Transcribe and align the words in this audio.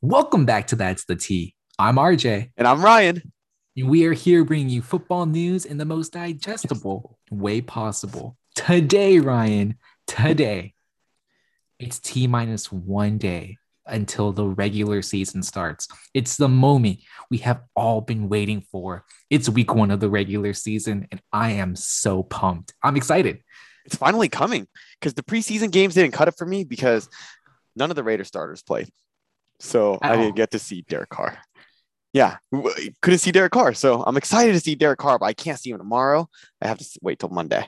Welcome 0.00 0.46
back 0.46 0.68
to 0.68 0.76
That's 0.76 1.04
the 1.04 1.16
T. 1.16 1.54
I'm 1.78 1.96
RJ. 1.96 2.50
And 2.56 2.66
I'm 2.66 2.84
Ryan. 2.84 3.22
And 3.76 3.88
we 3.88 4.06
are 4.06 4.12
here 4.12 4.44
bringing 4.44 4.68
you 4.68 4.82
football 4.82 5.26
news 5.26 5.64
in 5.64 5.76
the 5.76 5.84
most 5.84 6.12
digestible 6.12 7.18
way 7.30 7.60
possible. 7.60 8.36
Today, 8.54 9.18
Ryan, 9.18 9.76
today, 10.06 10.74
it's 11.78 11.98
T 12.00 12.26
minus 12.26 12.72
one 12.72 13.18
day 13.18 13.58
until 13.86 14.32
the 14.32 14.46
regular 14.46 15.02
season 15.02 15.42
starts. 15.42 15.88
It's 16.14 16.36
the 16.36 16.48
moment 16.48 17.00
we 17.30 17.38
have 17.38 17.62
all 17.76 18.00
been 18.00 18.28
waiting 18.28 18.62
for. 18.72 19.04
It's 19.30 19.48
week 19.48 19.74
one 19.74 19.90
of 19.90 20.00
the 20.00 20.10
regular 20.10 20.54
season, 20.54 21.06
and 21.10 21.20
I 21.32 21.52
am 21.52 21.76
so 21.76 22.22
pumped. 22.22 22.72
I'm 22.82 22.96
excited. 22.96 23.42
It's 23.84 23.96
finally 23.96 24.28
coming 24.28 24.66
because 25.00 25.14
the 25.14 25.22
preseason 25.22 25.70
games 25.70 25.94
didn't 25.94 26.12
cut 26.12 26.28
it 26.28 26.34
for 26.36 26.46
me 26.46 26.64
because 26.64 27.08
none 27.76 27.90
of 27.90 27.96
the 27.96 28.04
Raider 28.04 28.24
starters 28.24 28.62
played. 28.62 28.88
So 29.60 29.98
At 30.02 30.12
I 30.12 30.16
didn't 30.16 30.36
get 30.36 30.50
to 30.52 30.58
see 30.58 30.82
Derek 30.88 31.10
Carr. 31.10 31.38
Yeah, 32.12 32.36
couldn't 33.02 33.18
see 33.18 33.32
Derek 33.32 33.52
Carr. 33.52 33.74
So 33.74 34.02
I'm 34.02 34.16
excited 34.16 34.52
to 34.52 34.60
see 34.60 34.74
Derek 34.74 34.98
Carr, 34.98 35.18
but 35.18 35.26
I 35.26 35.34
can't 35.34 35.58
see 35.58 35.70
him 35.70 35.78
tomorrow. 35.78 36.28
I 36.62 36.68
have 36.68 36.78
to 36.78 36.84
wait 37.02 37.18
till 37.18 37.28
Monday. 37.28 37.66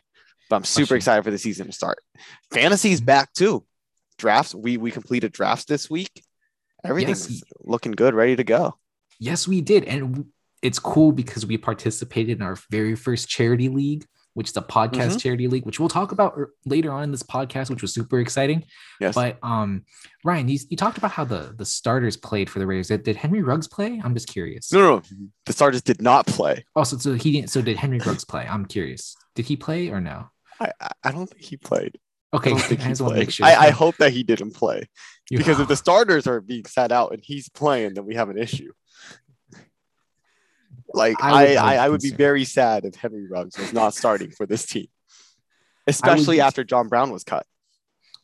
But 0.49 0.57
I'm 0.57 0.65
super 0.65 0.97
excited 0.97 1.23
for 1.23 1.31
the 1.31 1.39
season 1.39 1.67
to 1.67 1.73
start. 1.73 2.03
Fantasy's 2.53 3.01
back 3.01 3.33
too. 3.33 3.65
Drafts, 4.19 4.55
we 4.55 4.77
we 4.77 4.91
completed 4.91 5.33
drafts 5.33 5.67
this 5.67 5.89
week. 5.89 6.25
Everything's 6.85 7.31
yes. 7.31 7.43
looking 7.61 7.93
good, 7.93 8.15
ready 8.15 8.37
to 8.37 8.45
go. 8.45 8.77
Yes, 9.19 9.47
we 9.47 9.61
did. 9.61 9.85
And 9.85 10.27
it's 10.63 10.79
cool 10.79 11.13
because 11.13 11.47
we 11.47 11.59
participated 11.59 12.39
in 12.39 12.43
our 12.43 12.57
very 12.71 12.97
first 12.97 13.29
charity 13.29 13.69
league 13.69 14.05
which 14.35 14.49
is 14.49 14.57
a 14.57 14.63
podcast 14.63 14.93
mm-hmm. 14.93 15.17
charity 15.17 15.49
league, 15.49 15.67
which 15.67 15.81
we'll 15.81 15.89
talk 15.89 16.13
about 16.13 16.35
er, 16.37 16.53
later 16.65 16.93
on 16.93 17.05
in 17.05 17.11
this 17.11 17.23
podcast, 17.23 17.71
which 17.71 17.83
was 17.83 17.93
super 17.93 18.21
exciting. 18.21 18.65
Yes. 19.01 19.15
But 19.15 19.39
um, 19.43 19.85
Ryan, 20.25 20.49
you, 20.49 20.59
you 20.69 20.77
talked 20.77 20.99
about 20.99 21.11
how 21.11 21.25
the 21.25 21.55
the 21.57 21.65
starters 21.65 22.17
played 22.17 22.49
for 22.49 22.59
the 22.59 22.67
Raiders. 22.67 22.89
Did, 22.89 23.03
did 23.03 23.17
Henry 23.17 23.43
Ruggs 23.43 23.69
play? 23.69 24.01
I'm 24.03 24.15
just 24.15 24.29
curious. 24.29 24.73
No, 24.73 24.81
no, 24.81 25.03
the 25.47 25.53
starters 25.53 25.83
did 25.83 26.01
not 26.01 26.27
play. 26.27 26.65
Oh, 26.77 26.85
so, 26.85 26.97
so 26.99 27.15
he 27.15 27.33
didn't. 27.33 27.51
So 27.51 27.63
did 27.63 27.77
Henry 27.77 27.99
Ruggs 27.99 28.25
play? 28.25 28.47
I'm 28.49 28.67
curious. 28.67 29.17
Did 29.35 29.47
he 29.47 29.57
play 29.57 29.89
or 29.89 30.01
no? 30.01 30.31
I 30.61 30.73
I 31.03 31.11
don't 31.11 31.29
think 31.29 31.43
he 31.43 31.57
played. 31.57 31.99
Okay, 32.33 32.53
I, 32.53 32.55
I, 33.01 33.25
sure. 33.27 33.47
I, 33.47 33.55
I, 33.57 33.71
hope 33.71 33.97
that 33.97 34.13
he 34.13 34.23
didn't 34.23 34.53
play 34.53 34.89
because 35.29 35.59
if 35.59 35.67
the 35.67 35.75
starters 35.75 36.29
are 36.29 36.41
being 36.41 36.65
sat 36.65 36.93
out 36.93 37.13
and 37.13 37.21
he's 37.25 37.49
playing, 37.49 37.95
then 37.95 38.07
we 38.07 38.15
have 38.15 38.29
an 38.29 38.39
issue. 38.39 38.71
Like 40.93 41.23
I, 41.23 41.57
I, 41.57 41.77
I, 41.77 41.89
would 41.89 42.01
be 42.01 42.11
very 42.11 42.45
sad 42.45 42.85
if 42.85 42.95
Henry 42.97 43.27
Ruggs 43.29 43.57
was 43.59 43.73
not 43.73 43.95
starting 43.95 44.31
for 44.31 44.47
this 44.47 44.67
team, 44.67 44.89
especially 45.87 46.41
after 46.41 46.65
John 46.65 46.89
Brown 46.89 47.11
was 47.11 47.25
cut. 47.25 47.47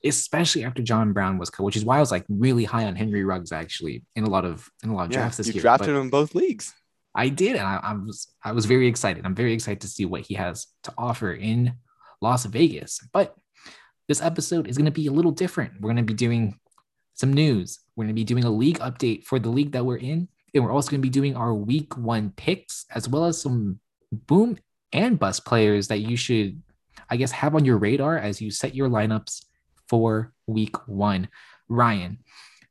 Especially 0.04 0.64
after 0.64 0.82
John 0.82 1.12
Brown 1.12 1.38
was 1.38 1.50
cut, 1.50 1.64
which 1.64 1.76
is 1.76 1.84
why 1.84 1.96
I 1.96 2.00
was 2.00 2.10
like 2.10 2.24
really 2.28 2.64
high 2.64 2.84
on 2.84 2.96
Henry 2.96 3.24
Ruggs 3.24 3.52
actually 3.52 4.04
in 4.14 4.24
a 4.24 4.30
lot 4.30 4.44
of 4.44 4.68
in 4.82 4.90
a 4.90 4.94
lot 4.94 5.06
of 5.06 5.12
yeah, 5.12 5.18
drafts 5.18 5.38
this 5.38 5.46
you 5.46 5.54
year. 5.54 5.60
You 5.60 5.62
drafted 5.62 5.90
him 5.90 5.96
in 5.96 6.10
both 6.10 6.34
leagues. 6.34 6.74
I 7.14 7.28
did, 7.28 7.56
and 7.56 7.66
I, 7.66 7.80
I 7.82 7.92
was 7.94 8.28
I 8.44 8.52
was 8.52 8.66
very 8.66 8.88
excited. 8.88 9.24
I'm 9.24 9.34
very 9.34 9.52
excited 9.52 9.80
to 9.82 9.88
see 9.88 10.04
what 10.04 10.22
he 10.22 10.34
has 10.34 10.66
to 10.84 10.92
offer 10.98 11.32
in 11.32 11.74
Las 12.20 12.44
Vegas. 12.44 13.00
But 13.12 13.34
this 14.08 14.20
episode 14.20 14.68
is 14.68 14.76
going 14.76 14.86
to 14.86 14.90
be 14.90 15.06
a 15.06 15.12
little 15.12 15.32
different. 15.32 15.80
We're 15.80 15.88
going 15.88 15.96
to 15.96 16.02
be 16.02 16.14
doing 16.14 16.58
some 17.14 17.32
news. 17.32 17.80
We're 17.96 18.04
going 18.04 18.14
to 18.14 18.20
be 18.20 18.24
doing 18.24 18.44
a 18.44 18.50
league 18.50 18.78
update 18.80 19.24
for 19.24 19.38
the 19.38 19.48
league 19.48 19.72
that 19.72 19.84
we're 19.84 19.96
in 19.96 20.28
and 20.56 20.64
we're 20.64 20.72
also 20.72 20.90
going 20.90 21.00
to 21.00 21.06
be 21.06 21.10
doing 21.10 21.36
our 21.36 21.54
week 21.54 21.96
one 21.96 22.32
picks, 22.36 22.86
as 22.94 23.08
well 23.08 23.24
as 23.24 23.40
some 23.40 23.80
boom 24.10 24.58
and 24.92 25.18
bust 25.18 25.44
players 25.44 25.88
that 25.88 25.98
you 25.98 26.16
should, 26.16 26.62
I 27.10 27.16
guess, 27.16 27.30
have 27.32 27.54
on 27.54 27.64
your 27.64 27.78
radar 27.78 28.18
as 28.18 28.40
you 28.40 28.50
set 28.50 28.74
your 28.74 28.88
lineups 28.88 29.44
for 29.88 30.32
week 30.46 30.88
one. 30.88 31.28
Ryan, 31.68 32.18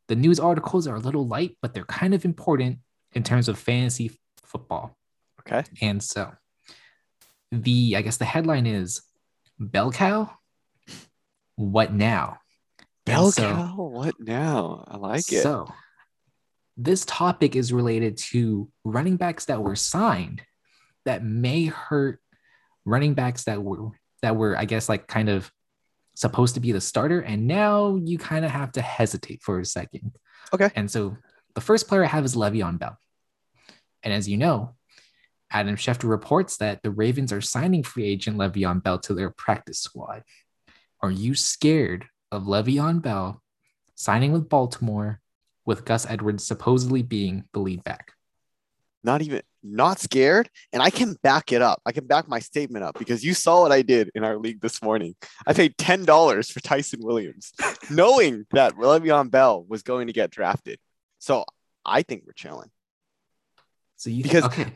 the 0.08 0.16
news 0.16 0.39
articles 0.39 0.88
are 0.88 0.95
a 0.95 1.00
little 1.00 1.27
light, 1.27 1.58
but 1.61 1.73
they're 1.73 1.86
kind 1.86 2.14
of 2.14 2.25
important 2.25 2.80
in 3.14 3.23
terms 3.23 3.47
of 3.47 3.58
fantasy 3.58 4.08
f- 4.08 4.17
football. 4.44 4.97
Okay. 5.42 5.64
And 5.81 6.02
so 6.02 6.31
the, 7.52 7.95
I 7.97 8.02
guess 8.02 8.17
the 8.17 8.25
headline 8.25 8.65
is 8.65 9.02
Bell 9.59 9.92
Cow, 9.92 10.32
what 11.55 11.93
now? 11.93 12.39
Bell 13.05 13.32
so, 13.32 13.43
cow, 13.43 13.76
what 13.77 14.20
now? 14.20 14.83
I 14.88 14.98
like 14.98 15.32
it. 15.32 15.43
So 15.43 15.71
this 16.77 17.05
topic 17.05 17.55
is 17.55 17.71
related 17.71 18.17
to 18.17 18.69
running 18.83 19.17
backs 19.17 19.45
that 19.45 19.61
were 19.61 19.75
signed 19.75 20.41
that 21.05 21.23
may 21.23 21.65
hurt 21.65 22.19
running 22.83 23.13
backs 23.13 23.45
that 23.45 23.63
were 23.63 23.91
that 24.21 24.36
were 24.36 24.58
I 24.58 24.65
guess 24.65 24.89
like 24.89 25.08
kind 25.08 25.30
of 25.30 25.52
supposed 26.15 26.55
to 26.55 26.59
be 26.59 26.71
the 26.71 26.81
starter 26.81 27.21
and 27.21 27.47
now 27.47 27.95
you 27.95 28.17
kind 28.17 28.45
of 28.45 28.52
have 28.52 28.71
to 28.73 28.81
hesitate 28.81 29.41
for 29.41 29.59
a 29.59 29.65
second. 29.65 30.11
Okay. 30.53 30.69
And 30.75 30.89
so 30.89 31.17
the 31.55 31.61
first 31.61 31.87
player 31.87 32.03
I 32.03 32.08
have 32.08 32.25
is 32.25 32.35
Le'Veon 32.35 32.80
Bell. 32.80 32.97
And 34.03 34.14
as 34.14 34.27
you 34.27 34.37
know, 34.37 34.75
Adam 35.52 35.75
Schefter 35.75 36.09
reports 36.09 36.58
that 36.58 36.81
the 36.83 36.91
Ravens 36.91 37.31
are 37.31 37.41
signing 37.41 37.83
free 37.83 38.05
agent 38.05 38.37
Le'Veon 38.37 38.83
Bell 38.83 38.99
to 38.99 39.14
their 39.14 39.30
practice 39.30 39.80
squad. 39.80 40.23
Are 41.02 41.11
you 41.11 41.35
scared 41.35 42.05
of 42.31 42.43
Le'Veon 42.43 43.02
Bell 43.02 43.41
signing 43.95 44.31
with 44.31 44.49
Baltimore 44.49 45.21
with 45.65 45.86
Gus 45.86 46.05
Edwards 46.09 46.45
supposedly 46.45 47.02
being 47.02 47.45
the 47.53 47.59
lead 47.59 47.83
back. 47.83 48.14
Not 49.03 49.21
even 49.21 49.42
not 49.61 49.99
scared, 49.99 50.49
and 50.71 50.81
I 50.81 50.89
can 50.89 51.15
back 51.21 51.52
it 51.52 51.61
up. 51.61 51.81
I 51.86 51.92
can 51.92 52.08
back 52.08 52.27
my 52.27 52.39
statement 52.39 52.83
up 52.83 52.98
because 52.98 53.23
you 53.23 53.33
saw 53.33 53.61
what 53.61 53.71
I 53.71 53.81
did 53.81 54.09
in 54.15 54.23
our 54.23 54.37
league 54.37 54.61
this 54.61 54.81
morning. 54.81 55.15
I 55.45 55.53
paid 55.53 55.77
ten 55.77 56.05
dollars 56.05 56.49
for 56.49 56.59
Ty'Son 56.59 57.02
Williams, 57.03 57.53
knowing 57.89 58.45
that 58.52 58.76
Le'Veon 58.76 59.30
Bell 59.30 59.64
was 59.67 59.83
going 59.83 60.08
to 60.08 60.14
get 60.14 60.31
drafted. 60.31 60.80
So 61.20 61.45
I 61.86 62.02
think 62.02 62.23
we're 62.26 62.33
chilling. 62.33 62.70
So 63.95 64.09
you 64.09 64.23
because 64.23 64.45
okay. 64.45 64.67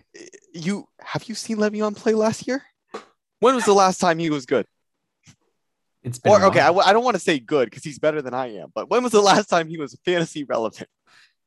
you 0.53 0.87
have 0.99 1.23
you 1.27 1.35
seen 1.35 1.57
Le'Veon 1.57 1.95
play 1.95 2.13
last 2.13 2.47
year? 2.47 2.63
When 3.39 3.55
was 3.55 3.65
the 3.65 3.73
last 3.73 3.99
time 3.99 4.19
he 4.19 4.29
was 4.29 4.45
good? 4.45 4.65
It's 6.03 6.17
been 6.19 6.31
or 6.31 6.45
okay, 6.45 6.61
I, 6.61 6.71
I 6.71 6.93
don't 6.93 7.03
want 7.03 7.15
to 7.15 7.21
say 7.21 7.39
good 7.39 7.69
because 7.69 7.83
he's 7.83 7.99
better 7.99 8.21
than 8.21 8.33
I 8.33 8.55
am, 8.55 8.71
but 8.73 8.89
when 8.89 9.03
was 9.03 9.11
the 9.11 9.21
last 9.21 9.47
time 9.47 9.67
he 9.67 9.77
was 9.77 9.97
fantasy 10.05 10.43
relevant? 10.43 10.89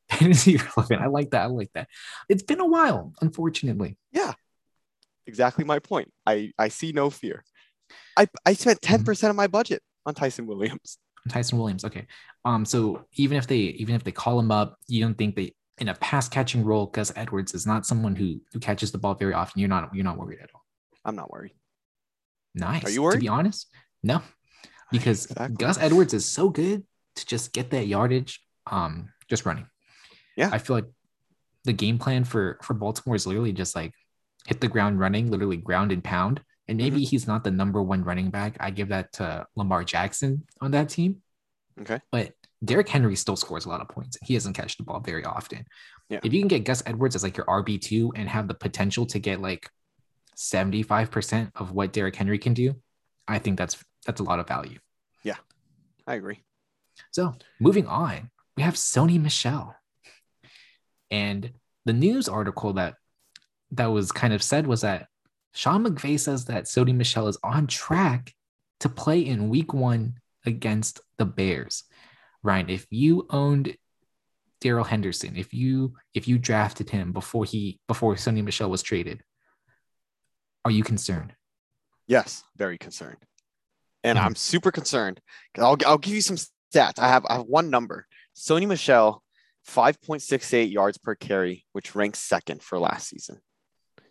Fantasy 0.09 0.57
relevant. 0.77 1.01
I 1.01 1.07
like 1.07 1.31
that. 1.31 1.43
I 1.43 1.45
like 1.47 1.71
that. 1.73 1.87
It's 2.29 2.43
been 2.43 2.59
a 2.59 2.65
while, 2.65 3.13
unfortunately. 3.21 3.97
Yeah, 4.11 4.33
exactly 5.25 5.65
my 5.65 5.79
point. 5.79 6.11
I 6.25 6.51
I 6.57 6.67
see 6.67 6.91
no 6.91 7.09
fear. 7.09 7.43
I 8.15 8.27
I 8.45 8.53
spent 8.53 8.81
ten 8.81 8.99
mm-hmm. 8.99 9.05
percent 9.05 9.31
of 9.31 9.35
my 9.35 9.47
budget 9.47 9.81
on 10.05 10.13
Ty'Son 10.13 10.45
Williams. 10.45 10.99
Ty'Son 11.29 11.57
Williams. 11.57 11.83
Okay. 11.85 12.05
Um. 12.45 12.63
So 12.65 13.05
even 13.13 13.37
if 13.37 13.47
they 13.47 13.57
even 13.57 13.95
if 13.95 14.03
they 14.03 14.11
call 14.11 14.39
him 14.39 14.51
up, 14.51 14.77
you 14.87 15.01
don't 15.01 15.17
think 15.17 15.35
they 15.35 15.55
in 15.79 15.89
a 15.89 15.95
pass 15.95 16.29
catching 16.29 16.63
role, 16.63 16.85
Gus 16.85 17.11
Edwards 17.15 17.55
is 17.55 17.65
not 17.65 17.87
someone 17.87 18.15
who 18.15 18.39
who 18.51 18.59
catches 18.59 18.91
the 18.91 18.99
ball 18.99 19.15
very 19.15 19.33
often. 19.33 19.59
You're 19.59 19.69
not 19.69 19.89
you're 19.95 20.03
not 20.03 20.19
worried 20.19 20.39
at 20.43 20.51
all. 20.53 20.63
I'm 21.03 21.15
not 21.15 21.31
worried. 21.31 21.53
Nice. 22.53 22.85
Are 22.85 22.91
you 22.91 23.01
worried? 23.01 23.15
To 23.15 23.21
be 23.21 23.29
honest, 23.29 23.67
no 24.03 24.21
because 24.91 25.25
exactly. 25.25 25.55
Gus 25.57 25.77
Edwards 25.77 26.13
is 26.13 26.25
so 26.25 26.49
good 26.49 26.83
to 27.15 27.25
just 27.25 27.53
get 27.53 27.71
that 27.71 27.87
yardage, 27.87 28.41
um, 28.69 29.09
just 29.29 29.45
running. 29.45 29.67
Yeah, 30.35 30.49
I 30.51 30.57
feel 30.57 30.75
like 30.75 30.85
the 31.63 31.73
game 31.73 31.97
plan 31.97 32.23
for 32.23 32.57
for 32.61 32.73
Baltimore 32.73 33.15
is 33.15 33.27
literally 33.27 33.53
just 33.53 33.75
like 33.75 33.93
hit 34.47 34.61
the 34.61 34.67
ground 34.67 34.99
running, 34.99 35.31
literally 35.31 35.57
ground 35.57 35.91
and 35.91 36.03
pound. 36.03 36.41
And 36.67 36.77
maybe 36.77 36.97
mm-hmm. 36.97 37.09
he's 37.09 37.27
not 37.27 37.43
the 37.43 37.51
number 37.51 37.83
one 37.83 38.05
running 38.05 38.29
back. 38.29 38.55
I 38.59 38.71
give 38.71 38.89
that 38.89 39.11
to 39.13 39.45
Lamar 39.55 39.83
Jackson 39.83 40.45
on 40.61 40.71
that 40.71 40.89
team. 40.89 41.21
Okay, 41.81 41.99
but 42.11 42.31
Derrick 42.63 42.87
Henry 42.87 43.15
still 43.15 43.35
scores 43.35 43.65
a 43.65 43.69
lot 43.69 43.81
of 43.81 43.89
points. 43.89 44.17
He 44.23 44.33
doesn't 44.33 44.53
catch 44.53 44.77
the 44.77 44.83
ball 44.83 45.01
very 45.01 45.25
often. 45.25 45.65
Yeah. 46.09 46.19
If 46.23 46.33
you 46.33 46.39
can 46.39 46.47
get 46.47 46.63
Gus 46.63 46.83
Edwards 46.85 47.15
as 47.15 47.23
like 47.23 47.37
your 47.37 47.45
RB 47.45 47.81
two 47.81 48.13
and 48.15 48.29
have 48.29 48.47
the 48.47 48.53
potential 48.53 49.05
to 49.07 49.19
get 49.19 49.41
like 49.41 49.69
seventy 50.35 50.83
five 50.83 51.11
percent 51.11 51.51
of 51.55 51.71
what 51.71 51.91
Derrick 51.91 52.15
Henry 52.15 52.37
can 52.37 52.53
do, 52.53 52.75
I 53.27 53.39
think 53.39 53.57
that's 53.57 53.83
that's 54.05 54.19
a 54.19 54.23
lot 54.23 54.39
of 54.39 54.47
value. 54.47 54.79
Yeah, 55.23 55.37
I 56.05 56.15
agree. 56.15 56.39
So 57.11 57.33
moving 57.59 57.87
on, 57.87 58.29
we 58.55 58.63
have 58.63 58.75
Sony 58.75 59.21
Michel. 59.21 59.75
And 61.09 61.51
the 61.85 61.93
news 61.93 62.27
article 62.27 62.73
that 62.73 62.95
that 63.71 63.87
was 63.87 64.11
kind 64.11 64.33
of 64.33 64.43
said 64.43 64.67
was 64.67 64.81
that 64.81 65.07
Sean 65.53 65.85
McVay 65.85 66.19
says 66.19 66.45
that 66.45 66.65
Sony 66.65 66.95
Michel 66.95 67.27
is 67.27 67.37
on 67.43 67.67
track 67.67 68.33
to 68.79 68.89
play 68.89 69.19
in 69.19 69.49
week 69.49 69.73
one 69.73 70.15
against 70.45 71.01
the 71.17 71.25
Bears. 71.25 71.83
Ryan, 72.41 72.69
if 72.69 72.85
you 72.89 73.25
owned 73.29 73.75
Darrell 74.61 74.83
Henderson, 74.83 75.35
if 75.35 75.53
you 75.53 75.95
if 76.13 76.27
you 76.27 76.37
drafted 76.37 76.89
him 76.89 77.11
before 77.11 77.45
he 77.45 77.79
before 77.87 78.15
Sony 78.15 78.43
Michel 78.43 78.69
was 78.69 78.81
traded, 78.81 79.23
are 80.65 80.71
you 80.71 80.83
concerned? 80.83 81.33
Yes, 82.07 82.43
very 82.57 82.77
concerned 82.77 83.17
and 84.03 84.17
mm-hmm. 84.17 84.27
I'm 84.27 84.35
super 84.35 84.71
concerned. 84.71 85.21
I'll, 85.57 85.77
I'll 85.85 85.97
give 85.97 86.13
you 86.13 86.21
some 86.21 86.37
stats. 86.37 86.99
I 86.99 87.07
have 87.07 87.25
I 87.27 87.35
have 87.35 87.45
one 87.45 87.69
number. 87.69 88.07
Sony 88.35 88.67
Michel, 88.67 89.23
5.68 89.69 90.71
yards 90.71 90.97
per 90.97 91.15
carry, 91.15 91.65
which 91.71 91.95
ranks 91.95 92.19
second 92.19 92.63
for 92.63 92.79
last 92.79 93.07
season. 93.07 93.39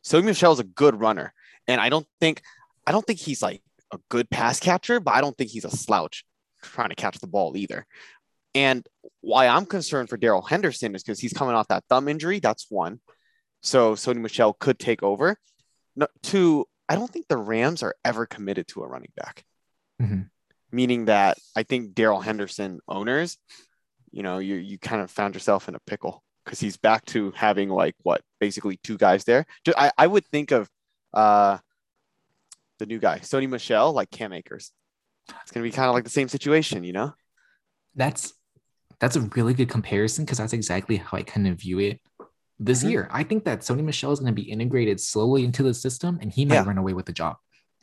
Sony 0.05 0.25
Michel 0.25 0.53
is 0.53 0.61
a 0.61 0.65
good 0.65 0.99
runner, 1.01 1.33
and 1.69 1.81
I 1.81 1.89
don't 1.89 2.07
think 2.21 2.43
I 2.87 2.93
don't 2.93 3.07
think 3.07 3.21
he's 3.21 3.43
like 3.43 3.63
a 3.93 3.99
good 4.09 4.31
pass 4.31 4.59
catcher, 4.59 5.01
but 5.01 5.15
I 5.15 5.21
don't 5.21 5.37
think 5.37 5.51
he's 5.51 5.65
a 5.65 5.71
slouch 5.71 6.25
trying 6.63 6.89
to 6.89 6.95
catch 6.95 7.19
the 7.19 7.27
ball 7.27 7.57
either. 7.57 7.87
And 8.55 8.87
why 9.21 9.47
I'm 9.47 9.67
concerned 9.67 10.09
for 10.09 10.17
Darrell 10.17 10.43
Henderson 10.43 10.95
is 10.95 11.03
because 11.03 11.21
he's 11.21 11.33
coming 11.33 11.55
off 11.55 11.69
that 11.69 11.85
thumb 11.89 12.09
injury. 12.09 12.39
That's 12.39 12.67
one. 12.69 13.01
So 13.63 13.95
Sony 13.95 14.21
Michel 14.21 14.53
could 14.53 14.79
take 14.79 15.03
over. 15.03 15.37
No, 15.95 16.07
two, 16.23 16.67
I 16.89 16.97
don't 16.97 17.11
think 17.11 17.29
the 17.29 17.37
Rams 17.37 17.83
are 17.83 17.95
ever 18.05 18.27
committed 18.27 18.69
to 18.69 18.83
a 18.83 18.87
running 18.87 19.13
back. 19.17 19.45
Mhm. 20.03 20.29
Meaning 20.71 21.05
that 21.07 21.39
I 21.55 21.63
think 21.63 21.95
Darrell 21.95 22.21
Henderson 22.21 22.81
owners, 22.89 23.39
you 24.11 24.23
know, 24.23 24.39
you 24.39 24.57
you 24.57 24.79
kind 24.79 25.01
of 25.03 25.11
found 25.11 25.35
yourself 25.35 25.69
in 25.69 25.75
a 25.75 25.81
pickle 25.87 26.23
because 26.45 26.61
he's 26.61 26.77
back 26.77 27.05
to 27.07 27.31
having 27.33 27.69
like 27.69 27.95
what 28.03 28.23
basically 28.41 28.79
two 28.83 28.97
guys 28.99 29.25
there. 29.25 29.47
I, 29.77 29.93
I 29.97 30.07
would 30.07 30.27
think 30.27 30.51
of 30.51 30.69
uh 31.15 31.59
the 32.79 32.87
new 32.87 32.99
guy, 32.99 33.19
Sony 33.21 33.49
Michel, 33.49 33.93
like 33.93 34.11
Cam 34.11 34.33
Akers. 34.33 34.73
It's 35.43 35.53
gonna 35.53 35.63
be 35.65 35.71
kind 35.71 35.89
of 35.89 35.95
like 35.95 36.05
the 36.05 36.11
same 36.11 36.29
situation, 36.29 36.85
you 36.85 36.93
know? 36.93 37.15
That's 37.95 38.33
that's 38.99 39.17
a 39.17 39.21
really 39.21 39.55
good 39.55 39.69
comparison 39.69 40.25
because 40.25 40.39
that's 40.39 40.53
exactly 40.53 40.97
how 40.97 41.17
I 41.19 41.23
kind 41.23 41.47
of 41.49 41.61
view 41.61 41.79
it 41.81 42.01
this 42.59 42.83
Mhm. 42.83 42.91
year. 42.91 43.09
I 43.11 43.25
think 43.25 43.45
that 43.45 43.61
Sony 43.61 43.83
Michel 43.85 44.13
is 44.13 44.21
going 44.21 44.35
to 44.35 44.41
be 44.43 44.49
integrated 44.51 45.01
slowly 45.01 45.45
into 45.45 45.63
the 45.65 45.75
system, 45.75 46.19
and 46.23 46.31
he 46.33 46.45
might 46.45 46.55
Yeah. 46.55 46.65
run 46.65 46.79
away 46.79 46.93
with 46.93 47.07
the 47.07 47.13
job. 47.13 47.37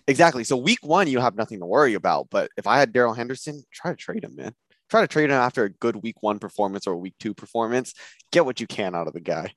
Exactly. 0.10 0.44
So 0.44 0.58
week 0.58 0.80
one, 0.82 1.08
you 1.08 1.20
have 1.20 1.36
nothing 1.36 1.60
to 1.60 1.66
worry 1.66 1.94
about. 1.94 2.30
But 2.32 2.50
if 2.58 2.66
I 2.66 2.80
had 2.80 2.92
Darrell 2.92 3.14
Henderson, 3.14 3.64
try 3.72 3.92
to 3.92 3.98
trade 3.98 4.24
him, 4.24 4.36
man. 4.36 4.54
Try 4.90 5.02
to 5.02 5.08
trade 5.08 5.30
him 5.30 5.36
after 5.36 5.66
a 5.66 5.70
good 5.70 5.98
week 5.98 6.24
one 6.24 6.40
performance 6.40 6.88
or 6.88 6.98
week 6.98 7.14
two 7.20 7.36
performance. 7.36 7.94
Get 8.32 8.44
what 8.44 8.60
you 8.60 8.66
can 8.66 8.96
out 8.96 9.08
of 9.08 9.14
the 9.14 9.22
guy. 9.22 9.54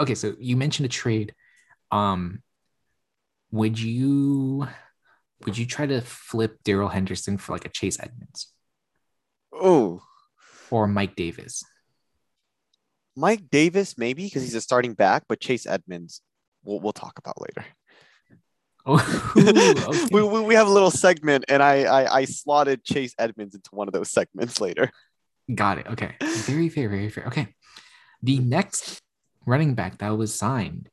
Okay, 0.00 0.16
so 0.16 0.34
you 0.40 0.56
mentioned 0.56 0.86
a 0.86 0.88
trade. 0.88 1.34
Um, 1.92 2.42
would 3.52 3.78
you 3.78 4.66
would 5.44 5.56
you 5.56 5.66
try 5.66 5.86
to 5.86 6.00
flip 6.00 6.58
Darrell 6.64 6.88
Henderson 6.88 7.38
for 7.38 7.52
like 7.52 7.64
a 7.64 7.68
Chase 7.68 7.98
Edmonds 8.00 8.52
Oh, 9.52 10.02
or 10.70 10.88
Mike 10.88 11.14
Davis? 11.14 11.62
Mike 13.14 13.48
Davis, 13.50 13.96
maybe 13.96 14.24
because 14.24 14.42
he's 14.42 14.56
a 14.56 14.60
starting 14.60 14.94
back, 14.94 15.24
but 15.28 15.38
Chase 15.38 15.66
Edmonds, 15.66 16.20
we'll, 16.64 16.80
we'll 16.80 16.92
talk 16.92 17.18
about 17.18 17.40
later. 17.40 17.64
Oh, 18.86 19.32
okay. 19.36 20.04
we, 20.12 20.22
we, 20.22 20.40
we 20.40 20.54
have 20.54 20.66
a 20.66 20.70
little 20.70 20.90
segment, 20.90 21.44
and 21.48 21.62
I, 21.62 21.84
I 21.84 22.14
I 22.16 22.24
slotted 22.24 22.84
Chase 22.84 23.14
Edmonds 23.18 23.54
into 23.54 23.70
one 23.72 23.88
of 23.88 23.94
those 23.94 24.10
segments 24.10 24.60
later. 24.60 24.90
Got 25.52 25.78
it. 25.78 25.86
Okay. 25.88 26.14
Very 26.20 26.68
fair, 26.68 26.88
very 26.88 27.08
fair. 27.08 27.24
Okay. 27.26 27.48
The 28.22 28.38
next 28.38 29.00
running 29.46 29.74
back 29.74 29.98
that 29.98 30.16
was 30.16 30.34
signed 30.34 30.88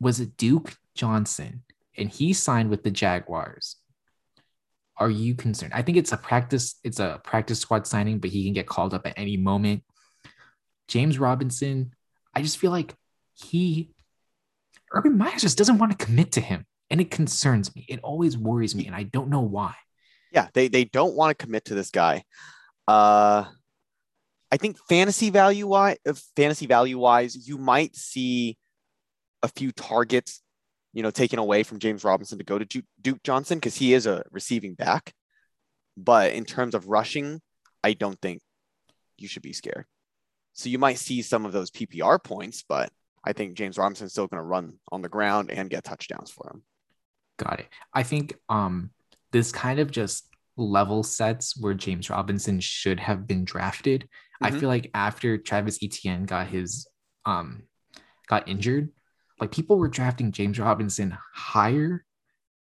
was 0.00 0.18
Duke 0.18 0.76
Johnson, 0.94 1.62
and 1.96 2.08
he 2.08 2.32
signed 2.32 2.70
with 2.70 2.82
the 2.82 2.90
Jaguars. 2.90 3.76
Are 4.96 5.10
you 5.10 5.34
concerned? 5.34 5.72
I 5.74 5.82
think 5.82 5.98
it's 5.98 6.12
a 6.12 6.16
practice, 6.16 6.76
it's 6.84 7.00
a 7.00 7.20
practice 7.24 7.58
squad 7.60 7.86
signing, 7.86 8.18
but 8.18 8.30
he 8.30 8.44
can 8.44 8.52
get 8.52 8.66
called 8.66 8.94
up 8.94 9.06
at 9.06 9.14
any 9.16 9.36
moment. 9.36 9.82
James 10.86 11.18
Robinson, 11.18 11.94
I 12.34 12.42
just 12.42 12.58
feel 12.58 12.70
like 12.70 12.94
he 13.34 13.90
Urban 14.92 15.16
Meyer 15.16 15.38
just 15.38 15.58
doesn't 15.58 15.78
want 15.78 15.98
to 15.98 16.04
commit 16.04 16.32
to 16.32 16.40
him. 16.40 16.66
And 16.92 17.00
it 17.00 17.10
concerns 17.10 17.74
me. 17.74 17.86
It 17.88 17.98
always 18.04 18.38
worries 18.38 18.76
me, 18.76 18.86
and 18.86 18.94
I 18.94 19.02
don't 19.02 19.30
know 19.30 19.40
why. 19.40 19.74
Yeah, 20.30 20.46
they 20.54 20.68
they 20.68 20.84
don't 20.84 21.16
want 21.16 21.36
to 21.36 21.44
commit 21.44 21.64
to 21.64 21.74
this 21.74 21.90
guy. 21.90 22.22
Uh, 22.86 23.46
I 24.52 24.56
think 24.58 24.76
fantasy 24.88 25.30
value 25.30 25.66
wise, 25.66 25.96
fantasy 26.36 26.66
value 26.66 26.98
wise, 26.98 27.48
you 27.48 27.56
might 27.56 27.96
see 27.96 28.58
a 29.42 29.48
few 29.48 29.72
targets, 29.72 30.42
you 30.92 31.02
know, 31.02 31.10
taken 31.10 31.38
away 31.38 31.62
from 31.62 31.78
James 31.78 32.04
Robinson 32.04 32.36
to 32.36 32.44
go 32.44 32.58
to 32.58 32.66
Duke, 32.66 32.84
Duke 33.00 33.22
Johnson 33.22 33.58
because 33.58 33.76
he 33.76 33.94
is 33.94 34.06
a 34.06 34.22
receiving 34.30 34.74
back. 34.74 35.14
But 35.96 36.32
in 36.32 36.44
terms 36.44 36.74
of 36.74 36.88
rushing, 36.88 37.40
I 37.82 37.94
don't 37.94 38.20
think 38.20 38.42
you 39.16 39.28
should 39.28 39.42
be 39.42 39.54
scared. 39.54 39.86
So 40.52 40.68
you 40.68 40.78
might 40.78 40.98
see 40.98 41.22
some 41.22 41.46
of 41.46 41.52
those 41.52 41.70
PPR 41.70 42.22
points, 42.22 42.62
but 42.68 42.90
I 43.24 43.32
think 43.32 43.54
James 43.54 43.78
Robinson's 43.78 44.12
still 44.12 44.26
going 44.26 44.42
to 44.42 44.46
run 44.46 44.74
on 44.90 45.00
the 45.00 45.08
ground 45.08 45.50
and 45.50 45.70
get 45.70 45.84
touchdowns 45.84 46.30
for 46.30 46.50
him. 46.52 46.62
Got 47.38 47.60
it. 47.60 47.68
I 47.94 48.02
think 48.02 48.34
um 48.48 48.90
this 49.32 49.52
kind 49.52 49.78
of 49.80 49.90
just 49.90 50.28
level 50.56 51.02
sets 51.02 51.58
where 51.58 51.74
James 51.74 52.10
Robinson 52.10 52.60
should 52.60 53.00
have 53.00 53.26
been 53.26 53.44
drafted. 53.44 54.08
I 54.40 54.50
Mhm. 54.50 54.60
feel 54.60 54.68
like 54.68 54.90
after 54.94 55.38
Travis 55.38 55.78
Etienne 55.82 56.24
got 56.24 56.48
his 56.48 56.86
um 57.24 57.62
got 58.28 58.48
injured, 58.48 58.90
like 59.40 59.50
people 59.50 59.78
were 59.78 59.88
drafting 59.88 60.30
James 60.32 60.58
Robinson 60.58 61.16
higher 61.34 62.04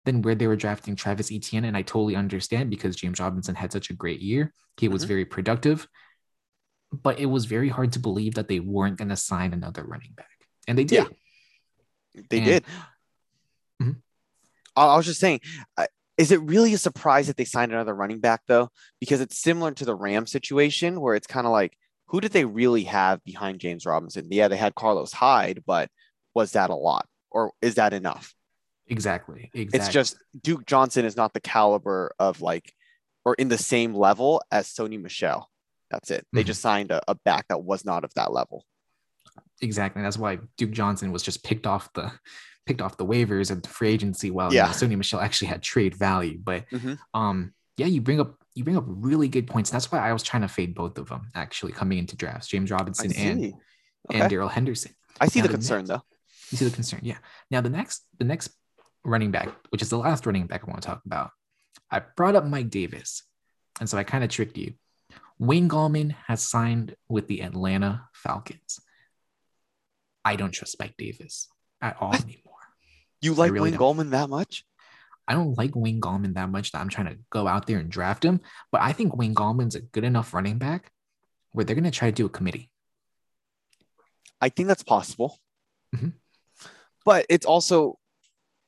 than 0.05 0.21
where 0.21 0.35
they 0.35 0.47
were 0.47 0.55
drafting 0.55 0.95
Travis 0.95 1.31
Etienne. 1.31 1.65
And 1.65 1.75
I 1.75 1.81
totally 1.81 2.15
understand 2.15 2.69
because 2.69 2.95
James 2.95 3.19
Robinson 3.19 3.55
had 3.55 3.71
such 3.71 3.89
a 3.89 3.93
great 3.93 4.21
year. 4.21 4.53
He 4.77 4.87
was 4.87 5.03
Mhm. 5.03 5.07
very 5.07 5.25
productive. 5.25 5.87
But 6.91 7.19
it 7.19 7.25
was 7.27 7.45
very 7.45 7.69
hard 7.69 7.91
to 7.93 7.99
believe 7.99 8.35
that 8.35 8.47
they 8.47 8.59
weren't 8.59 8.97
going 8.97 9.09
to 9.09 9.15
sign 9.15 9.53
another 9.53 9.83
running 9.83 10.13
back. 10.13 10.47
And 10.67 10.77
they 10.77 10.83
did. 10.85 11.07
Yeah. 12.13 12.23
They 12.29 12.37
And- 12.37 12.45
did. 12.45 12.65
I, 14.79 14.93
I 14.93 14.97
was 14.97 15.05
just 15.05 15.19
saying, 15.19 15.41
is 16.17 16.31
it 16.31 16.41
really 16.41 16.73
a 16.73 16.77
surprise 16.77 17.27
that 17.27 17.37
they 17.37 17.45
signed 17.45 17.71
another 17.71 17.93
running 17.93 18.19
back 18.19 18.41
though? 18.47 18.69
Because 18.99 19.21
it's 19.21 19.37
similar 19.37 19.71
to 19.71 19.85
the 19.85 19.95
Ram 19.95 20.25
situation 20.25 20.99
where 21.01 21.15
it's 21.15 21.27
kind 21.27 21.45
of 21.47 21.51
like, 21.53 21.77
who 22.07 22.19
did 22.21 22.31
they 22.31 22.45
really 22.45 22.85
have 22.85 23.23
behind 23.23 23.59
James 23.59 23.85
Robinson? 23.85 24.27
Yeah, 24.31 24.47
they 24.47 24.57
had 24.57 24.75
Carlos 24.75 25.11
Hyde, 25.11 25.63
but 25.65 25.89
was 26.33 26.53
that 26.53 26.69
a 26.71 26.75
lot, 26.75 27.05
or 27.29 27.51
is 27.61 27.75
that 27.75 27.93
enough? 27.93 28.33
Exactly. 28.87 29.51
Exactly. 29.53 29.79
It's 29.79 29.89
just 29.93 30.17
Duke 30.41 30.65
Johnson 30.65 31.05
is 31.05 31.15
not 31.15 31.33
the 31.33 31.39
caliber 31.39 32.11
of 32.17 32.41
like, 32.41 32.73
or 33.25 33.35
in 33.35 33.47
the 33.49 33.57
same 33.57 33.93
level 33.93 34.41
as 34.51 34.67
Sony 34.67 34.99
Michel. 34.99 35.49
That's 35.91 36.09
it. 36.09 36.25
They 36.33 36.43
Mhm. 36.43 36.47
just 36.47 36.61
signed 36.61 36.91
a, 36.91 37.01
a 37.07 37.15
back 37.15 37.47
that 37.49 37.63
was 37.63 37.85
not 37.85 38.03
of 38.03 38.13
that 38.15 38.31
level. 38.31 38.65
Exactly. 39.61 40.01
That's 40.01 40.17
why 40.17 40.39
Duke 40.57 40.71
Johnson 40.71 41.11
was 41.11 41.21
just 41.21 41.43
picked 41.43 41.67
off 41.67 41.91
the 41.93 42.11
picked 42.69 42.81
off 42.81 42.97
the 42.97 43.05
waivers 43.05 43.49
the 43.63 43.67
free 43.69 43.89
agency 43.89 44.29
while 44.29 44.53
you 44.53 44.59
know, 44.59 44.65
Yeah. 44.65 44.71
Sony 44.71 44.95
Michel 44.95 45.19
actually 45.19 45.47
had 45.47 45.61
trade 45.63 45.95
value. 45.95 46.37
But 46.49 46.69
Mhm. 46.69 46.99
um 47.13 47.53
yeah, 47.77 47.87
you 47.87 47.99
bring 48.01 48.19
up 48.19 48.35
you 48.55 48.63
bring 48.63 48.77
up 48.77 48.83
really 48.87 49.27
good 49.27 49.47
points. 49.47 49.69
That's 49.71 49.91
why 49.91 49.99
I 49.99 50.13
was 50.13 50.21
trying 50.23 50.41
to 50.43 50.47
fade 50.47 50.75
both 50.75 50.97
of 50.97 51.09
them 51.09 51.29
actually 51.33 51.71
coming 51.71 51.97
into 51.97 52.15
drafts, 52.15 52.47
James 52.47 52.69
Robinson 52.71 53.11
and 53.15 53.39
see. 53.41 53.53
and 54.11 54.29
Darrell 54.29 54.49
Henderson. 54.49 54.93
I 55.19 55.27
see 55.27 55.39
Now 55.39 55.43
the 55.43 55.47
the 55.49 55.53
concern 55.59 55.77
next- 55.79 55.89
though. 55.89 56.03
You 56.51 56.57
see 56.57 56.65
the 56.65 56.71
concern. 56.79 56.99
Yeah. 57.03 57.17
Now 57.51 57.61
the 57.61 57.69
next 57.69 58.05
the 58.19 58.25
next 58.25 58.49
running 59.03 59.31
back, 59.31 59.47
which 59.69 59.81
is 59.81 59.89
the 59.89 59.97
last 59.97 60.25
running 60.27 60.45
back 60.47 60.61
I 60.63 60.67
want 60.71 60.81
to 60.83 60.87
talk 60.87 61.01
about, 61.05 61.31
I 61.89 61.99
brought 62.17 62.35
up 62.35 62.45
Mike 62.45 62.69
Davis. 62.69 63.23
And 63.79 63.89
so 63.89 63.97
I 63.97 64.03
kind 64.03 64.23
of 64.23 64.29
tricked 64.29 64.57
you. 64.57 64.73
Wayne 65.39 65.69
Gallman 65.69 66.11
has 66.27 66.45
signed 66.45 66.95
with 67.07 67.27
the 67.27 67.41
Atlanta 67.41 68.07
Falcons. 68.13 68.79
I 70.25 70.35
don't 70.35 70.51
trust 70.51 70.75
Mike 70.79 70.95
Davis 70.97 71.47
at 71.81 71.95
all 72.01 72.13
anymore. 72.13 72.48
You 73.21 73.33
like 73.33 73.51
really 73.51 73.71
Wayne 73.71 73.79
don't. 73.79 73.97
Gallman 73.97 74.09
that 74.11 74.29
much? 74.29 74.65
I 75.27 75.33
don't 75.33 75.57
like 75.57 75.75
Wayne 75.75 76.01
Gallman 76.01 76.33
that 76.35 76.49
much 76.49 76.71
that 76.71 76.79
I'm 76.79 76.89
trying 76.89 77.07
to 77.07 77.19
go 77.29 77.47
out 77.47 77.67
there 77.67 77.77
and 77.77 77.89
draft 77.89 78.25
him, 78.25 78.41
but 78.71 78.81
I 78.81 78.93
think 78.93 79.15
Wayne 79.15 79.35
Gallman's 79.35 79.75
a 79.75 79.81
good 79.81 80.03
enough 80.03 80.33
running 80.33 80.57
back 80.57 80.91
where 81.51 81.63
they're 81.63 81.75
going 81.75 81.83
to 81.83 81.91
try 81.91 82.09
to 82.09 82.15
do 82.15 82.25
a 82.25 82.29
committee. 82.29 82.69
I 84.41 84.49
think 84.49 84.67
that's 84.67 84.83
possible. 84.83 85.37
Mhm. 85.95 86.13
But 87.05 87.25
it's 87.29 87.45
also 87.45 87.99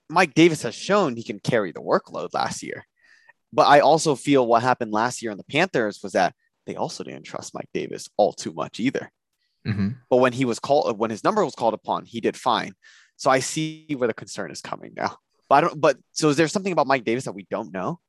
Mike 0.09 0.33
Davis 0.33 0.63
has 0.63 0.75
shown 0.75 1.15
he 1.15 1.23
can 1.23 1.39
carry 1.39 1.71
the 1.71 1.79
workload 1.81 2.33
last 2.33 2.61
year. 2.61 2.85
But 3.53 3.67
I 3.67 3.79
also 3.79 4.15
feel 4.15 4.45
what 4.45 4.61
happened 4.61 4.91
last 4.91 5.21
year 5.21 5.31
in 5.31 5.37
the 5.37 5.43
Panthers 5.45 5.99
was 6.03 6.13
that 6.13 6.35
they 6.65 6.75
also 6.75 7.03
didn't 7.03 7.23
trust 7.23 7.53
Mike 7.53 7.69
Davis 7.73 8.09
all 8.17 8.33
too 8.33 8.53
much 8.53 8.79
either. 8.79 9.11
Mhm. 9.65 9.97
But 10.09 10.17
when 10.17 10.33
he 10.33 10.45
was 10.45 10.59
called, 10.59 10.97
when 10.97 11.11
his 11.11 11.23
number 11.23 11.43
was 11.43 11.55
called 11.55 11.73
upon, 11.73 12.05
he 12.05 12.21
did 12.21 12.37
fine. 12.37 12.73
So 13.21 13.29
I 13.29 13.37
see 13.37 13.85
where 13.95 14.07
the 14.07 14.15
concern 14.15 14.49
is 14.49 14.61
coming 14.61 14.93
now. 14.97 15.17
But 15.47 15.55
I 15.55 15.61
don't. 15.61 15.79
But 15.79 15.97
so 16.11 16.29
is 16.29 16.37
there 16.37 16.47
something 16.47 16.73
about 16.73 16.87
Mike 16.87 17.03
Davis 17.03 17.25
that 17.25 17.33
we 17.33 17.45
don't 17.51 17.71
know 17.71 17.99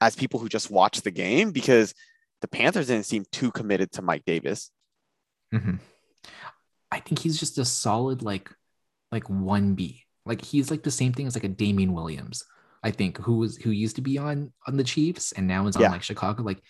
as 0.00 0.16
people 0.16 0.40
who 0.40 0.48
just 0.48 0.70
watch 0.70 1.02
the 1.02 1.10
game? 1.10 1.50
Because 1.50 1.92
the 2.40 2.48
Panthers 2.48 2.86
didn't 2.86 3.04
seem 3.04 3.26
too 3.30 3.50
committed 3.52 3.92
to 3.92 4.00
Mike 4.00 4.24
Davis. 4.24 4.70
Mhm. 5.52 5.80
I 6.90 7.00
think 7.00 7.18
he's 7.18 7.38
just 7.38 7.58
a 7.58 7.64
solid 7.66 8.22
like 8.22 8.50
like 9.12 9.24
1B. 9.24 10.00
Like 10.24 10.40
he's 10.40 10.70
like 10.70 10.82
the 10.82 10.90
same 10.90 11.12
thing 11.12 11.26
as 11.26 11.34
like 11.36 11.44
a 11.44 11.48
Damien 11.48 11.92
Williams. 11.92 12.42
I 12.82 12.90
think 12.90 13.18
who 13.18 13.36
was 13.36 13.58
who 13.58 13.70
used 13.70 13.96
to 13.96 14.02
be 14.02 14.16
on 14.16 14.50
on 14.66 14.78
the 14.78 14.84
Chiefs 14.84 15.32
and 15.32 15.46
now 15.46 15.66
is 15.66 15.76
on 15.76 15.82
Yeah. 15.82 15.90
like 15.90 16.02
Chicago 16.02 16.42
like 16.42 16.62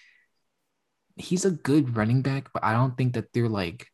he's 1.14 1.44
a 1.44 1.52
good 1.52 1.96
running 1.96 2.22
back, 2.22 2.52
but 2.52 2.64
I 2.64 2.72
don't 2.72 2.96
think 2.96 3.14
that 3.14 3.32
they're 3.32 3.48
like 3.48 3.86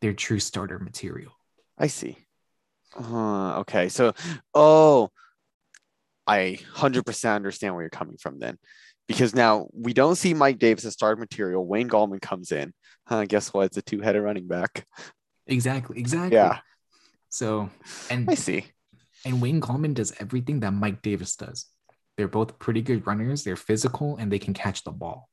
they're 0.00 0.12
true 0.12 0.40
starter 0.40 0.80
material. 0.80 1.30
I 1.78 1.88
see. 1.88 2.16
Uh, 2.96 3.60
okay. 3.60 3.88
So, 3.88 4.14
oh, 4.54 5.10
I 6.26 6.58
100% 6.74 7.34
understand 7.34 7.74
where 7.74 7.82
you're 7.82 7.90
coming 7.90 8.16
from 8.16 8.38
then. 8.38 8.58
Because 9.06 9.34
now 9.34 9.68
we 9.74 9.92
don't 9.92 10.16
see 10.16 10.32
Mike 10.32 10.58
Davis 10.58 10.86
as 10.86 10.94
starter 10.94 11.20
material. 11.20 11.66
Wayne 11.66 11.90
Gallman 11.90 12.22
comes 12.22 12.52
in. 12.52 12.72
Uh, 13.06 13.26
guess 13.26 13.52
what? 13.52 13.66
It's 13.66 13.76
a 13.76 13.82
two 13.82 14.00
headed 14.00 14.22
running 14.22 14.46
back. 14.46 14.86
Exactly, 15.46 15.98
exactly. 15.98 16.36
Yeah. 16.36 16.60
So 17.28 17.68
and 18.08 18.30
I 18.30 18.34
see. 18.34 18.64
and 19.26 19.42
Wayne 19.42 19.60
Gallman 19.60 19.92
does 19.92 20.14
everything 20.20 20.60
that 20.60 20.70
Mike 20.70 21.02
Davis 21.02 21.36
does. 21.36 21.66
They're 22.16 22.28
both 22.28 22.58
pretty 22.58 22.80
good 22.80 23.06
runners. 23.06 23.44
They're 23.44 23.56
physical 23.56 24.16
and 24.16 24.32
they 24.32 24.38
can 24.38 24.54
catch 24.54 24.84
the 24.84 24.92
ball. 24.92 25.28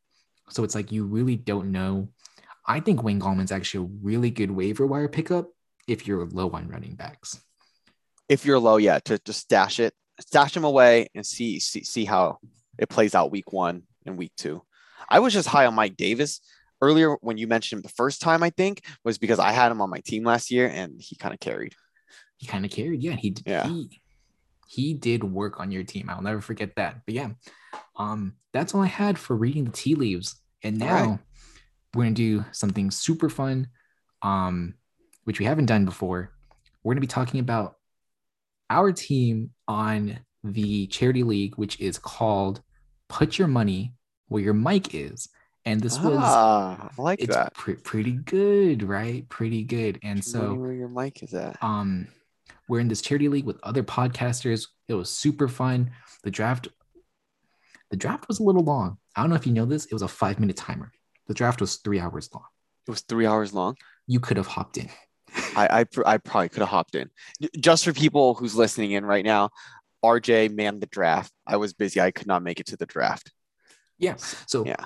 So 0.49 0.65
it's 0.65 0.75
like 0.75 0.91
you 0.91 1.05
really 1.05 1.37
don't 1.37 1.71
know. 1.71 2.09
I 2.67 2.81
think 2.81 3.03
Wayne 3.03 3.21
Gallman's 3.21 3.53
actually 3.53 3.85
a 3.85 3.89
really 4.03 4.31
good 4.31 4.51
waiver 4.51 4.85
wire 4.85 5.07
pickup 5.07 5.49
if 5.91 6.07
you're 6.07 6.25
low 6.27 6.49
on 6.51 6.67
running 6.67 6.95
backs. 6.95 7.41
If 8.29 8.45
you're 8.45 8.59
low, 8.59 8.77
yeah, 8.77 8.99
to 8.99 9.19
just 9.19 9.41
stash 9.41 9.79
it, 9.79 9.93
stash 10.19 10.55
him 10.55 10.63
away 10.63 11.09
and 11.13 11.25
see 11.25 11.59
see 11.59 11.83
see 11.83 12.05
how 12.05 12.39
it 12.77 12.89
plays 12.89 13.13
out 13.13 13.31
week 13.31 13.51
one 13.51 13.83
and 14.05 14.17
week 14.17 14.31
two. 14.37 14.61
I 15.09 15.19
was 15.19 15.33
just 15.33 15.49
high 15.49 15.65
on 15.65 15.75
Mike 15.75 15.97
Davis 15.97 16.39
earlier 16.81 17.15
when 17.21 17.37
you 17.37 17.47
mentioned 17.47 17.79
him 17.79 17.83
the 17.83 17.89
first 17.89 18.21
time, 18.21 18.41
I 18.41 18.49
think, 18.49 18.83
was 19.03 19.17
because 19.17 19.39
I 19.39 19.51
had 19.51 19.71
him 19.71 19.81
on 19.81 19.89
my 19.89 19.99
team 19.99 20.23
last 20.23 20.49
year 20.49 20.69
and 20.69 20.99
he 20.99 21.15
kind 21.15 21.33
of 21.33 21.39
carried. 21.39 21.75
He 22.37 22.47
kind 22.47 22.65
of 22.65 22.71
carried, 22.71 23.03
yeah. 23.03 23.15
He 23.15 23.35
Yeah. 23.45 23.67
he 23.67 24.01
he 24.67 24.93
did 24.93 25.23
work 25.25 25.59
on 25.59 25.69
your 25.69 25.83
team. 25.83 26.09
I'll 26.09 26.21
never 26.21 26.39
forget 26.39 26.75
that. 26.77 27.01
But 27.05 27.13
yeah, 27.13 27.31
um, 27.97 28.35
that's 28.53 28.73
all 28.73 28.81
I 28.81 28.87
had 28.87 29.19
for 29.19 29.35
reading 29.35 29.65
the 29.65 29.71
tea 29.71 29.95
leaves. 29.95 30.41
And 30.63 30.77
now 30.79 31.05
right. 31.05 31.19
we're 31.93 32.03
gonna 32.03 32.15
do 32.15 32.45
something 32.51 32.89
super 32.89 33.29
fun, 33.29 33.67
um, 34.21 34.75
which 35.23 35.39
we 35.39 35.45
haven't 35.45 35.67
done 35.67 35.85
before. 35.85 36.31
We're 36.83 36.93
gonna 36.93 37.01
be 37.01 37.07
talking 37.07 37.39
about 37.39 37.77
our 38.69 38.91
team 38.91 39.51
on 39.67 40.19
the 40.43 40.87
charity 40.87 41.23
league, 41.23 41.55
which 41.55 41.79
is 41.79 41.97
called 41.99 42.61
"Put 43.07 43.37
Your 43.37 43.47
Money 43.47 43.93
Where 44.27 44.41
Your 44.41 44.53
Mic 44.53 44.93
Is." 44.95 45.29
And 45.63 45.79
this 45.79 45.99
was 45.99 46.17
ah, 46.19 46.89
I 46.97 47.01
like 47.01 47.21
it's 47.21 47.35
that. 47.35 47.53
pre- 47.53 47.75
pretty 47.75 48.13
good, 48.13 48.81
right? 48.81 49.27
Pretty 49.29 49.63
good. 49.63 49.99
And 50.01 50.23
so 50.23 50.55
where 50.55 50.73
your 50.73 50.89
mic 50.89 51.21
is 51.21 51.33
at. 51.33 51.61
um 51.63 52.07
we're 52.67 52.79
in 52.79 52.87
this 52.87 53.01
charity 53.01 53.27
league 53.27 53.45
with 53.45 53.59
other 53.61 53.83
podcasters. 53.83 54.67
It 54.87 54.93
was 54.95 55.11
super 55.11 55.47
fun. 55.47 55.91
The 56.23 56.31
draft 56.31 56.67
the 57.91 57.97
draft 57.97 58.27
was 58.27 58.39
a 58.39 58.43
little 58.43 58.63
long. 58.63 58.97
I 59.15 59.21
don't 59.21 59.29
know 59.29 59.35
if 59.35 59.45
you 59.45 59.53
know 59.53 59.65
this. 59.65 59.85
It 59.85 59.93
was 59.93 60.01
a 60.01 60.07
5-minute 60.07 60.55
timer. 60.55 60.91
The 61.27 61.33
draft 61.33 61.59
was 61.59 61.75
3 61.75 61.99
hours 61.99 62.29
long. 62.33 62.45
It 62.87 62.91
was 62.91 63.01
three 63.01 63.25
hours 63.27 63.53
long. 63.53 63.75
You 64.07 64.19
could 64.19 64.37
have 64.37 64.47
hopped 64.47 64.77
in. 64.77 64.89
I 65.55 65.81
I, 65.81 65.85
I 66.05 66.17
probably 66.17 66.49
could 66.49 66.59
have 66.61 66.69
hopped 66.69 66.95
in. 66.95 67.09
Just 67.59 67.85
for 67.85 67.93
people 67.93 68.33
who's 68.35 68.55
listening 68.55 68.91
in 68.91 69.05
right 69.05 69.25
now, 69.25 69.49
RJ 70.03 70.53
manned 70.53 70.81
the 70.81 70.87
draft. 70.87 71.31
I 71.47 71.57
was 71.57 71.73
busy. 71.73 71.99
I 72.01 72.11
could 72.11 72.27
not 72.27 72.43
make 72.43 72.59
it 72.59 72.67
to 72.67 72.77
the 72.77 72.85
draft. 72.85 73.31
Yeah. 73.97 74.15
So 74.47 74.63
Yeah. 74.65 74.85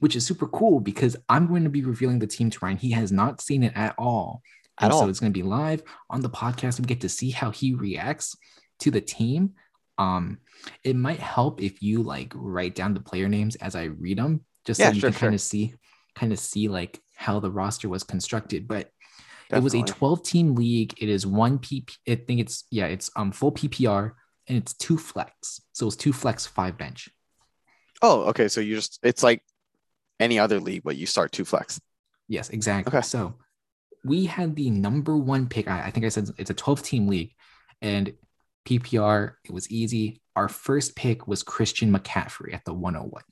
which 0.00 0.16
is 0.16 0.26
super 0.26 0.46
cool 0.46 0.80
because 0.80 1.16
I'm 1.28 1.46
going 1.46 1.64
to 1.64 1.70
be 1.70 1.82
revealing 1.82 2.18
the 2.18 2.26
team 2.26 2.50
to 2.50 2.58
Ryan. 2.62 2.76
He 2.76 2.90
has 2.92 3.10
not 3.12 3.40
seen 3.40 3.62
it 3.62 3.72
at 3.74 3.94
all. 3.98 4.42
At 4.80 4.86
And 4.86 4.94
so 4.94 5.08
it's 5.08 5.20
going 5.20 5.32
to 5.32 5.38
be 5.38 5.42
live 5.46 5.82
on 6.10 6.20
the 6.20 6.30
podcast. 6.30 6.78
We 6.80 6.86
get 6.86 7.00
to 7.02 7.08
see 7.08 7.30
how 7.30 7.50
he 7.50 7.74
reacts 7.74 8.36
to 8.80 8.90
the 8.90 9.00
team. 9.00 9.54
Um, 9.98 10.38
it 10.84 10.96
might 10.96 11.20
help 11.20 11.62
if 11.62 11.82
you 11.82 12.02
like 12.02 12.32
write 12.34 12.74
down 12.74 12.94
the 12.94 13.00
player 13.00 13.28
names 13.28 13.56
as 13.56 13.74
I 13.74 13.84
read 13.84 14.18
them, 14.18 14.44
just 14.64 14.80
Yeah, 14.80 14.86
so 14.86 14.92
you 14.92 15.00
sure, 15.00 15.10
can 15.10 15.14
kind 15.14 15.34
of 15.34 15.40
see, 15.40 15.74
kind 16.14 16.32
of 16.32 16.38
see 16.38 16.68
like 16.68 17.00
how 17.14 17.40
the 17.40 17.50
roster 17.50 17.88
was 17.88 18.02
constructed. 18.04 18.66
But 18.66 18.90
it 19.52 19.62
was 19.62 19.74
a 19.74 19.82
12 19.82 20.22
team 20.22 20.54
league. 20.54 20.94
It 20.98 21.08
is 21.08 21.26
one 21.26 21.58
PP. 21.58 21.96
I 22.08 22.16
think 22.16 22.40
it's 22.40 22.64
yeah, 22.70 22.86
it's 22.86 23.10
um 23.16 23.32
full 23.32 23.52
PPR 23.52 24.12
and 24.48 24.58
it's 24.58 24.74
two 24.74 24.98
flex. 24.98 25.60
So 25.72 25.86
it's 25.86 25.96
two 25.96 26.12
flex, 26.12 26.46
five 26.46 26.76
bench. 26.78 27.08
Oh, 28.02 28.22
okay. 28.30 28.48
So 28.48 28.60
you 28.60 28.76
just 28.76 28.98
it's 29.02 29.22
like 29.22 29.42
any 30.18 30.38
other 30.38 30.60
league, 30.60 30.82
but 30.84 30.96
you 30.96 31.06
start 31.06 31.32
two 31.32 31.44
flex. 31.44 31.80
Yes, 32.28 32.50
exactly. 32.50 32.90
Okay. 32.90 33.02
So 33.06 33.36
we 34.04 34.26
had 34.26 34.56
the 34.56 34.70
number 34.70 35.16
one 35.16 35.48
pick. 35.48 35.68
I, 35.68 35.84
I 35.86 35.90
think 35.90 36.06
I 36.06 36.08
said 36.08 36.30
it's 36.38 36.50
a 36.50 36.54
12 36.54 36.82
team 36.82 37.06
league 37.08 37.34
and 37.82 38.12
PPR, 38.66 39.34
it 39.44 39.52
was 39.52 39.70
easy. 39.70 40.20
Our 40.36 40.48
first 40.48 40.94
pick 40.96 41.26
was 41.26 41.42
Christian 41.42 41.92
McCaffrey 41.92 42.54
at 42.54 42.64
the 42.64 42.74
101. 42.74 43.22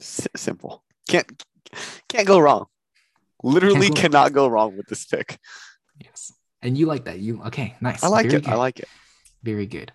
S- 0.00 0.28
simple. 0.36 0.84
Can't 1.08 1.42
can't 2.08 2.26
go 2.26 2.38
wrong. 2.38 2.66
Literally 3.42 3.90
cannot 3.90 4.32
go 4.32 4.48
wrong 4.48 4.76
with 4.76 4.86
this 4.86 5.04
pick. 5.04 5.38
Yes. 5.98 6.32
And 6.62 6.76
you 6.76 6.86
like 6.86 7.04
that. 7.04 7.18
You 7.20 7.42
okay, 7.44 7.76
nice. 7.80 8.02
I 8.02 8.08
like 8.08 8.26
Very 8.26 8.38
it. 8.38 8.48
I 8.48 8.54
like 8.56 8.80
it. 8.80 8.88
Very 9.42 9.66
good. 9.66 9.92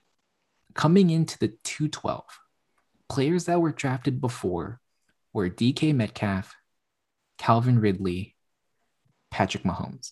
Coming 0.74 1.10
into 1.10 1.38
the 1.38 1.50
212, 1.64 2.24
players 3.10 3.46
that 3.46 3.62
were 3.62 3.72
drafted 3.72 4.22
before 4.22 4.80
were 5.34 5.50
DK 5.50 5.94
Metcalf, 5.94 6.56
Calvin 7.38 7.80
Ridley, 7.80 8.36
Patrick 9.30 9.64
Mahomes. 9.64 10.12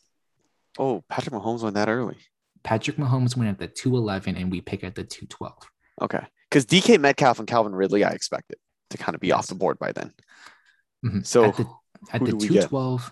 Oh, 0.77 1.03
Patrick 1.09 1.33
Mahomes 1.33 1.61
went 1.61 1.75
that 1.75 1.89
early. 1.89 2.17
Patrick 2.63 2.97
Mahomes 2.97 3.35
went 3.35 3.49
at 3.49 3.57
the 3.57 3.67
211 3.67 4.35
and 4.35 4.51
we 4.51 4.61
pick 4.61 4.83
at 4.83 4.95
the 4.95 5.03
212. 5.03 5.53
Okay. 6.01 6.25
Because 6.49 6.65
DK 6.65 6.99
Metcalf 6.99 7.39
and 7.39 7.47
Calvin 7.47 7.73
Ridley, 7.73 8.03
I 8.03 8.09
expected 8.11 8.57
to 8.89 8.97
kind 8.97 9.15
of 9.15 9.21
be 9.21 9.31
off 9.31 9.47
the 9.47 9.55
board 9.55 9.79
by 9.79 9.93
then. 9.93 10.13
Mhm. 11.05 11.25
So 11.25 11.45
at 11.45 11.57
the, 11.57 11.65
at 12.13 12.19
the 12.19 12.31
do 12.31 12.37
we 12.37 12.47
get? 12.49 12.69
212, 12.69 13.11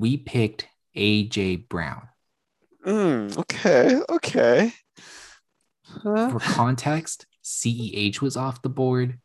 we 0.00 0.16
picked 0.16 0.68
AJ 0.96 1.68
Brown. 1.68 2.08
Mm, 2.86 3.36
okay. 3.38 4.00
Okay. 4.08 4.72
Huh? 5.84 6.30
For 6.30 6.40
context, 6.40 7.26
CEH 7.44 8.20
was 8.20 8.36
off 8.36 8.62
the 8.62 8.68
board, 8.68 9.18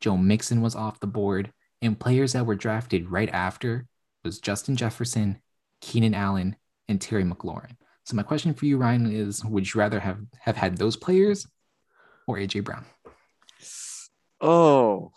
Joe 0.00 0.16
Mixon 0.16 0.60
was 0.62 0.74
off 0.74 1.00
the 1.00 1.06
board, 1.06 1.52
and 1.82 1.98
players 1.98 2.32
that 2.32 2.46
were 2.46 2.54
drafted 2.54 3.10
right 3.10 3.30
after 3.32 3.86
was 4.24 4.40
Justin 4.40 4.76
Jefferson, 4.76 5.40
Keenan 5.80 6.14
Allen, 6.14 6.56
and 6.88 7.00
Terry 7.00 7.24
McLaurin. 7.24 7.76
So 8.04 8.16
my 8.16 8.22
question 8.22 8.54
for 8.54 8.66
you, 8.66 8.78
Ryan, 8.78 9.12
is 9.12 9.44
would 9.44 9.72
you 9.72 9.78
rather 9.78 10.00
have, 10.00 10.20
have 10.40 10.56
had 10.56 10.76
those 10.76 10.96
players 10.96 11.46
or 12.26 12.36
AJ 12.36 12.64
Brown? 12.64 12.84
Oh, 14.40 15.12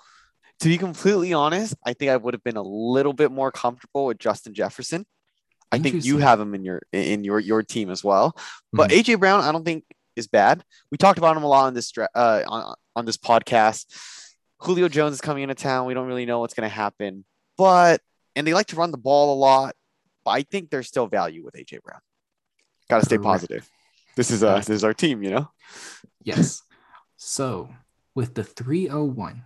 to 0.61 0.67
be 0.69 0.77
completely 0.77 1.33
honest, 1.33 1.75
I 1.83 1.93
think 1.93 2.11
I 2.11 2.17
would 2.17 2.35
have 2.35 2.43
been 2.43 2.57
a 2.57 2.61
little 2.61 3.13
bit 3.13 3.31
more 3.31 3.51
comfortable 3.51 4.05
with 4.05 4.19
Justin 4.19 4.53
Jefferson. 4.53 5.05
I 5.71 5.79
think 5.79 6.05
you 6.05 6.17
have 6.19 6.39
him 6.39 6.53
in 6.53 6.63
your 6.63 6.81
in 6.91 7.23
your 7.23 7.39
your 7.39 7.63
team 7.63 7.89
as 7.89 8.03
well. 8.03 8.37
But 8.71 8.91
AJ 8.91 9.19
Brown, 9.19 9.41
I 9.41 9.51
don't 9.51 9.65
think 9.65 9.85
is 10.15 10.27
bad. 10.27 10.63
We 10.91 10.97
talked 10.97 11.17
about 11.17 11.35
him 11.35 11.43
a 11.43 11.47
lot 11.47 11.65
on 11.65 11.73
this 11.73 11.91
uh, 11.97 12.43
on 12.47 12.75
on 12.95 13.05
this 13.05 13.17
podcast. 13.17 13.85
Julio 14.59 14.87
Jones 14.87 15.15
is 15.15 15.21
coming 15.21 15.43
into 15.43 15.55
town. 15.55 15.87
We 15.87 15.93
don't 15.93 16.07
really 16.07 16.25
know 16.25 16.39
what's 16.39 16.53
going 16.53 16.69
to 16.69 16.75
happen, 16.75 17.25
but 17.57 18.01
and 18.35 18.45
they 18.45 18.53
like 18.53 18.67
to 18.67 18.75
run 18.75 18.91
the 18.91 18.97
ball 18.97 19.33
a 19.33 19.39
lot. 19.39 19.75
But 20.23 20.31
I 20.31 20.43
think 20.43 20.69
there's 20.69 20.87
still 20.87 21.07
value 21.07 21.43
with 21.43 21.55
AJ 21.55 21.81
Brown. 21.81 22.01
Got 22.89 22.99
to 22.99 23.05
stay 23.05 23.15
Correct. 23.15 23.23
positive. 23.23 23.69
This 24.15 24.29
is 24.29 24.43
uh 24.43 24.57
this 24.57 24.69
is 24.69 24.83
our 24.83 24.93
team, 24.93 25.23
you 25.23 25.31
know. 25.31 25.49
Yes. 26.21 26.61
So 27.17 27.69
with 28.13 28.35
the 28.35 28.43
301, 28.43 29.43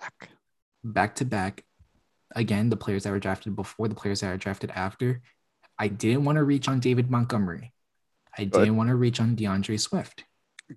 Back 0.00 0.18
to 0.20 0.26
back. 0.26 0.30
back 0.84 1.14
to 1.16 1.24
back. 1.24 1.64
Again, 2.34 2.68
the 2.68 2.76
players 2.76 3.04
that 3.04 3.10
were 3.10 3.18
drafted 3.18 3.56
before, 3.56 3.88
the 3.88 3.94
players 3.94 4.20
that 4.20 4.32
are 4.32 4.36
drafted 4.36 4.70
after. 4.70 5.22
I 5.78 5.88
didn't 5.88 6.24
want 6.24 6.36
to 6.36 6.44
reach 6.44 6.68
on 6.68 6.80
David 6.80 7.10
Montgomery. 7.10 7.72
I 8.36 8.44
Good. 8.44 8.60
didn't 8.60 8.76
want 8.76 8.88
to 8.88 8.96
reach 8.96 9.20
on 9.20 9.34
D'Andre 9.34 9.76
Swift. 9.76 10.24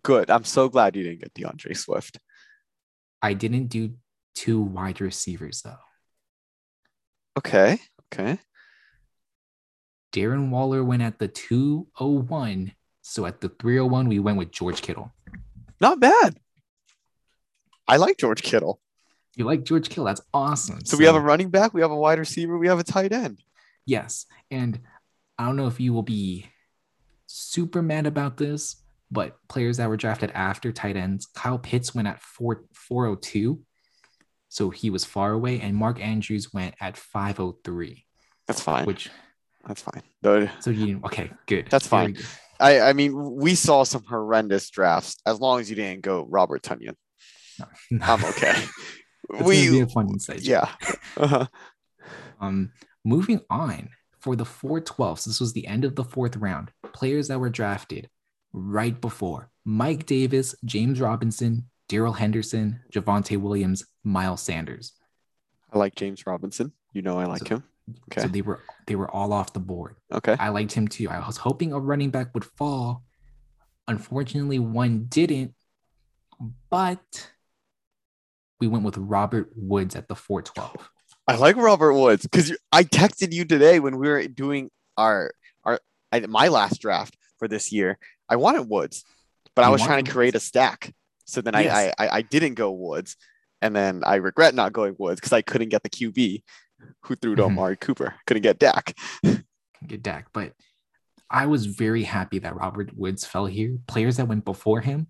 Good. 0.03 0.29
I'm 0.29 0.43
so 0.43 0.69
glad 0.69 0.95
you 0.95 1.03
didn't 1.03 1.21
get 1.21 1.33
D'Andre 1.33 1.73
Swift. 1.73 2.19
I 3.21 3.33
didn't 3.33 3.67
do 3.67 3.95
two 4.35 4.61
wide 4.61 5.01
receivers 5.01 5.61
though. 5.61 5.77
Okay. 7.37 7.79
Okay. 8.13 8.39
Darren 10.11 10.49
Waller 10.49 10.83
went 10.83 11.01
at 11.01 11.19
the 11.19 11.27
201. 11.27 12.73
So 13.01 13.25
at 13.25 13.41
the 13.41 13.49
301, 13.49 14.09
we 14.09 14.19
went 14.19 14.37
with 14.37 14.51
George 14.51 14.81
Kittle. 14.81 15.11
Not 15.79 15.99
bad. 15.99 16.37
I 17.87 17.97
like 17.97 18.17
George 18.17 18.41
Kittle. 18.41 18.80
You 19.35 19.45
like 19.45 19.63
George 19.63 19.89
Kittle? 19.89 20.05
That's 20.05 20.21
awesome. 20.33 20.83
So, 20.83 20.97
we 20.97 21.05
have 21.05 21.15
a 21.15 21.19
running 21.19 21.49
back, 21.49 21.73
we 21.73 21.81
have 21.81 21.91
a 21.91 21.95
wide 21.95 22.19
receiver, 22.19 22.57
we 22.57 22.67
have 22.67 22.79
a 22.79 22.83
tight 22.83 23.13
end. 23.13 23.41
Yes. 23.85 24.25
And 24.49 24.79
I 25.37 25.45
don't 25.45 25.55
know 25.55 25.67
if 25.67 25.79
you 25.79 25.93
will 25.93 26.03
be 26.03 26.47
super 27.27 27.81
mad 27.81 28.05
about 28.05 28.37
this, 28.37 28.81
but 29.09 29.37
players 29.47 29.77
that 29.77 29.89
were 29.89 29.97
drafted 29.97 30.31
after 30.31 30.71
tight 30.71 30.97
ends, 30.97 31.25
Kyle 31.25 31.57
Pitts 31.57 31.95
went 31.95 32.07
at 32.07 32.21
4, 32.21 32.63
402. 32.73 33.61
So 34.49 34.69
he 34.69 34.89
was 34.89 35.05
far 35.05 35.31
away. 35.31 35.61
And 35.61 35.75
Mark 35.75 36.01
Andrews 36.01 36.53
went 36.53 36.75
at 36.81 36.97
503, 36.97 38.05
That's 38.47 38.61
fine. 38.61 38.85
which, 38.85 39.09
That's 39.65 39.81
fine. 39.81 40.03
Though 40.21 40.49
so 40.59 40.71
you, 40.71 40.99
okay, 41.05 41.31
good. 41.45 41.67
That's 41.69 41.87
fine. 41.87 42.17
I, 42.59 42.81
I 42.81 42.93
mean, 42.93 43.35
we 43.35 43.55
saw 43.55 43.83
some 43.83 44.03
horrendous 44.03 44.69
drafts. 44.69 45.17
As 45.25 45.39
long 45.39 45.59
as 45.59 45.69
you 45.69 45.75
didn't 45.75 46.01
go 46.01 46.25
Robert 46.29 46.61
Tonyan, 46.61 46.95
I'm 48.01 48.23
okay. 48.25 48.55
It's 49.33 49.41
gonna 49.41 49.71
be 49.71 49.79
a 49.81 49.87
fun 49.87 50.09
insight. 50.09 50.41
yeah. 50.41 50.69
Uh-huh. 51.17 51.45
Um, 52.39 52.71
moving 53.05 53.41
on 53.49 53.89
for 54.19 54.35
the 54.35 54.43
412s, 54.45 55.25
this 55.25 55.39
was 55.39 55.53
the 55.53 55.67
end 55.67 55.85
of 55.85 55.95
the 55.95 56.03
fourth 56.03 56.35
round. 56.37 56.71
Players 56.93 57.27
that 57.27 57.39
were 57.39 57.49
drafted 57.49 58.09
right 58.53 58.99
before 58.99 59.49
Mike 59.65 60.05
Davis, 60.05 60.55
James 60.65 60.99
Robinson, 60.99 61.67
Darrell 61.89 62.13
Henderson, 62.13 62.79
Javonte 62.93 63.37
Williams, 63.39 63.83
Miles 64.03 64.41
Sanders. 64.41 64.93
I 65.71 65.77
like 65.77 65.95
James 65.95 66.25
Robinson. 66.25 66.71
You 66.93 67.01
know 67.01 67.19
I 67.19 67.25
like 67.25 67.47
So- 67.47 67.55
him. 67.55 67.63
Okay. 68.11 68.21
So 68.21 68.27
they 68.27 68.41
were 68.41 68.61
they 68.87 68.95
were 68.95 69.09
all 69.11 69.33
off 69.33 69.53
the 69.53 69.59
board. 69.59 69.95
Okay. 70.13 70.35
I 70.39 70.49
liked 70.49 70.71
him 70.71 70.87
too. 70.87 71.09
I 71.09 71.25
was 71.25 71.37
hoping 71.37 71.73
a 71.73 71.79
running 71.79 72.09
back 72.09 72.33
would 72.33 72.45
fall. 72.45 73.03
Unfortunately, 73.87 74.59
one 74.59 75.05
didn't. 75.09 75.53
But 76.69 77.31
we 78.61 78.67
went 78.67 78.85
with 78.85 78.97
Robert 78.97 79.49
Woods 79.55 79.95
at 79.95 80.07
the 80.07 80.15
412. 80.15 80.89
I 81.27 81.35
like 81.35 81.57
Robert 81.57 81.93
Woods 81.93 82.23
because 82.23 82.55
I 82.71 82.83
texted 82.83 83.33
you 83.33 83.43
today 83.43 83.79
when 83.79 83.97
we 83.97 84.07
were 84.07 84.27
doing 84.27 84.69
our 84.97 85.31
our 85.65 85.79
my 86.27 86.47
last 86.47 86.79
draft 86.79 87.17
for 87.39 87.47
this 87.47 87.71
year. 87.71 87.97
I 88.29 88.35
wanted 88.37 88.69
Woods, 88.69 89.03
but 89.55 89.63
you 89.63 89.67
I 89.67 89.71
was 89.71 89.81
trying 89.81 90.05
to 90.05 90.11
create 90.11 90.35
Woods. 90.35 90.45
a 90.45 90.47
stack. 90.47 90.93
So 91.25 91.41
then 91.41 91.53
yes. 91.55 91.93
I, 91.97 92.05
I 92.05 92.17
I 92.17 92.21
didn't 92.21 92.53
go 92.53 92.71
Woods, 92.71 93.17
and 93.61 93.75
then 93.75 94.03
I 94.05 94.15
regret 94.15 94.53
not 94.53 94.73
going 94.73 94.95
Woods 94.97 95.19
because 95.19 95.33
I 95.33 95.41
couldn't 95.41 95.69
get 95.69 95.83
the 95.83 95.89
QB 95.89 96.43
who 97.03 97.15
threw 97.15 97.35
to 97.35 97.41
mm-hmm. 97.43 97.51
Amari 97.51 97.77
Cooper. 97.77 98.15
Couldn't 98.25 98.43
get 98.43 98.59
Dak. 98.59 98.95
get 99.87 100.03
Dak, 100.03 100.27
but 100.33 100.53
I 101.29 101.45
was 101.47 101.65
very 101.65 102.03
happy 102.03 102.39
that 102.39 102.55
Robert 102.55 102.95
Woods 102.95 103.25
fell 103.25 103.45
here. 103.45 103.77
Players 103.87 104.17
that 104.17 104.27
went 104.27 104.45
before 104.45 104.81
him, 104.81 105.07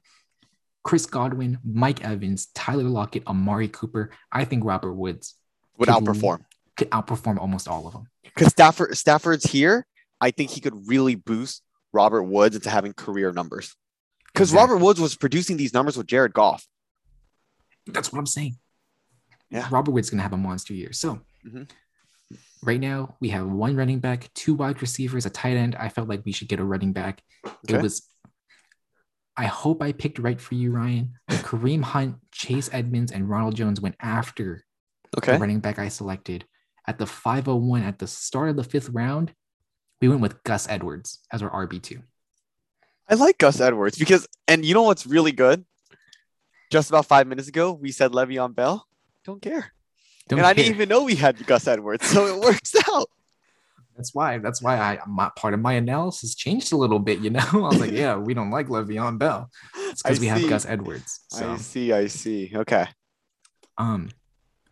Chris 0.83 1.05
Godwin, 1.05 1.59
Mike 1.63 2.03
Evans, 2.03 2.47
Tyler 2.55 2.83
Lockett, 2.83 3.27
Amari 3.27 3.67
Cooper. 3.67 4.11
I 4.31 4.45
think 4.45 4.65
Robert 4.65 4.93
Woods 4.93 5.35
would 5.77 5.89
outperform. 5.89 6.39
Could 6.77 6.89
outperform 6.89 7.37
almost 7.37 7.67
all 7.67 7.87
of 7.87 7.93
them. 7.93 8.07
Because 8.23 8.47
Stafford 8.47 8.97
Stafford's 8.97 9.43
here, 9.43 9.85
I 10.19 10.31
think 10.31 10.49
he 10.49 10.61
could 10.61 10.87
really 10.87 11.15
boost 11.15 11.61
Robert 11.93 12.23
Woods 12.23 12.55
into 12.55 12.69
having 12.69 12.93
career 12.93 13.31
numbers. 13.31 13.75
Because 14.33 14.49
exactly. 14.49 14.73
Robert 14.75 14.85
Woods 14.85 14.99
was 14.99 15.15
producing 15.15 15.57
these 15.57 15.73
numbers 15.73 15.97
with 15.97 16.07
Jared 16.07 16.33
Goff. 16.33 16.65
That's 17.87 18.11
what 18.11 18.19
I'm 18.19 18.25
saying. 18.25 18.57
Yeah. 19.49 19.67
Robert 19.69 19.91
Woods 19.91 20.09
gonna 20.09 20.23
have 20.23 20.33
a 20.33 20.37
monster 20.37 20.73
year. 20.73 20.93
So 20.93 21.21
mm-hmm. 21.45 21.63
right 22.63 22.79
now 22.79 23.15
we 23.19 23.29
have 23.29 23.47
one 23.47 23.75
running 23.75 23.99
back, 23.99 24.29
two 24.33 24.55
wide 24.55 24.81
receivers, 24.81 25.25
a 25.25 25.29
tight 25.29 25.57
end. 25.57 25.75
I 25.75 25.89
felt 25.89 26.07
like 26.07 26.23
we 26.25 26.31
should 26.31 26.47
get 26.47 26.59
a 26.59 26.63
running 26.63 26.93
back. 26.93 27.21
Okay. 27.45 27.75
It 27.75 27.81
was 27.81 28.07
I 29.37 29.45
hope 29.45 29.81
I 29.81 29.91
picked 29.91 30.19
right 30.19 30.39
for 30.39 30.55
you, 30.55 30.71
Ryan. 30.71 31.13
Kareem 31.29 31.81
Hunt, 31.81 32.15
Chase 32.31 32.69
Edmonds, 32.73 33.11
and 33.11 33.29
Ronald 33.29 33.55
Jones 33.55 33.79
went 33.79 33.95
after 34.01 34.65
okay. 35.17 35.33
the 35.33 35.39
running 35.39 35.59
back 35.59 35.79
I 35.79 35.87
selected. 35.87 36.45
At 36.87 36.97
the 36.97 37.05
501 37.05 37.83
at 37.83 37.99
the 37.99 38.07
start 38.07 38.49
of 38.49 38.55
the 38.55 38.63
fifth 38.63 38.89
round, 38.89 39.33
we 40.01 40.09
went 40.09 40.21
with 40.21 40.43
Gus 40.43 40.67
Edwards 40.67 41.19
as 41.31 41.41
our 41.41 41.67
RB2. 41.67 42.01
I 43.07 43.15
like 43.15 43.37
Gus 43.37 43.59
Edwards 43.59 43.97
because, 43.97 44.27
and 44.47 44.65
you 44.65 44.73
know 44.73 44.83
what's 44.83 45.05
really 45.05 45.31
good? 45.31 45.65
Just 46.71 46.89
about 46.89 47.05
five 47.05 47.27
minutes 47.27 47.47
ago, 47.47 47.73
we 47.73 47.91
said 47.91 48.11
Le'Veon 48.11 48.55
Bell. 48.55 48.87
Don't 49.25 49.41
care. 49.41 49.73
Don't 50.27 50.39
and 50.39 50.45
care. 50.45 50.45
I 50.45 50.53
didn't 50.53 50.73
even 50.73 50.89
know 50.89 51.03
we 51.03 51.15
had 51.15 51.45
Gus 51.45 51.67
Edwards, 51.67 52.05
so 52.07 52.25
it 52.27 52.41
works 52.41 52.73
out. 52.89 53.09
That's 53.95 54.13
why. 54.13 54.37
That's 54.37 54.61
why 54.61 54.77
I 54.77 54.99
my 55.07 55.29
part 55.35 55.53
of 55.53 55.59
my 55.59 55.73
analysis 55.73 56.35
changed 56.35 56.71
a 56.73 56.77
little 56.77 56.99
bit. 56.99 57.19
You 57.19 57.31
know, 57.31 57.45
I 57.53 57.57
was 57.57 57.79
like, 57.79 57.91
yeah, 57.91 58.15
we 58.15 58.33
don't 58.33 58.51
like 58.51 58.67
Le'Veon 58.67 59.17
Bell. 59.17 59.49
It's 59.75 60.01
because 60.01 60.19
we 60.19 60.25
see. 60.25 60.29
have 60.29 60.49
Gus 60.49 60.65
Edwards. 60.65 61.21
So. 61.29 61.51
I 61.51 61.57
see. 61.57 61.91
I 61.91 62.07
see. 62.07 62.51
Okay. 62.55 62.85
Um, 63.77 64.09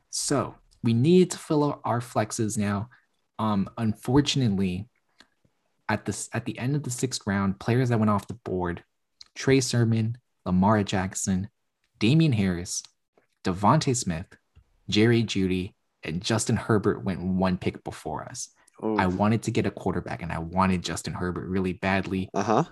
so 0.09 0.55
we 0.83 0.93
need 0.93 1.31
to 1.31 1.37
fill 1.37 1.63
out 1.63 1.81
our 1.83 1.99
flexes 1.99 2.57
now. 2.57 2.89
Um, 3.37 3.69
unfortunately, 3.77 4.89
at 5.87 6.05
this 6.05 6.29
at 6.33 6.45
the 6.45 6.57
end 6.57 6.75
of 6.75 6.83
the 6.83 6.91
sixth 6.91 7.21
round, 7.25 7.59
players 7.59 7.89
that 7.89 7.99
went 7.99 8.09
off 8.09 8.27
the 8.27 8.33
board: 8.33 8.83
Trey 9.35 9.59
Sermon, 9.59 10.17
Lamar 10.45 10.83
Jackson, 10.83 11.49
Damien 11.99 12.33
Harris, 12.33 12.83
DeVonta 13.43 13.95
Smith, 13.95 14.27
Jerry 14.89 15.23
Jeudy, 15.23 15.73
and 16.03 16.21
Justin 16.21 16.55
Herbert 16.55 17.03
went 17.03 17.21
one 17.21 17.57
pick 17.57 17.83
before 17.83 18.23
us. 18.23 18.49
Ooh. 18.83 18.97
I 18.97 19.07
wanted 19.07 19.43
to 19.43 19.51
get 19.51 19.65
a 19.65 19.71
quarterback, 19.71 20.21
and 20.21 20.31
I 20.31 20.39
wanted 20.39 20.83
Justin 20.83 21.13
Herbert 21.13 21.47
really 21.47 21.73
badly. 21.73 22.29
Uh 22.33 22.43
huh. 22.43 22.63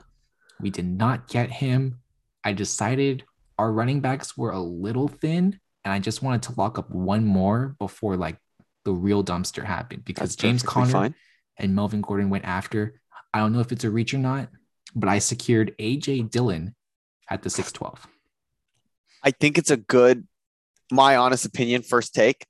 We 0.60 0.70
did 0.70 0.86
not 0.86 1.28
get 1.28 1.52
him. 1.52 2.00
I 2.44 2.54
decided 2.54 3.24
our 3.60 3.72
running 3.72 4.00
backs 4.00 4.38
were 4.38 4.52
a 4.52 4.60
little 4.60 5.08
thin, 5.08 5.60
and 5.84 5.94
I 5.94 6.00
just 6.00 6.22
wanted 6.22 6.44
to 6.44 6.54
lock 6.58 6.78
up 6.80 6.90
one 6.90 7.26
more 7.26 7.76
before 7.80 8.16
like 8.16 8.38
the 8.86 8.94
real 8.94 9.24
dumpster 9.24 9.64
happened 9.64 10.06
because 10.06 10.30
That's 10.30 10.36
James 10.38 10.64
Conner 10.64 10.92
fine. 10.92 11.16
and 11.58 11.76
Melvin 11.76 12.02
Gordon 12.02 12.30
went 12.30 12.46
after. 12.46 13.02
I 13.34 13.40
don't 13.40 13.52
know 13.52 13.60
if 13.60 13.72
it's 13.72 13.84
a 13.84 13.90
reach 13.90 14.14
or 14.14 14.18
not, 14.18 14.50
but 14.96 15.10
I 15.10 15.20
secured 15.20 15.76
AJ 15.78 16.32
Dillon 16.32 16.74
at 17.30 17.42
the 17.42 17.50
612. 17.50 18.08
I 19.24 19.32
think 19.32 19.58
it's 19.58 19.72
a 19.72 19.78
good, 19.78 20.26
my 20.92 21.18
honest 21.18 21.46
opinion, 21.46 21.82
first 21.82 22.14
take. 22.14 22.46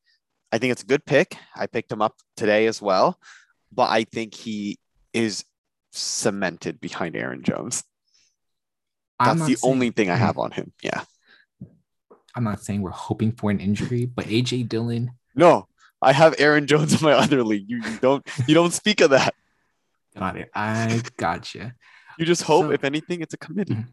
I 0.51 0.59
think 0.59 0.71
it's 0.71 0.83
a 0.83 0.85
good 0.85 1.05
pick. 1.05 1.35
I 1.55 1.65
picked 1.65 1.91
him 1.91 2.01
up 2.01 2.15
today 2.35 2.67
as 2.67 2.81
well, 2.81 3.19
but 3.71 3.89
I 3.89 4.03
think 4.03 4.33
he 4.33 4.77
is 5.13 5.43
cemented 5.91 6.79
behind 6.79 7.15
Aaron 7.15 7.43
Jones. 7.43 7.83
That's 9.19 9.45
the 9.45 9.57
only 9.63 9.89
thing 9.89 10.09
I 10.09 10.15
have 10.15 10.37
on 10.37 10.51
him. 10.51 10.71
Yeah. 10.81 11.03
I'm 12.35 12.43
not 12.43 12.61
saying 12.61 12.81
we're 12.81 12.91
hoping 12.91 13.31
for 13.31 13.49
an 13.49 13.59
injury, 13.59 14.05
but 14.05 14.25
AJ 14.25 14.69
Dillon. 14.69 15.11
No, 15.33 15.67
I 16.01 16.11
have 16.13 16.35
Aaron 16.37 16.67
Jones 16.67 16.93
in 16.93 17.03
my 17.03 17.13
other 17.23 17.43
league. 17.43 17.67
You, 17.67 17.77
you 17.77 17.97
don't 17.97 18.27
you 18.47 18.53
don't 18.53 18.73
speak 18.73 19.01
of 19.01 19.09
that. 19.09 19.33
Got 20.15 20.37
it. 20.37 20.49
I 20.53 21.01
gotcha. 21.17 21.73
You 22.17 22.25
just 22.25 22.43
hope, 22.43 22.65
so, 22.65 22.71
if 22.71 22.83
anything, 22.83 23.21
it's 23.21 23.33
a 23.33 23.37
committee. 23.37 23.73
Mm-hmm. 23.73 23.89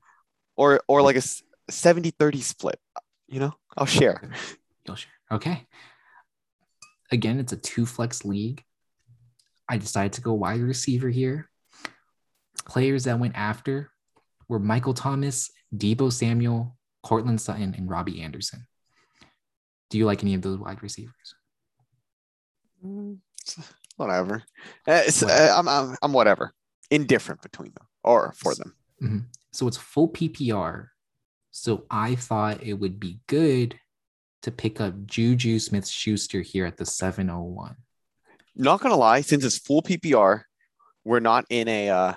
Or 0.56 0.80
or 0.88 1.02
like 1.02 1.16
a 1.16 1.22
70-30 1.70 2.42
split. 2.42 2.78
You 3.28 3.40
know, 3.40 3.54
I'll 3.76 3.86
share. 3.86 4.30
You'll 4.86 4.96
share. 4.96 5.12
Okay. 5.32 5.66
Again, 7.10 7.38
it's 7.40 7.52
a 7.52 7.56
two 7.56 7.86
flex 7.86 8.24
league. 8.24 8.62
I 9.68 9.78
decided 9.78 10.12
to 10.14 10.20
go 10.20 10.34
wide 10.34 10.60
receiver 10.60 11.08
here. 11.08 11.48
Players 12.66 13.04
that 13.04 13.18
went 13.18 13.36
after 13.36 13.90
were 14.48 14.58
Michael 14.58 14.94
Thomas, 14.94 15.50
Deebo 15.74 16.12
Samuel, 16.12 16.76
Courtland 17.02 17.40
Sutton, 17.40 17.74
and 17.76 17.88
Robbie 17.88 18.22
Anderson. 18.22 18.66
Do 19.90 19.98
you 19.98 20.06
like 20.06 20.22
any 20.22 20.34
of 20.34 20.42
those 20.42 20.58
wide 20.58 20.82
receivers? 20.82 21.34
Mm, 22.84 23.18
whatever. 23.96 24.42
Uh, 24.86 25.02
whatever. 25.02 25.32
Uh, 25.32 25.58
I'm, 25.58 25.68
I'm, 25.68 25.96
I'm 26.02 26.12
whatever. 26.12 26.52
Indifferent 26.90 27.42
between 27.42 27.72
them 27.72 27.86
or 28.02 28.32
for 28.36 28.54
them. 28.54 28.74
Mm-hmm. 29.02 29.18
So 29.52 29.66
it's 29.66 29.76
full 29.76 30.08
PPR. 30.08 30.88
So 31.50 31.84
I 31.90 32.16
thought 32.16 32.62
it 32.62 32.74
would 32.74 32.98
be 32.98 33.20
good 33.26 33.78
to 34.42 34.50
pick 34.50 34.80
up 34.80 35.06
Juju 35.06 35.58
Smith 35.58 35.88
Schuster 35.88 36.42
here 36.42 36.66
at 36.66 36.76
the 36.76 36.84
701. 36.84 37.76
Not 38.56 38.80
gonna 38.80 38.96
lie, 38.96 39.20
since 39.20 39.44
it's 39.44 39.58
full 39.58 39.82
PPR, 39.82 40.42
we're 41.04 41.20
not 41.20 41.44
in 41.50 41.68
a 41.68 41.90
uh, 41.90 42.14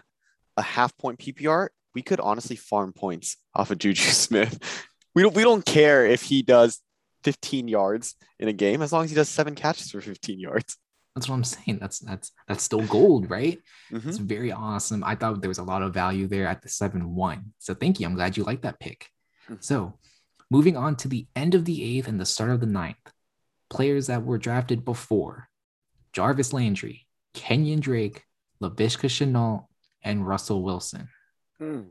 a 0.56 0.62
half 0.62 0.96
point 0.98 1.20
PPR 1.20 1.70
we 1.98 2.04
could 2.04 2.20
honestly 2.20 2.56
farm 2.56 2.94
points 2.94 3.38
off 3.56 3.72
of 3.72 3.80
Juju 3.80 4.12
Smith. 4.12 4.86
We 5.16 5.24
don't 5.24 5.34
we 5.34 5.42
don't 5.42 5.66
care 5.66 6.06
if 6.06 6.22
he 6.22 6.44
does 6.44 6.80
15 7.24 7.68
yards 7.68 8.14
in 8.40 8.48
a 8.48 8.54
game 8.54 8.84
as 8.84 8.94
long 8.94 9.04
as 9.04 9.10
he 9.10 9.16
does 9.16 9.30
seven 9.30 9.56
catches 9.56 9.90
for 9.90 10.00
15 10.00 10.40
yards. 10.40 10.78
That's 11.16 11.28
what 11.28 11.34
I'm 11.34 11.44
saying. 11.44 11.80
That's 11.82 11.98
that's 11.98 12.32
that's 12.48 12.62
still 12.62 12.84
gold, 12.84 13.32
right? 13.32 13.58
Mm-hmm. 13.92 14.10
It's 14.10 14.20
very 14.20 14.52
awesome. 14.52 15.04
I 15.04 15.16
thought 15.16 15.42
there 15.42 15.50
was 15.50 15.58
a 15.58 15.64
lot 15.64 15.82
of 15.82 15.92
value 15.92 16.28
there 16.28 16.46
at 16.46 16.62
the 16.62 16.70
7-1. 16.70 17.46
So 17.58 17.74
thank 17.74 18.00
you. 18.00 18.06
I'm 18.06 18.14
glad 18.14 18.38
you 18.38 18.44
like 18.44 18.62
that 18.62 18.80
pick. 18.80 19.10
Mm-hmm. 19.46 19.56
So 19.62 19.98
moving 20.52 20.78
on 20.78 20.98
to 20.98 21.08
the 21.08 21.26
end 21.36 21.56
of 21.56 21.66
the 21.66 21.84
eighth 21.84 22.08
and 22.08 22.20
the 22.20 22.28
start 22.28 22.52
of 22.52 22.60
the 22.60 22.68
ninth. 22.68 23.12
Players 23.72 24.06
that 24.06 24.24
were 24.24 24.38
drafted 24.38 24.86
before 24.86 25.50
Jarvis 26.18 26.52
Landry, 26.52 27.06
Kenyan 27.36 27.80
Drake, 27.80 28.24
Laviska 28.60 29.08
Shenault, 29.08 29.68
and 30.02 30.28
Russell 30.28 30.64
Wilson. 30.64 31.10
Hmm. 31.60 31.82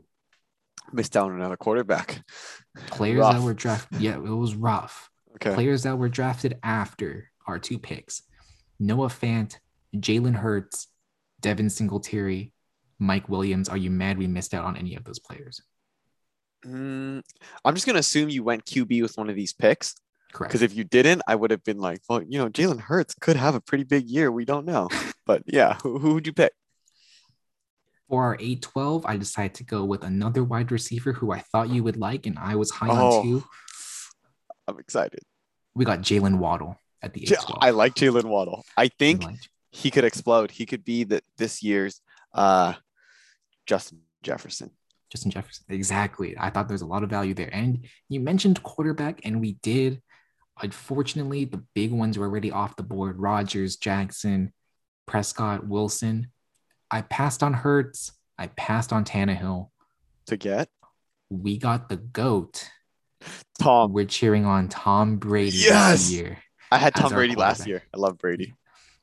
Missed 0.91 1.15
out 1.15 1.31
on 1.31 1.39
another 1.39 1.55
quarterback. 1.55 2.23
Players 2.87 3.19
rough. 3.19 3.35
that 3.35 3.41
were 3.41 3.53
drafted, 3.53 4.01
yeah, 4.01 4.15
it 4.15 4.19
was 4.19 4.53
rough. 4.53 5.09
Okay. 5.35 5.53
Players 5.53 5.83
that 5.83 5.97
were 5.97 6.09
drafted 6.09 6.59
after 6.61 7.31
our 7.47 7.57
two 7.57 7.79
picks 7.79 8.23
Noah 8.81 9.07
Fant, 9.07 9.55
Jalen 9.95 10.35
Hurts, 10.35 10.87
Devin 11.39 11.69
Singletary, 11.69 12.51
Mike 12.99 13.29
Williams. 13.29 13.69
Are 13.69 13.77
you 13.77 13.89
mad 13.89 14.17
we 14.17 14.27
missed 14.27 14.53
out 14.53 14.65
on 14.65 14.75
any 14.75 14.95
of 14.95 15.05
those 15.05 15.19
players? 15.19 15.61
Mm, 16.65 17.21
I'm 17.63 17.73
just 17.75 17.85
going 17.85 17.93
to 17.93 18.01
assume 18.01 18.27
you 18.27 18.43
went 18.43 18.65
QB 18.65 19.01
with 19.03 19.17
one 19.17 19.29
of 19.29 19.37
these 19.37 19.53
picks. 19.53 19.95
Correct. 20.33 20.51
Because 20.51 20.61
if 20.61 20.75
you 20.75 20.83
didn't, 20.83 21.21
I 21.27 21.35
would 21.35 21.51
have 21.51 21.63
been 21.63 21.79
like, 21.79 22.01
well, 22.09 22.21
you 22.21 22.37
know, 22.37 22.49
Jalen 22.49 22.79
Hurts 22.79 23.15
could 23.19 23.37
have 23.37 23.55
a 23.55 23.61
pretty 23.61 23.83
big 23.83 24.09
year. 24.09 24.31
We 24.31 24.45
don't 24.45 24.65
know. 24.65 24.89
but 25.25 25.43
yeah, 25.45 25.77
who, 25.83 25.99
who 25.99 26.13
would 26.15 26.27
you 26.27 26.33
pick? 26.33 26.53
For 28.09 28.23
our 28.23 28.35
812, 28.35 29.05
I 29.05 29.17
decided 29.17 29.55
to 29.55 29.63
go 29.63 29.83
with 29.83 30.03
another 30.03 30.43
wide 30.43 30.71
receiver 30.71 31.11
who 31.11 31.31
I 31.31 31.39
thought 31.39 31.69
you 31.69 31.83
would 31.83 31.97
like, 31.97 32.25
and 32.25 32.39
I 32.39 32.55
was 32.55 32.71
high 32.71 32.87
oh, 32.89 33.19
on 33.19 33.23
too. 33.23 33.43
I'm 34.67 34.79
excited. 34.79 35.19
We 35.75 35.85
got 35.85 35.99
Jaylen 35.99 36.37
Waddle 36.37 36.79
at 37.01 37.13
the 37.13 37.21
812. 37.23 37.59
I 37.61 37.71
like 37.71 37.95
Jaylen 37.95 38.25
Waddle. 38.25 38.63
I 38.77 38.87
think 38.87 39.23
he 39.71 39.91
could 39.91 40.05
explode. 40.05 40.51
He 40.51 40.65
could 40.65 40.83
be 40.83 41.03
the 41.03 41.21
this 41.37 41.61
year's 41.61 42.01
uh, 42.33 42.73
Justin 43.65 44.01
Jefferson. 44.23 44.71
Justin 45.09 45.31
Jefferson. 45.31 45.65
Exactly. 45.69 46.35
I 46.37 46.49
thought 46.49 46.67
there's 46.67 46.81
a 46.81 46.87
lot 46.87 47.03
of 47.03 47.09
value 47.09 47.33
there. 47.33 47.53
And 47.53 47.85
you 48.09 48.19
mentioned 48.19 48.61
quarterback, 48.63 49.21
and 49.23 49.39
we 49.39 49.53
did. 49.61 50.01
Unfortunately, 50.61 51.45
the 51.45 51.63
big 51.75 51.91
ones 51.91 52.17
were 52.17 52.25
already 52.25 52.51
off 52.51 52.75
the 52.75 52.83
board 52.83 53.19
Rodgers, 53.19 53.77
Jackson, 53.77 54.53
Prescott, 55.05 55.67
Wilson. 55.67 56.31
I 56.89 57.01
passed 57.01 57.43
on 57.43 57.53
Hurts. 57.53 58.11
I 58.37 58.47
passed 58.47 58.93
on 58.93 59.03
Tannehill. 59.05 59.69
To 60.27 60.37
get? 60.37 60.69
We 61.29 61.57
got 61.57 61.89
the 61.89 61.97
GOAT, 61.97 62.69
Tom. 63.59 63.93
We're 63.93 64.05
cheering 64.05 64.45
on 64.45 64.69
Tom 64.69 65.17
Brady 65.17 65.57
Yes! 65.57 66.07
this 66.07 66.11
year. 66.11 66.37
I 66.71 66.77
had 66.77 66.95
Tom 66.95 67.11
Brady 67.11 67.35
last 67.35 67.67
year. 67.67 67.83
I 67.93 67.97
love 67.97 68.17
Brady. 68.17 68.53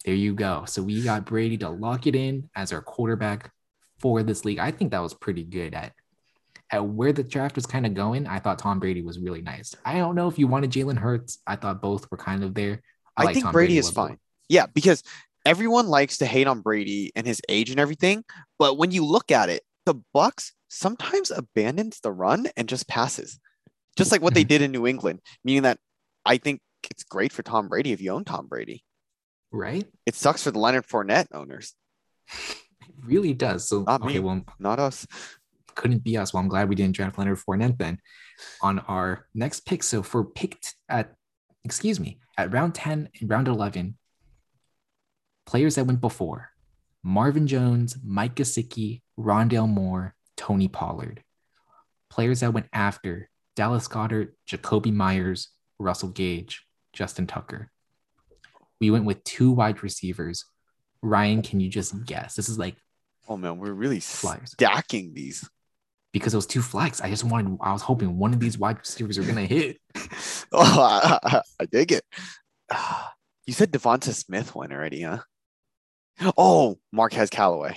There 0.05 0.15
you 0.15 0.35
go. 0.35 0.65
So 0.67 0.83
we 0.83 1.03
got 1.03 1.25
Brady 1.25 1.57
to 1.59 1.71
lock 1.71 2.07
it 2.07 2.15
in 2.15 2.51
as 2.55 2.73
our 2.73 2.83
quarterback 2.83 3.51
for 4.01 4.23
this 4.23 4.45
league. 4.45 4.59
I 4.59 4.71
think 4.71 4.91
that 4.91 5.03
was 5.03 5.15
pretty 5.15 5.45
good 5.45 5.75
at 5.75 5.93
at 6.71 6.85
where 6.85 7.13
the 7.13 7.23
draft 7.23 7.57
was 7.57 7.67
kind 7.67 7.87
of 7.87 7.95
going. 7.95 8.27
I 8.27 8.39
thought 8.39 8.59
Tom 8.59 8.79
Brady 8.81 9.03
was 9.03 9.19
really 9.19 9.43
nice. 9.43 9.75
I 9.85 9.99
don't 9.99 10.15
know 10.15 10.29
if 10.29 10.39
you 10.39 10.47
wanted 10.47 10.71
Jalen 10.71 10.99
Hurts. 10.99 11.39
I 11.47 11.57
thought 11.57 11.83
both 11.83 12.11
were 12.11 12.17
kind 12.17 12.43
of 12.43 12.55
there. 12.55 12.81
I, 13.17 13.25
like 13.25 13.35
think 13.35 13.45
Tom 13.45 13.53
Brady, 13.53 13.77
a 13.77 13.81
is 13.81 13.91
fine. 13.91 14.19
Yeah, 14.49 14.67
because 14.67 15.03
everyone 15.45 15.87
likes 15.87 16.19
to 16.19 16.27
hate 16.27 16.47
on 16.47 16.61
Brady 16.61 17.13
and 17.15 17.27
his 17.27 17.41
age 17.49 17.71
and 17.71 17.79
everything, 17.79 18.25
but 18.59 18.79
when 18.79 18.91
you 18.91 19.05
look 19.05 19.31
at 19.31 19.49
it, 19.49 19.63
the 19.87 19.97
Bucs 20.15 20.53
sometimes 20.69 21.31
abandons 21.31 22.01
the 22.01 22.11
run 22.11 22.49
and 22.57 22.69
just 22.69 22.89
passes, 22.89 23.39
just 23.97 24.11
like 24.11 24.23
what 24.23 24.35
they 24.35 24.45
did 24.45 24.63
in 24.63 24.73
New 24.73 24.87
England. 24.93 25.21
Meaning 25.45 25.63
that 25.63 25.79
I 26.25 26.39
think 26.39 26.61
it's 26.91 27.05
great 27.05 27.33
for 27.33 27.43
Tom 27.43 27.69
Brady 27.69 27.93
if 27.93 28.01
you 28.01 28.11
own 28.11 28.25
Tom 28.25 28.47
Brady. 28.49 28.83
Right? 29.53 29.85
It 30.07 30.15
sucks 30.17 30.43
for 30.43 30.51
the 30.51 30.59
Leonard 30.59 30.87
Fournette 30.87 31.29
owners, 31.33 31.75
It 32.33 32.57
really 33.05 33.35
does. 33.35 33.69
So 33.69 33.83
Not 33.83 34.03
okay, 34.03 34.15
me. 34.15 34.21
well, 34.21 34.43
not 34.59 34.79
us. 34.81 35.07
Couldn't 35.75 36.05
be 36.05 36.17
us. 36.17 36.33
Well, 36.33 36.43
I'm 36.43 36.49
glad 36.49 36.69
we 36.69 36.75
didn't 36.75 36.97
draft 36.97 37.19
Leonard 37.19 37.39
Fournette 37.39 37.79
then 37.79 37.99
on 38.61 38.79
our 38.81 39.27
next 39.35 39.61
pick. 39.61 39.83
So 39.83 40.03
for 40.03 40.25
picked 40.25 40.75
at, 40.89 41.15
excuse 41.65 42.01
me, 42.01 42.19
at 42.37 42.53
round 42.53 42.75
10 42.75 43.09
and 43.21 43.31
round 43.31 43.49
11, 43.49 43.97
players 45.47 45.75
that 45.75 45.87
went 45.87 46.01
before 46.01 46.51
Marvin 47.03 47.47
Jones, 47.47 47.97
Mike 48.05 48.35
Gesicki, 48.35 49.03
Rondale 49.19 49.69
Moore, 49.69 50.15
Tony 50.37 50.69
Pollard. 50.69 51.23
Players 52.11 52.41
that 52.41 52.53
went 52.53 52.69
after 52.73 53.29
Dallas 53.57 53.89
Goedert, 53.89 54.33
Jakobi 54.49 54.93
Meyers, 54.93 55.49
Russell 55.79 56.09
Gage, 56.09 56.65
Justin 56.93 57.27
Tucker. 57.27 57.71
We 58.81 58.91
went 58.91 59.05
with 59.05 59.23
two 59.25 59.51
wide 59.51 59.83
receivers. 59.83 60.45
Ryan, 61.03 61.43
can 61.43 61.61
you 61.61 61.69
just 61.69 62.05
guess? 62.07 62.35
This 62.35 62.49
is 62.49 62.59
like 62.59 62.77
Oh 63.29 63.37
man, 63.37 63.59
we're 63.59 63.73
really 63.73 64.01
Flyers. 64.01 64.51
stacking 64.53 65.15
these. 65.15 65.49
Because 66.15 66.33
those 66.33 66.47
two 66.47 66.63
flex. 66.63 67.03
I 67.03 67.11
just 67.11 67.25
wanted, 67.25 67.59
I 67.61 67.73
was 67.75 67.83
hoping 67.83 68.17
one 68.19 68.33
of 68.33 68.41
these 68.41 68.57
wide 68.57 68.79
receivers 68.79 69.19
are 69.19 69.25
gonna 69.25 69.45
hit. 69.47 69.79
Oh, 70.53 70.81
I, 70.81 71.19
I, 71.23 71.41
I 71.61 71.67
dig 71.67 71.93
it. 71.93 72.05
You 73.47 73.53
said 73.53 73.71
Devonta 73.73 74.15
Smith 74.15 74.55
went 74.55 74.73
already, 74.73 75.03
huh? 75.03 75.19
Oh, 76.39 76.79
Marquez 76.93 77.29
Callaway. 77.29 77.77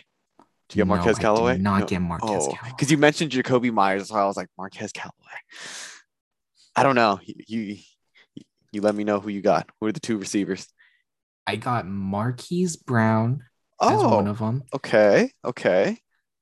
Did 0.69 0.77
you 0.77 0.85
get 0.85 0.87
No, 0.87 0.95
Marquez 0.95 1.15
I 1.17 1.19
did 1.19 1.21
Callaway? 1.23 1.57
not 1.57 1.87
get 1.89 1.99
Marquez 2.01 2.29
Oh, 2.29 2.51
Callaway. 2.53 2.69
because 2.69 2.89
you 2.89 2.97
mentioned 2.97 3.31
Jakobi 3.31 3.73
Meyers, 3.73 4.07
so 4.07 4.15
I 4.15 4.23
was 4.25 4.37
like 4.37 4.47
Marquez 4.57 4.93
Callaway. 4.93 5.13
I 6.73 6.83
don't 6.83 6.95
know. 6.95 7.19
You, 7.25 7.35
you 7.47 7.77
you 8.71 8.81
let 8.81 8.95
me 8.95 9.03
know 9.03 9.19
who 9.19 9.27
you 9.29 9.41
got. 9.41 9.67
Who 9.81 9.87
are 9.87 9.91
the 9.91 9.99
two 9.99 10.17
receivers? 10.17 10.67
I 11.45 11.57
got 11.57 11.85
Marquise 11.85 12.77
Brown 12.77 13.43
as 13.81 14.01
Oh, 14.01 14.15
one 14.15 14.27
of 14.27 14.39
them. 14.39 14.63
okay, 14.73 15.31
okay. 15.43 15.97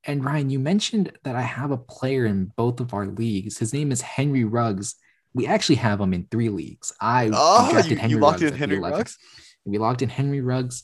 And 0.08 0.24
Ryan, 0.24 0.50
you 0.50 0.60
mentioned 0.60 1.12
that 1.24 1.36
I 1.36 1.42
have 1.42 1.72
a 1.72 1.78
player 1.78 2.26
in 2.26 2.52
both 2.56 2.80
of 2.80 2.94
our 2.94 3.08
leagues. 3.08 3.58
His 3.58 3.74
name 3.74 3.92
is 3.92 4.02
Henry 4.02 4.44
Ruggs. 4.44 4.96
We 5.34 5.48
actually 5.48 5.76
have 5.78 6.00
him 6.00 6.14
in 6.14 6.28
three 6.30 6.50
leagues. 6.50 6.94
I 7.02 7.30
Oh, 7.34 7.72
drafted 7.72 7.92
you, 7.92 7.98
Henry 7.98 8.16
you 8.16 8.22
locked 8.22 8.42
Ruggs 8.42 8.52
in 8.52 8.58
Henry 8.58 8.78
11th. 8.78 8.92
Ruggs. 8.92 9.18
We 9.66 9.78
locked 9.80 10.02
in 10.02 10.10
Henry 10.10 10.42
Ruggs 10.42 10.84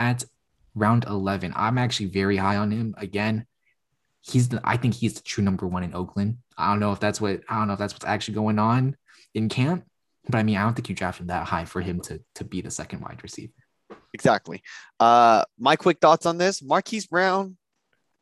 at 0.00 0.24
round 0.74 1.04
11. 1.04 1.52
I'm 1.54 1.76
actually 1.78 2.06
very 2.06 2.36
high 2.36 2.56
on 2.56 2.70
him. 2.70 2.94
Again, 2.96 3.46
he's 4.22 4.48
the 4.48 4.60
I 4.64 4.76
think 4.78 4.94
he's 4.94 5.14
the 5.14 5.22
true 5.22 5.44
number 5.44 5.66
one 5.66 5.82
in 5.82 5.94
Oakland. 5.94 6.38
I 6.56 6.70
don't 6.70 6.80
know 6.80 6.92
if 6.92 7.00
that's 7.00 7.20
what 7.20 7.42
I 7.48 7.58
don't 7.58 7.66
know 7.68 7.74
if 7.74 7.78
that's 7.78 7.92
what's 7.94 8.06
actually 8.06 8.34
going 8.34 8.58
on 8.58 8.96
in 9.34 9.48
camp, 9.48 9.84
but 10.28 10.38
I 10.38 10.42
mean, 10.42 10.56
I 10.56 10.62
don't 10.62 10.74
think 10.74 10.88
you 10.88 10.94
drafted 10.94 11.28
that 11.28 11.46
high 11.46 11.66
for 11.66 11.80
him 11.80 12.00
to 12.02 12.20
to 12.36 12.44
be 12.44 12.62
the 12.62 12.70
second 12.70 13.00
wide 13.00 13.20
receiver. 13.22 13.52
Exactly. 14.14 14.62
Uh, 14.98 15.44
my 15.58 15.76
quick 15.76 15.98
thoughts 16.00 16.26
on 16.26 16.38
this: 16.38 16.62
Marquise 16.62 17.06
Brown. 17.06 17.56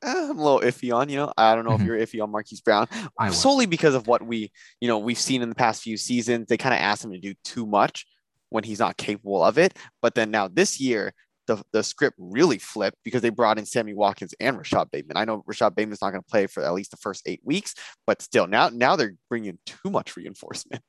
Eh, 0.03 0.29
I'm 0.31 0.39
a 0.39 0.43
little 0.43 0.61
iffy 0.61 0.95
on. 0.95 1.09
You 1.09 1.17
know, 1.19 1.33
I 1.37 1.55
don't 1.55 1.65
know 1.65 1.75
if 1.75 1.83
you're 1.83 1.99
iffy 1.99 2.23
on 2.23 2.31
Marquise 2.31 2.61
Brown. 2.61 2.87
Solely 3.33 3.67
because 3.67 3.95
of 3.95 4.07
what 4.07 4.23
we, 4.27 4.51
you 4.81 4.89
know, 4.89 4.99
we've 4.99 5.19
seen 5.19 5.43
in 5.43 5.49
the 5.49 5.55
past 5.55 5.83
few 5.83 5.97
seasons. 5.97 6.47
They 6.49 6.57
kind 6.57 6.75
of 6.75 6.81
asked 6.81 7.05
him 7.05 7.13
to 7.13 7.19
do 7.19 7.35
too 7.45 7.67
much 7.67 8.07
when 8.49 8.65
he's 8.65 8.79
not 8.79 8.97
capable 8.97 9.45
of 9.45 9.59
it. 9.59 9.77
But 10.03 10.15
then 10.15 10.31
now 10.31 10.49
this 10.49 10.81
year, 10.81 11.13
the, 11.47 11.63
the 11.73 11.83
script 11.83 12.17
really 12.19 12.59
flipped 12.59 12.97
because 13.05 13.23
they 13.23 13.29
brought 13.31 13.59
in 13.59 13.67
Sammy 13.67 13.93
Watkins 13.93 14.35
and 14.41 14.57
Rashod 14.57 14.91
Bateman. 14.91 15.17
I 15.17 15.25
know 15.25 15.43
Rashod 15.47 15.75
Bateman's 15.75 16.01
not 16.01 16.11
going 16.11 16.23
to 16.23 16.31
play 16.31 16.47
for 16.47 16.63
at 16.63 16.73
least 16.73 16.93
the 16.93 16.97
first 16.97 17.23
eight 17.27 17.41
weeks, 17.45 17.75
but 18.07 18.23
still, 18.23 18.47
now 18.47 18.69
now 18.69 18.95
they're 18.97 19.15
bringing 19.29 19.59
too 19.67 19.91
much 19.91 20.17
reinforcement. 20.17 20.83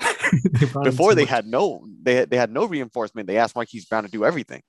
They 0.52 0.66
Before 0.82 1.14
they 1.14 1.22
much- 1.22 1.30
had 1.30 1.46
no, 1.46 1.86
they 2.02 2.24
they 2.24 2.36
had 2.36 2.50
no 2.50 2.64
reinforcement. 2.64 3.28
They 3.28 3.36
asked 3.38 3.54
Marquise 3.54 3.84
Brown 3.84 4.02
to 4.04 4.10
do 4.10 4.24
everything. 4.24 4.62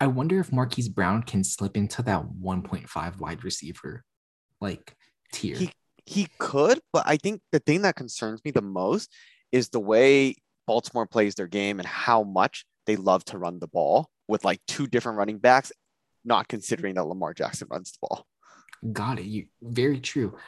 I 0.00 0.06
wonder 0.06 0.38
if 0.38 0.52
Marquise 0.52 0.88
Brown 0.88 1.22
can 1.22 1.42
slip 1.42 1.76
into 1.76 2.02
that 2.02 2.24
1.5 2.40 3.18
wide 3.18 3.44
receiver 3.44 4.04
like 4.60 4.96
tier. 5.32 5.56
He 5.56 5.72
he 6.06 6.28
could, 6.38 6.80
but 6.92 7.02
I 7.06 7.18
think 7.18 7.42
the 7.52 7.58
thing 7.58 7.82
that 7.82 7.96
concerns 7.96 8.42
me 8.42 8.50
the 8.50 8.62
most 8.62 9.12
is 9.52 9.68
the 9.68 9.80
way 9.80 10.36
Baltimore 10.66 11.06
plays 11.06 11.34
their 11.34 11.46
game 11.46 11.78
and 11.78 11.86
how 11.86 12.22
much 12.22 12.64
they 12.86 12.96
love 12.96 13.24
to 13.26 13.38
run 13.38 13.58
the 13.58 13.68
ball 13.68 14.08
with 14.26 14.44
like 14.44 14.60
two 14.66 14.86
different 14.86 15.18
running 15.18 15.38
backs, 15.38 15.70
not 16.24 16.48
considering 16.48 16.94
that 16.94 17.04
Lamar 17.04 17.34
Jackson 17.34 17.68
runs 17.70 17.92
the 17.92 17.98
ball. 18.00 18.26
Got 18.92 19.18
it. 19.18 19.26
You 19.26 19.46
very 19.60 20.00
true. 20.00 20.38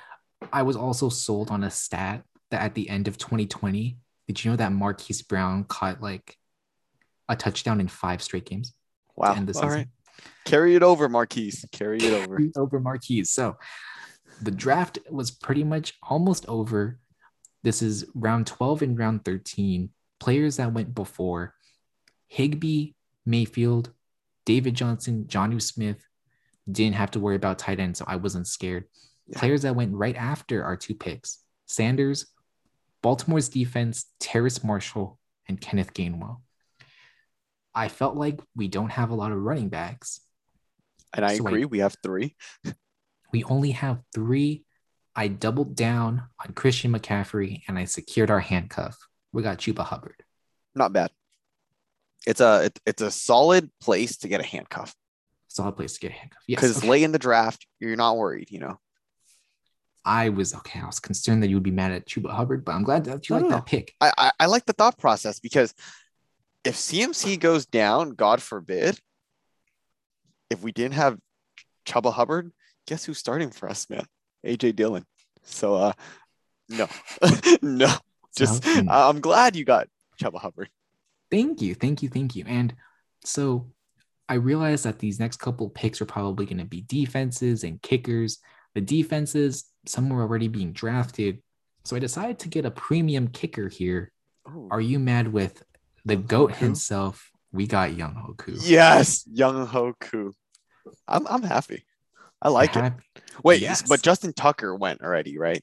I 0.52 0.62
was 0.62 0.76
also 0.76 1.10
sold 1.10 1.50
on 1.50 1.64
a 1.64 1.70
stat 1.70 2.22
that 2.50 2.62
at 2.62 2.74
the 2.74 2.88
end 2.88 3.06
of 3.06 3.18
2020, 3.18 3.98
did 4.28 4.44
you 4.44 4.50
know 4.50 4.56
that 4.56 4.72
Marquise 4.72 5.20
Brown 5.20 5.64
caught 5.64 6.00
like 6.00 6.36
a 7.28 7.36
touchdown 7.36 7.80
in 7.80 7.88
five 7.88 8.22
straight 8.22 8.46
games? 8.46 8.74
Wow. 9.20 9.34
end 9.34 9.48
the 9.48 9.54
All 9.54 9.62
season. 9.62 9.68
right. 9.78 9.88
Carry 10.44 10.74
it 10.74 10.82
over, 10.82 11.08
Marquise. 11.08 11.64
Carry 11.72 11.98
it 11.98 12.12
over. 12.12 12.40
over 12.56 12.80
Marquise. 12.80 13.30
So 13.30 13.56
the 14.42 14.50
draft 14.50 14.98
was 15.10 15.30
pretty 15.30 15.64
much 15.64 15.94
almost 16.02 16.46
over. 16.48 16.98
This 17.62 17.82
is 17.82 18.06
round 18.14 18.46
12 18.46 18.82
and 18.82 18.98
round 18.98 19.24
13. 19.24 19.90
Players 20.18 20.56
that 20.56 20.72
went 20.72 20.94
before 20.94 21.54
Higbee, 22.28 22.92
Mayfield, 23.26 23.92
David 24.46 24.74
Johnson, 24.74 25.24
Jonnu 25.28 25.60
Smith. 25.60 26.02
Didn't 26.70 26.94
have 26.96 27.10
to 27.12 27.20
worry 27.20 27.36
about 27.36 27.58
tight 27.58 27.80
end, 27.80 27.96
so 27.96 28.04
I 28.06 28.16
wasn't 28.16 28.46
scared. 28.46 28.84
Yeah. 29.26 29.38
Players 29.38 29.62
that 29.62 29.76
went 29.76 29.94
right 29.94 30.16
after 30.16 30.64
our 30.64 30.76
two 30.76 30.94
picks 30.94 31.40
Sanders, 31.66 32.26
Baltimore's 33.02 33.48
defense, 33.48 34.06
Terrace 34.20 34.62
Marshall, 34.64 35.18
and 35.48 35.60
Kenneth 35.60 35.92
Gainwell. 35.94 36.38
I 37.74 37.88
felt 37.88 38.16
like 38.16 38.40
we 38.54 38.68
don't 38.68 38.90
have 38.90 39.10
a 39.10 39.14
lot 39.14 39.32
of 39.32 39.38
running 39.38 39.68
backs. 39.68 40.20
And 41.14 41.24
I 41.24 41.36
So, 41.36 41.46
agree. 41.46 41.64
We 41.64 41.78
have 41.80 41.96
three. 42.02 42.36
we 43.32 43.44
only 43.44 43.72
have 43.72 44.00
three. 44.14 44.64
I 45.14 45.28
doubled 45.28 45.74
down 45.74 46.24
on 46.44 46.52
Christian 46.54 46.92
McCaffrey 46.92 47.62
and 47.68 47.78
I 47.78 47.84
secured 47.84 48.30
our 48.30 48.40
handcuff. 48.40 48.96
We 49.32 49.42
got 49.42 49.58
Chuba 49.58 49.84
Hubbard. 49.84 50.22
Not 50.74 50.92
bad. 50.92 51.10
It's 52.26 52.40
a 52.40 52.64
it, 52.66 52.78
it's 52.86 53.02
a 53.02 53.10
solid 53.10 53.70
place 53.80 54.18
to 54.18 54.28
get 54.28 54.40
a 54.40 54.44
handcuff 54.44 54.94
Solid 55.48 55.72
place 55.72 55.94
to 55.94 56.00
get 56.00 56.12
a 56.12 56.14
handcuff. 56.14 56.42
Yes. 56.46 56.60
because 56.60 56.78
okay. 56.78 56.88
late 56.88 57.02
in 57.02 57.10
the 57.10 57.18
draft, 57.18 57.66
you're 57.80 57.96
not 57.96 58.16
worried. 58.16 58.52
You 58.52 58.60
know. 58.60 58.80
I 60.04 60.28
was 60.28 60.54
okay. 60.54 60.80
I 60.80 60.86
was 60.86 61.00
concerned 61.00 61.42
that 61.42 61.48
you 61.48 61.56
would 61.56 61.64
be 61.64 61.72
mad 61.72 61.90
at 61.90 62.06
Chuba 62.06 62.30
Hubbard, 62.30 62.64
but 62.64 62.72
I'm 62.72 62.84
glad 62.84 63.04
that 63.06 63.28
you 63.28 63.34
No, 63.34 63.42
like 63.42 63.50
no, 63.50 63.56
that 63.56 63.66
pick. 63.66 63.92
I, 64.00 64.12
I 64.16 64.32
I 64.40 64.46
like 64.46 64.64
the 64.64 64.72
thought 64.72 64.96
process 64.96 65.40
because 65.40 65.74
if 66.64 66.76
CMC 66.76 67.38
goes 67.40 67.66
down, 67.66 68.10
God 68.10 68.42
forbid, 68.42 68.98
if 70.50 70.62
we 70.62 70.72
didn't 70.72 70.94
have 70.94 71.18
Chuba 71.86 72.12
Hubbard, 72.12 72.52
guess 72.86 73.04
who's 73.04 73.18
starting 73.18 73.50
for 73.50 73.68
us, 73.68 73.88
man? 73.88 74.04
AJ 74.44 74.76
Dillon. 74.76 75.04
So 75.42 75.74
uh 75.74 75.92
no. 76.68 76.86
no. 77.62 77.92
Just 78.36 78.64
Sounds- 78.64 78.88
I'm 78.90 79.20
glad 79.20 79.56
you 79.56 79.64
got 79.64 79.88
Chuba 80.20 80.38
Hubbard. 80.38 80.68
Thank 81.30 81.62
you, 81.62 81.74
thank 81.74 82.02
you, 82.02 82.08
thank 82.08 82.34
you. 82.36 82.44
And 82.46 82.74
so 83.24 83.70
I 84.28 84.34
realized 84.34 84.84
that 84.84 84.98
these 84.98 85.18
next 85.20 85.38
couple 85.38 85.68
picks 85.70 86.00
are 86.00 86.06
probably 86.06 86.46
going 86.46 86.58
to 86.58 86.64
be 86.64 86.82
defenses 86.82 87.64
and 87.64 87.80
kickers. 87.82 88.38
The 88.74 88.80
defenses, 88.80 89.64
some 89.86 90.08
were 90.08 90.22
already 90.22 90.48
being 90.48 90.72
drafted. 90.72 91.42
So 91.84 91.96
I 91.96 91.98
decided 91.98 92.38
to 92.40 92.48
get 92.48 92.64
a 92.64 92.70
premium 92.70 93.28
kicker 93.28 93.68
here. 93.68 94.12
Oh, 94.46 94.68
Are 94.70 94.80
you 94.80 94.98
mad 94.98 95.32
with 95.32 95.62
the 96.04 96.16
GOAT 96.16 96.56
himself? 96.56 97.30
We 97.52 97.66
got 97.66 97.90
Younghoe 97.90 98.36
Koo. 98.36 98.56
yes, 98.62 99.24
Younghoe 99.24 99.94
Koo. 99.98 100.32
I'm 101.08 101.26
I'm 101.26 101.42
happy. 101.42 101.84
I 102.42 102.48
like 102.48 102.70
it. 102.76 102.82
Happy- 102.82 103.02
Wait, 103.44 103.60
Yes. 103.60 103.82
but 103.82 104.02
Justin 104.02 104.32
Tucker 104.32 104.74
went 104.74 105.02
already, 105.02 105.36
right? 105.38 105.62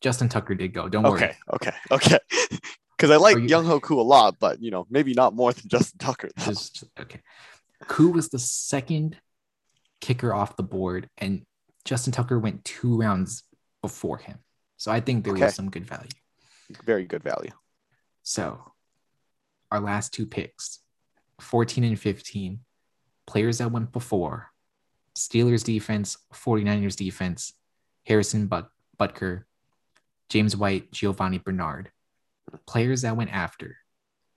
Justin 0.00 0.28
Tucker 0.28 0.54
did 0.54 0.72
go. 0.72 0.88
Don't 0.88 1.02
worry. 1.02 1.14
Okay, 1.14 1.36
okay, 1.52 1.72
okay. 1.90 2.18
Because 2.96 3.10
I 3.10 3.16
like 3.16 3.36
you- 3.36 3.42
Younghoe 3.42 3.82
Koo 3.82 4.00
a 4.00 4.02
lot, 4.02 4.36
but 4.40 4.62
you 4.62 4.70
know, 4.70 4.86
maybe 4.88 5.12
not 5.12 5.34
more 5.34 5.52
than 5.52 5.68
Justin 5.68 5.98
Tucker. 5.98 6.30
though. 6.34 6.44
Just 6.46 6.84
okay. 6.98 7.20
Koo 7.88 8.10
was 8.10 8.30
the 8.30 8.38
second 8.38 9.18
kicker 10.00 10.32
off 10.32 10.56
the 10.56 10.62
board, 10.62 11.10
and 11.18 11.42
Justin 11.84 12.12
Tucker 12.14 12.38
went 12.38 12.64
two 12.64 12.96
rounds 12.96 13.42
before 13.82 14.16
him. 14.18 14.38
So 14.78 14.90
I 14.90 15.00
think 15.00 15.24
there 15.24 15.34
Okay. 15.34 15.44
was 15.44 15.54
some 15.54 15.68
good 15.70 15.84
value. 15.86 16.08
Very 16.86 17.04
good 17.04 17.22
value. 17.22 17.50
So 18.22 18.72
our 19.70 19.80
last 19.80 20.12
two 20.12 20.26
picks, 20.26 20.80
14 21.40 21.84
and 21.84 21.98
15, 21.98 22.60
players 23.26 23.58
that 23.58 23.72
went 23.72 23.92
before 23.92 24.48
Steelers 25.16 25.64
defense, 25.64 26.18
49ers 26.34 26.96
defense, 26.96 27.54
Harrison 28.06 28.46
But- 28.46 28.70
Butker, 29.00 29.44
James 30.28 30.56
White, 30.56 30.90
Giovani 30.92 31.38
Bernard. 31.38 31.90
Players 32.66 33.02
that 33.02 33.16
went 33.16 33.32
after 33.32 33.76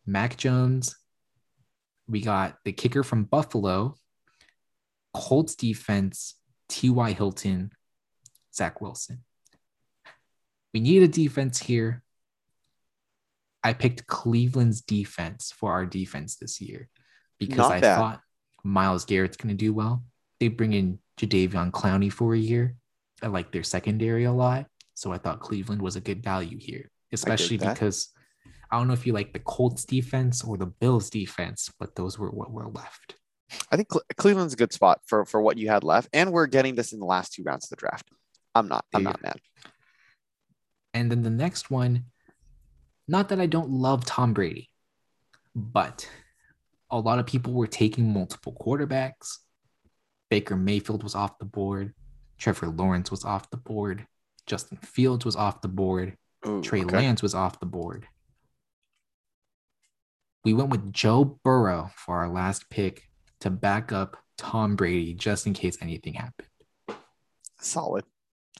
Mac 0.05 0.37
Jones. 0.37 0.95
We 2.07 2.21
got 2.21 2.57
the 2.65 2.71
kicker 2.71 3.03
from 3.03 3.25
Buffalo, 3.25 3.95
Colts 5.13 5.55
defense, 5.55 6.35
T.Y. 6.69 7.11
Hilton, 7.11 7.71
Zach 8.53 8.81
Wilson. 8.81 9.23
We 10.73 10.79
need 10.79 11.03
a 11.03 11.07
defense 11.07 11.59
here. 11.59 12.03
I 13.63 13.73
picked 13.73 14.07
Cleveland's 14.07 14.81
defense 14.81 15.51
for 15.55 15.71
our 15.71 15.85
defense 15.85 16.35
this 16.37 16.61
year 16.61 16.87
because 17.39 17.57
Not 17.57 17.71
I 17.73 17.79
bad. 17.81 17.97
thought 17.97 18.21
Myles 18.63 19.05
Garrett's 19.05 19.37
going 19.37 19.49
to 19.49 19.55
do 19.55 19.73
well. 19.73 20.03
They 20.39 20.47
bring 20.47 20.73
in 20.73 20.99
Jadeveon 21.17 21.71
Clowney 21.71 22.11
for 22.11 22.33
a 22.33 22.39
year. 22.39 22.75
I 23.21 23.27
like 23.27 23.51
their 23.51 23.63
secondary 23.63 24.23
a 24.23 24.31
lot. 24.31 24.67
So 24.93 25.11
I 25.11 25.17
thought 25.17 25.39
Cleveland 25.41 25.81
was 25.81 25.95
a 25.95 26.01
good 26.01 26.23
value 26.23 26.57
here, 26.59 26.89
especially 27.11 27.57
that. 27.57 27.73
because 27.73 28.09
I 28.71 28.77
don't 28.77 28.87
know 28.87 28.93
if 28.93 29.05
you 29.05 29.13
like 29.13 29.33
the 29.33 29.39
Colts 29.39 29.83
defense 29.85 30.43
or 30.43 30.57
the 30.57 30.65
Bills 30.67 31.09
defense, 31.09 31.71
but 31.79 31.95
those 31.95 32.19
were 32.19 32.29
what 32.29 32.51
were 32.51 32.67
left. 32.69 33.15
I 33.71 33.75
think 33.77 33.89
Cle- 33.89 34.03
Cleveland's 34.17 34.53
a 34.53 34.57
good 34.57 34.71
spot 34.73 35.01
for 35.05 35.25
for 35.25 35.41
what 35.41 35.57
you 35.57 35.69
had 35.69 35.83
left, 35.83 36.09
and 36.13 36.31
we're 36.31 36.47
getting 36.47 36.75
this 36.75 36.93
in 36.93 36.99
the 36.99 37.05
last 37.05 37.33
two 37.33 37.43
rounds 37.43 37.65
of 37.65 37.69
the 37.71 37.75
draft. 37.77 38.07
I'm 38.53 38.67
not. 38.67 38.85
I'm 38.93 39.01
you 39.01 39.05
not 39.05 39.21
mad. 39.21 39.39
And 40.93 41.11
then 41.11 41.21
the 41.23 41.29
next 41.29 41.69
one, 41.71 42.05
not 43.09 43.29
that 43.29 43.39
I 43.39 43.47
don't 43.47 43.71
love 43.71 44.05
Tom 44.05 44.33
Brady, 44.33 44.69
but 45.55 46.07
a 46.91 46.99
lot 46.99 47.17
of 47.17 47.25
people 47.25 47.53
were 47.53 47.67
taking 47.67 48.13
multiple 48.13 48.55
quarterbacks. 48.59 49.37
Baker 50.29 50.55
Mayfield 50.55 51.01
was 51.01 51.15
off 51.15 51.39
the 51.39 51.45
board. 51.45 51.93
Trevor 52.37 52.67
Lawrence 52.67 53.09
was 53.09 53.25
off 53.25 53.49
the 53.49 53.57
board. 53.57 54.05
Justin 54.45 54.77
Fields 54.77 55.25
was 55.25 55.35
off 55.35 55.61
the 55.61 55.67
board. 55.67 56.15
Ooh, 56.47 56.61
Trey 56.61 56.83
okay. 56.83 56.97
Lance 56.97 57.23
was 57.23 57.33
off 57.33 57.59
the 57.59 57.65
board. 57.65 58.07
We 60.45 60.53
went 60.53 60.69
with 60.69 60.93
Joe 60.93 61.39
Burrow 61.43 61.89
for 61.95 62.17
our 62.17 62.29
last 62.29 62.69
pick 62.69 63.09
to 63.39 63.49
back 63.49 63.91
up 63.91 64.17
Tom 64.37 64.75
Brady 64.75 65.15
just 65.15 65.47
in 65.47 65.53
case 65.53 65.77
anything 65.81 66.13
happened. 66.13 66.47
Solid. 67.59 68.05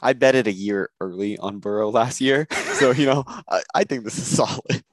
I 0.02 0.14
betted 0.14 0.48
a 0.48 0.52
year 0.52 0.90
early 1.02 1.38
on 1.38 1.60
Burrow 1.60 1.90
last 1.90 2.22
year, 2.22 2.48
so 2.74 2.92
you 2.92 3.06
know 3.06 3.24
I, 3.28 3.62
I 3.76 3.84
think 3.84 4.04
this 4.04 4.18
is 4.18 4.28
solid. 4.38 4.84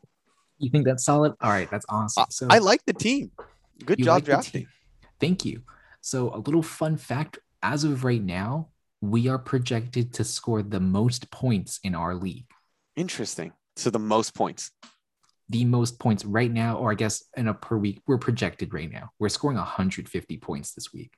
You 0.58 0.70
think 0.70 0.86
that's 0.86 1.04
solid? 1.04 1.34
All 1.40 1.50
right, 1.50 1.70
that's 1.70 1.86
awesome. 1.88 2.26
So 2.30 2.48
I 2.50 2.58
like 2.58 2.84
the 2.86 2.94
team. 2.94 3.30
Good 3.84 3.98
job 3.98 4.14
like 4.14 4.24
drafting. 4.24 4.66
Thank 5.20 5.44
you. 5.44 5.62
So, 6.00 6.32
a 6.34 6.38
little 6.38 6.62
fun 6.62 6.96
fact 6.96 7.38
as 7.62 7.84
of 7.84 8.04
right 8.04 8.22
now, 8.22 8.68
we 9.00 9.28
are 9.28 9.38
projected 9.38 10.12
to 10.14 10.24
score 10.24 10.62
the 10.62 10.80
most 10.80 11.30
points 11.30 11.80
in 11.82 11.94
our 11.94 12.14
league. 12.14 12.46
Interesting. 12.94 13.52
So 13.76 13.90
the 13.90 13.98
most 13.98 14.34
points. 14.34 14.70
The 15.48 15.64
most 15.64 15.98
points 15.98 16.24
right 16.24 16.50
now, 16.50 16.78
or 16.78 16.90
I 16.90 16.94
guess 16.94 17.24
in 17.36 17.48
a 17.48 17.54
per 17.54 17.76
week, 17.76 18.00
we're 18.06 18.18
projected 18.18 18.72
right 18.72 18.90
now. 18.90 19.10
We're 19.18 19.28
scoring 19.28 19.58
150 19.58 20.36
points 20.38 20.72
this 20.72 20.92
week. 20.92 21.12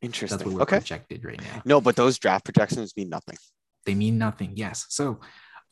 That's 0.00 0.08
Interesting. 0.22 0.46
what 0.46 0.54
we're 0.56 0.62
Okay. 0.62 0.78
projected 0.78 1.24
right 1.24 1.40
now. 1.40 1.62
No, 1.64 1.80
but 1.80 1.96
those 1.96 2.18
draft 2.18 2.44
projections 2.44 2.96
mean 2.96 3.08
nothing. 3.08 3.36
They 3.84 3.94
mean 3.94 4.18
nothing. 4.18 4.52
Yes. 4.56 4.86
So, 4.88 5.20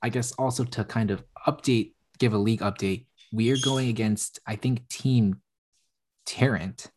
I 0.03 0.09
guess 0.09 0.33
also 0.33 0.65
to 0.65 0.85
kind 0.85 1.11
of 1.11 1.25
update, 1.47 1.95
give 2.19 2.33
a 2.33 2.39
league 2.39 2.61
update, 2.61 3.07
we 3.33 3.51
are 3.51 3.57
going 3.59 3.89
against, 3.89 4.41
I 4.47 4.57
think, 4.57 4.89
Team 4.89 5.41
Tarrant 6.25 6.91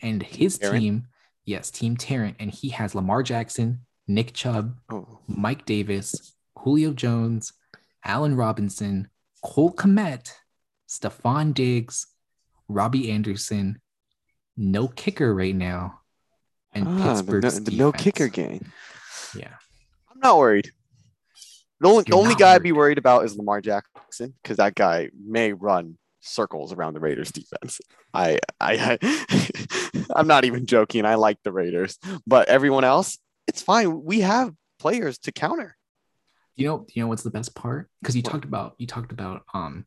and 0.00 0.22
his 0.22 0.58
Tarrant? 0.58 0.80
team. 0.80 1.08
Yes, 1.44 1.70
Team 1.70 1.96
Tarrant. 1.96 2.36
And 2.38 2.50
he 2.50 2.70
has 2.70 2.94
Lamar 2.94 3.22
Jackson, 3.22 3.86
Nick 4.06 4.32
Chubb, 4.32 4.78
Oh, 4.90 5.20
Mike 5.26 5.64
Davis, 5.64 6.34
Julio 6.58 6.92
Jones, 6.92 7.52
Allen 8.04 8.36
Robinson, 8.36 9.08
Cole 9.42 9.74
Kmet, 9.74 10.30
Stefon 10.88 11.52
Diggs, 11.54 12.06
Robbie 12.68 13.10
Anderson, 13.10 13.80
no 14.56 14.88
kicker 14.88 15.34
right 15.34 15.54
now, 15.54 16.00
and 16.76 16.88
ah, 16.88 17.22
the, 17.22 17.40
no, 17.40 17.50
the 17.50 17.76
no 17.76 17.92
kicker 17.92 18.28
game. 18.28 18.70
Yeah, 19.34 19.54
I'm 20.12 20.20
not 20.20 20.38
worried. 20.38 20.70
The 21.80 21.88
only, 21.88 22.04
You're 22.06 22.16
only 22.18 22.34
guy 22.34 22.54
I'd 22.54 22.62
be 22.62 22.72
worried. 22.72 22.78
worried 22.78 22.98
about 22.98 23.24
is 23.24 23.36
Lamar 23.36 23.60
Jackson 23.60 24.34
because 24.42 24.56
that 24.56 24.74
guy 24.74 25.10
may 25.18 25.52
run 25.52 25.98
circles 26.20 26.72
around 26.72 26.94
the 26.94 27.00
Raiders 27.00 27.30
defense. 27.32 27.80
I, 28.14 28.38
I, 28.60 28.98
I 29.02 30.04
I'm 30.16 30.26
not 30.26 30.44
even 30.46 30.66
joking. 30.66 31.04
I 31.04 31.16
like 31.16 31.38
the 31.44 31.52
Raiders, 31.52 31.98
but 32.26 32.48
everyone 32.48 32.84
else, 32.84 33.18
it's 33.46 33.60
fine. 33.62 34.04
We 34.04 34.20
have 34.20 34.54
players 34.78 35.18
to 35.18 35.32
counter. 35.32 35.76
you 36.56 36.66
know, 36.66 36.86
you 36.94 37.02
know 37.02 37.08
what's 37.08 37.22
the 37.22 37.30
best 37.30 37.54
part? 37.54 37.90
Because 38.00 38.16
you 38.16 38.22
What? 38.22 38.32
talked 38.32 38.44
about 38.46 38.74
you 38.78 38.86
talked 38.86 39.12
about 39.12 39.42
um 39.52 39.84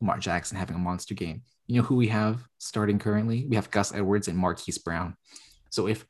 Lamar 0.00 0.18
Jackson 0.18 0.58
having 0.58 0.74
a 0.76 0.80
monster 0.80 1.14
game. 1.14 1.42
You 1.68 1.76
know 1.76 1.86
who 1.86 1.96
we 1.96 2.08
have 2.08 2.42
starting 2.58 2.98
currently? 2.98 3.46
We 3.48 3.54
have 3.56 3.70
Gus 3.70 3.94
Edwards 3.94 4.26
and 4.26 4.36
Marquise 4.36 4.78
Brown. 4.78 5.16
So 5.70 5.86
if 5.86 6.06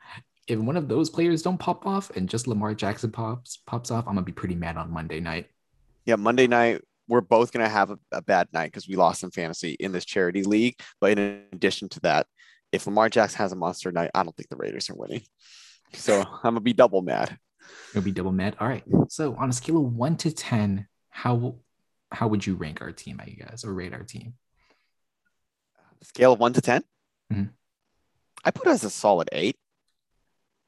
if 0.47 0.59
one 0.59 0.77
of 0.77 0.89
those 0.89 1.11
players 1.11 1.43
don't 1.43 1.59
pop 1.59 1.87
off 1.87 2.11
and 2.17 2.29
just 2.29 2.47
Lamar 2.47 2.75
Jackson 2.75 3.11
pops 3.11 3.59
pops 3.67 3.91
off, 3.91 4.07
I'm 4.07 4.15
gonna 4.15 4.23
be 4.23 4.33
pretty 4.33 4.55
mad 4.55 4.77
on 4.77 4.91
Monday 4.91 5.21
night. 5.21 5.49
Yeah, 6.05 6.17
Monday 6.17 6.47
night 6.47 6.83
we're 7.09 7.21
both 7.21 7.53
gonna 7.53 7.69
have 7.69 7.91
a, 7.91 7.99
a 8.13 8.23
bad 8.23 8.49
night 8.53 8.67
because 8.67 8.89
we 8.89 8.97
lost 8.97 9.23
in 9.23 9.31
fantasy 9.31 9.73
in 9.73 9.93
this 9.93 10.05
charity 10.05 10.43
league. 10.43 10.79
But 11.01 11.19
in 11.19 11.45
addition 11.53 11.89
to 11.91 12.01
that, 12.01 12.27
if 12.73 12.87
Lamar 12.87 13.09
Jackson 13.09 13.39
has 13.39 13.53
a 13.53 13.57
monster 13.57 13.91
night, 13.93 14.11
I 14.15 14.23
don't 14.23 14.37
think 14.37 14.49
the 14.49 14.57
Raiders 14.57 14.91
are 14.91 14.95
winning. 14.95 15.23
So 15.95 16.21
I'm 16.43 16.55
gonna 16.55 16.61
be 16.61 16.73
double 16.73 17.03
mad. 17.03 17.39
It'll 17.91 18.03
be 18.03 18.13
double 18.13 18.33
mad. 18.33 18.57
All 18.61 18.69
right. 18.69 18.85
So 19.09 19.35
on 19.37 19.51
a 19.51 19.53
scale 19.53 19.79
of 19.79 19.93
one 19.95 20.17
to 20.19 20.31
ten, 20.31 20.87
how 21.11 21.57
how 22.11 22.29
would 22.29 22.47
you 22.47 22.55
rank 22.55 22.81
our 22.81 22.93
team, 22.93 23.21
I 23.21 23.31
guess, 23.31 23.65
or 23.65 23.75
rate 23.75 23.93
our 23.93 24.03
team? 24.03 24.35
Scale 26.03 26.33
of 26.33 26.39
one 26.41 26.53
to 26.53 26.61
10 26.61 26.83
Mhm. 27.33 27.51
I 28.49 28.51
put 28.51 28.67
it 28.67 28.71
as 28.71 28.85
a 28.85 28.91
solid 28.91 29.29
eight, 29.33 29.57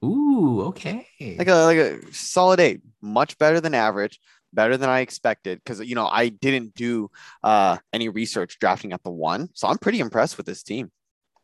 Ooh, 0.04 0.62
okay. 0.68 1.06
like 1.38 1.48
a 1.48 1.54
like 1.64 1.78
a 1.78 2.12
solid 2.12 2.60
eight, 2.60 2.80
much 3.02 3.36
better 3.38 3.60
than 3.60 3.74
average, 3.74 4.20
better 4.52 4.76
than 4.76 4.88
I 4.88 5.00
expected. 5.00 5.60
Because 5.62 5.80
you 5.80 5.94
know 5.94 6.06
I 6.06 6.28
didn't 6.28 6.74
do 6.74 7.10
uh, 7.42 7.78
any 7.92 8.08
research 8.08 8.58
drafting 8.60 8.92
at 8.92 9.02
the 9.02 9.10
one, 9.10 9.48
so 9.54 9.68
I'm 9.68 9.78
pretty 9.78 10.00
impressed 10.00 10.36
with 10.36 10.46
this 10.46 10.62
team. 10.62 10.90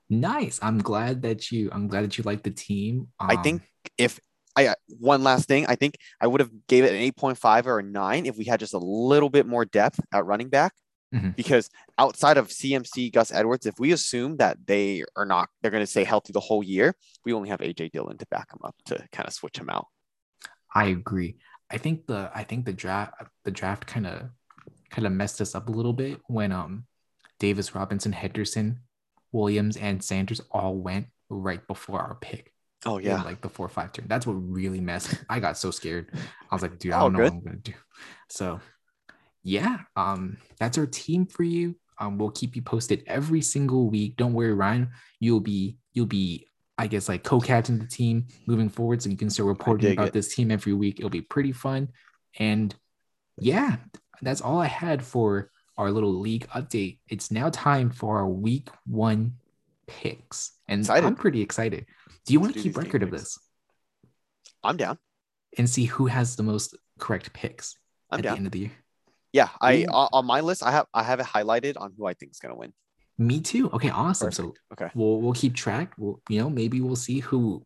nice. 0.09 0.59
I'm 0.62 0.79
glad 0.79 1.22
that 1.22 1.51
you. 1.53 1.70
I'm 1.72 1.88
glad 1.88 2.05
that 2.05 2.16
you 2.18 2.25
like 2.25 2.42
the 2.42 2.51
team. 2.51 3.09
I 3.20 3.35
Um, 3.35 3.42
think 3.42 3.62
if 3.99 4.20
I 4.57 4.75
one 4.88 5.22
last 5.22 5.49
thing, 5.49 5.66
I 5.66 5.77
think 5.77 5.96
I 6.20 6.27
would 6.27 6.40
have 6.40 6.51
gave 6.66 6.85
it 6.85 6.94
an 6.94 7.03
8.5 7.03 7.66
or 7.66 7.79
a 7.81 7.83
9 7.83 8.27
if 8.27 8.37
we 8.38 8.44
had 8.44 8.61
just 8.61 8.75
a 8.75 8.79
little 8.79 9.29
bit 9.29 9.46
more 9.46 9.64
depth 9.66 10.01
at 10.12 10.25
running 10.25 10.49
back. 10.49 10.72
Mhm. 11.16 11.37
Because 11.37 11.70
outside 11.98 12.37
of 12.37 12.48
CMC, 12.48 13.11
Gus 13.11 13.33
Edwards, 13.33 13.66
if 13.66 13.79
we 13.79 13.92
assume 13.92 14.37
that 14.37 14.66
they 14.66 15.05
are 15.16 15.24
not, 15.24 15.48
they're 15.61 15.70
going 15.70 15.83
to 15.83 15.87
stay 15.87 16.05
healthy 16.05 16.33
the 16.33 16.40
whole 16.40 16.62
year, 16.62 16.94
we 17.24 17.33
only 17.33 17.48
have 17.48 17.61
AJ 17.61 17.92
Dillon 17.92 18.18
to 18.18 18.26
back 18.26 18.52
him 18.52 18.61
up 18.62 18.74
to 18.87 19.07
kind 19.12 19.26
of 19.26 19.33
switch 19.33 19.59
him 19.59 19.70
out. 19.70 19.87
I 20.74 20.87
agree. 20.87 21.37
I 21.70 21.79
think 21.79 22.07
the 22.07 22.31
I 22.35 22.44
think 22.44 22.64
the 22.66 22.72
draft 22.72 23.14
the 23.44 23.50
draft 23.50 23.87
kind 23.87 24.07
of 24.07 24.31
kind 24.90 25.07
of 25.07 25.12
messed 25.12 25.40
us 25.40 25.55
up 25.55 25.68
a 25.68 25.72
little 25.72 25.92
bit 25.92 26.20
when 26.29 26.52
um 26.52 26.87
Davis, 27.38 27.74
Robinson, 27.74 28.12
Henderson, 28.12 28.81
Williams, 29.33 29.76
and 29.76 30.02
Sanders 30.02 30.40
all 30.50 30.76
went 30.76 31.07
right 31.29 31.66
before 31.66 32.00
our 32.00 32.14
pick. 32.14 32.52
Oh 32.85 32.98
yeah, 32.98 33.22
like 33.22 33.40
the 33.40 33.48
four 33.48 33.66
or 33.66 33.70
five 33.70 33.92
turn. 33.92 34.07
That's 34.07 34.26
what 34.26 34.35
really 34.35 34.81
messed. 34.81 35.14
I 35.29 35.40
got 35.40 35.59
so 35.59 35.70
scared. 35.70 36.11
I 36.50 36.55
was 36.55 36.62
like, 36.62 36.79
dude, 36.79 36.92
I 36.92 37.00
don't 37.00 37.14
know 37.14 37.18
good. 37.18 37.33
what 37.33 37.38
I'm 37.38 37.44
gonna 37.44 37.57
do. 37.57 37.74
So 38.29 38.61
yeah, 39.46 39.78
um, 39.94 40.38
that's 40.59 40.76
our 40.76 40.87
team 40.87 41.24
for 41.24 41.44
you. 41.44 41.76
Um, 42.00 42.18
we'll 42.18 42.32
keep 42.32 42.56
you 42.56 42.62
posted 42.62 43.04
every 43.06 43.40
single 43.40 43.88
week. 43.88 44.16
Don't 44.16 44.35
worry, 44.35 44.52
Ryan. 44.52 44.90
You'll 45.20 45.40
be 45.40 45.78
you'll 45.92 46.06
be 46.06 46.48
I 46.76 46.88
guess 46.88 47.09
like 47.09 47.22
co-captain 47.22 47.78
the 47.78 47.87
team 47.87 48.26
moving 48.46 48.68
forward, 48.68 49.02
so 49.02 49.09
you 49.09 49.16
can 49.16 49.30
start 49.30 49.46
reporting 49.46 49.92
about 49.92 50.09
it. 50.09 50.12
this 50.12 50.35
team 50.35 50.50
every 50.50 50.72
week. 50.72 50.98
It'll 50.98 51.11
be 51.11 51.20
pretty 51.22 51.52
fun. 51.52 51.90
And 52.40 52.74
yeah, 53.38 53.76
that's 54.20 54.40
all 54.40 54.61
I 54.61 54.66
had 54.66 55.02
for 55.04 55.52
our 55.78 55.92
little 55.92 56.12
league 56.12 56.48
update. 56.48 56.98
It's 57.09 57.30
now 57.30 57.48
time 57.50 57.90
for 57.90 58.18
our 58.18 58.28
week 58.28 58.68
one 58.85 59.35
picks, 59.87 60.59
and 60.66 60.80
Excited. 60.80 61.06
I'm 61.06 61.14
pretty 61.14 61.40
excited. 61.40 61.87
Do 62.26 62.32
you 62.32 62.40
want 62.40 62.54
to 62.54 62.61
keep 62.61 62.76
record 62.76 63.04
of 63.04 63.11
picks. 63.11 63.22
this 63.22 63.38
I'm 64.64 64.76
down. 64.76 64.98
and 65.56 65.70
see 65.70 65.85
who 65.85 66.06
has 66.06 66.35
the 66.35 66.42
most 66.42 66.76
correct 66.98 67.32
picks 67.32 67.76
I'm 68.11 68.18
at 68.18 68.22
down. 68.24 68.32
the 68.32 68.38
end 68.38 68.46
of 68.46 68.52
the 68.52 68.59
year? 68.59 68.72
Yeah, 69.37 69.51
I 69.61 69.85
on 69.90 70.25
my 70.25 70.40
list, 70.40 70.62
I 70.62 70.70
have 70.70 70.87
I 70.94 71.03
have 71.03 71.20
it 71.20 71.27
highlighted 71.27 71.75
on 71.77 71.92
who 71.94 72.07
I 72.07 72.14
think 72.14 72.33
is 72.33 72.38
going 72.38 72.55
to 72.55 72.59
win. 72.59 72.72
Me 73.18 73.38
too. 73.40 73.68
Okay, 73.70 73.90
awesome. 73.90 74.33
So 74.33 74.55
Okay. 74.72 74.88
we'll 74.94 75.20
we'll 75.20 75.35
keep 75.35 75.55
track. 75.55 75.92
We'll 75.99 76.22
you 76.31 76.40
know 76.40 76.49
maybe 76.49 76.81
we'll 76.81 76.96
see 76.96 77.20
who 77.20 77.62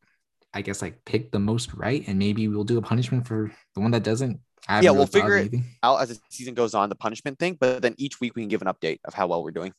I 0.53 0.63
guess 0.63 0.83
like 0.83 1.05
picked 1.05 1.31
the 1.31 1.39
most 1.39 1.73
right, 1.75 2.03
and 2.09 2.19
maybe 2.19 2.49
we'll 2.49 2.65
do 2.65 2.77
a 2.79 2.83
punishment 2.83 3.29
for 3.29 3.53
the 3.77 3.81
one 3.81 3.93
that 3.93 4.03
doesn't 4.03 4.41
yeah, 4.69 4.91
we'll 4.91 5.07
figure 5.07 5.37
it 5.37 5.55
out 5.85 6.01
as 6.03 6.09
the 6.09 6.19
season 6.29 6.55
goes 6.55 6.75
on, 6.75 6.89
the 6.89 6.97
punishment 6.97 7.39
thing. 7.39 7.57
But 7.59 7.83
then 7.83 7.95
each 7.99 8.21
week 8.21 8.35
we 8.35 8.43
can 8.43 8.49
give 8.49 8.63
an 8.63 8.69
update 8.69 8.99
of 9.05 9.15
how 9.15 9.29
well 9.29 9.45
we're 9.45 9.53
doing. 9.53 9.73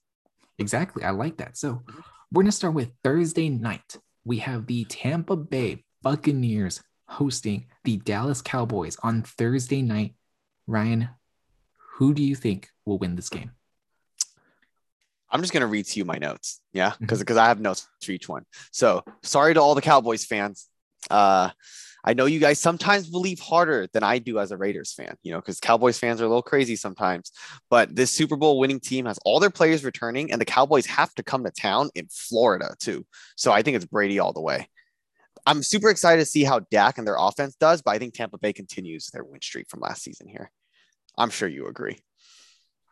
Exactly. 0.60 1.04
I 1.04 1.12
like 1.12 1.38
that. 1.38 1.58
So 1.58 1.74
mm-hmm. 1.74 2.00
we're 2.32 2.44
gonna 2.44 2.54
start 2.54 2.74
with 2.74 2.90
Thursday 3.04 3.50
night. 3.50 3.98
We 4.24 4.38
have 4.38 4.66
the 4.66 4.86
Tampa 4.86 5.36
Bay 5.36 5.84
Buccaneers 6.02 6.82
hosting 7.10 7.66
the 7.84 7.98
Dallas 7.98 8.42
Cowboys 8.42 8.96
on 9.04 9.24
Thursday 9.24 9.82
night. 9.82 10.16
Ryan, 10.68 11.10
who 12.02 12.16
do 12.16 12.24
you 12.24 12.34
think 12.34 12.68
will 12.84 12.98
win 12.98 13.16
this 13.16 13.30
game? 13.30 13.52
I'm 15.30 15.42
just 15.42 15.54
gonna 15.54 15.68
read 15.68 15.86
to 15.86 16.00
you 16.00 16.04
my 16.04 16.18
notes. 16.18 16.60
Yeah, 16.74 16.94
because 17.00 17.20
mm-hmm. 17.20 17.22
because 17.22 17.38
I 17.38 17.46
have 17.46 17.62
notes 17.62 17.88
for 18.04 18.12
each 18.12 18.28
one. 18.28 18.44
So 18.72 19.04
sorry 19.22 19.54
to 19.54 19.62
all 19.62 19.76
the 19.76 19.84
Cowboys 19.84 20.26
fans. 20.26 20.66
Uh, 21.12 21.52
I 22.04 22.16
know 22.16 22.26
you 22.26 22.40
guys 22.40 22.60
sometimes 22.60 23.08
believe 23.08 23.40
harder 23.40 23.88
than 23.94 24.02
I 24.02 24.18
do 24.18 24.40
as 24.40 24.50
a 24.50 24.58
Raiders 24.58 24.92
fan, 24.94 25.16
you 25.22 25.32
know, 25.32 25.40
because 25.40 25.60
Cowboys 25.60 26.00
fans 26.00 26.20
are 26.22 26.26
a 26.26 26.28
little 26.28 26.42
crazy 26.42 26.76
sometimes. 26.76 27.32
But 27.70 27.96
this 27.96 28.10
Super 28.10 28.36
Bowl 28.36 28.58
winning 28.58 28.80
team 28.80 29.06
has 29.06 29.20
all 29.24 29.40
their 29.40 29.52
players 29.52 29.86
returning, 29.86 30.32
and 30.32 30.42
the 30.42 30.46
Cowboys 30.46 30.88
have 30.88 31.14
to 31.16 31.24
come 31.24 31.44
to 31.44 31.52
town 31.52 31.92
in 31.94 32.08
Florida 32.10 32.74
too. 32.80 33.06
So 33.36 33.52
I 33.52 33.62
think 33.62 33.76
it's 33.76 33.86
Brady 33.86 34.18
all 34.18 34.34
the 34.34 34.42
way. 34.42 34.68
I'm 35.46 35.62
super 35.62 35.92
excited 35.92 36.20
to 36.20 36.26
see 36.26 36.44
how 36.46 36.62
Dak 36.72 36.98
and 36.98 37.06
their 37.06 37.18
offense 37.20 37.56
does, 37.58 37.84
but 37.84 37.92
I 37.92 38.00
think 38.00 38.16
Tampa 38.16 38.40
Bay 38.40 38.54
continues 38.54 39.12
their 39.14 39.24
win 39.24 39.40
streak 39.40 39.70
from 39.70 39.82
last 39.82 40.02
season 40.02 40.28
here. 40.28 40.52
I'm 41.22 41.30
sure 41.30 41.48
you 41.48 41.68
agree. 41.68 41.98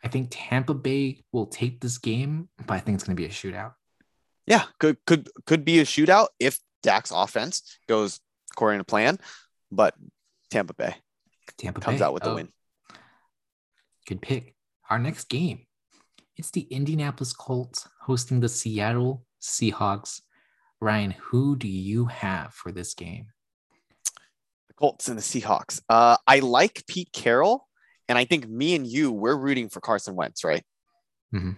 I 0.03 0.07
think 0.07 0.27
Tampa 0.31 0.73
Bay 0.73 1.23
will 1.31 1.47
take 1.47 1.81
this 1.81 1.97
game, 1.97 2.47
but 2.65 2.73
I 2.73 2.79
think 2.79 2.95
it's 2.95 3.03
going 3.03 3.15
to 3.15 3.21
be 3.21 3.25
a 3.25 3.29
shootout. 3.29 3.73
Yeah, 4.45 4.63
could 4.79 4.97
could 5.05 5.29
could 5.45 5.65
be 5.65 5.79
a 5.79 5.83
shootout 5.83 6.27
if 6.39 6.59
Dak's 6.81 7.11
offense 7.11 7.77
goes 7.87 8.19
according 8.51 8.79
to 8.79 8.83
plan, 8.85 9.19
but 9.71 9.95
Tampa 10.49 10.73
Bay 10.73 10.95
Tampa 11.57 11.81
comes 11.81 11.99
Bay. 11.99 12.05
out 12.05 12.13
with 12.13 12.23
the 12.23 12.31
oh. 12.31 12.35
win. 12.35 12.49
Good 14.07 14.21
pick. 14.21 14.55
Our 14.89 14.97
next 14.97 15.29
game, 15.29 15.65
it's 16.35 16.51
the 16.51 16.61
Indianapolis 16.61 17.33
Colts 17.33 17.87
hosting 18.01 18.39
the 18.39 18.49
Seattle 18.49 19.25
Seahawks. 19.41 20.21
Ryan, 20.81 21.11
who 21.11 21.55
do 21.55 21.67
you 21.67 22.05
have 22.05 22.53
for 22.53 22.71
this 22.71 22.93
game? 22.93 23.27
The 24.67 24.73
Colts 24.73 25.09
and 25.09 25.17
the 25.17 25.21
Seahawks. 25.21 25.81
Uh, 25.89 26.17
I 26.25 26.39
like 26.39 26.87
Pete 26.87 27.11
Carroll, 27.11 27.67
and 28.09 28.17
I 28.17 28.25
think 28.25 28.49
me 28.49 28.75
and 28.75 28.85
you 28.85 29.11
we're 29.11 29.37
rooting 29.37 29.69
for 29.69 29.79
Carson 29.79 30.15
Wentz, 30.15 30.43
right? 30.43 30.63
Mm-hmm. 31.33 31.51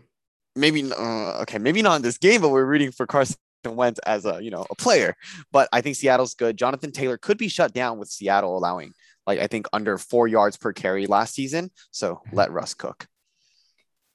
Maybe 0.56 0.92
uh, 0.92 1.42
okay, 1.44 1.58
maybe 1.58 1.82
not 1.82 1.96
in 1.96 2.02
this 2.02 2.18
game, 2.18 2.42
but 2.42 2.50
we're 2.50 2.66
rooting 2.66 2.92
for 2.92 3.08
Carson 3.08 3.38
Wentz 3.66 4.00
as 4.06 4.26
a 4.26 4.44
you 4.44 4.52
know 4.52 4.66
a 4.70 4.76
player. 4.76 5.16
But 5.52 5.70
I 5.72 5.82
think 5.82 5.96
Seattle's 5.96 6.36
good. 6.36 6.58
Jonathan 6.58 6.92
Taylor 6.92 7.18
could 7.18 7.38
be 7.38 7.48
shut 7.48 7.74
down 7.74 7.98
with 7.98 8.10
Seattle 8.10 8.58
allowing 8.58 8.94
like 9.26 9.40
I 9.40 9.48
think 9.48 9.68
under 9.72 9.98
four 9.98 10.28
yards 10.28 10.58
per 10.58 10.74
carry 10.74 11.08
last 11.08 11.34
season. 11.34 11.72
So 11.92 12.16
mm-hmm. 12.16 12.36
let 12.36 12.52
Russ 12.52 12.74
cook. 12.74 13.08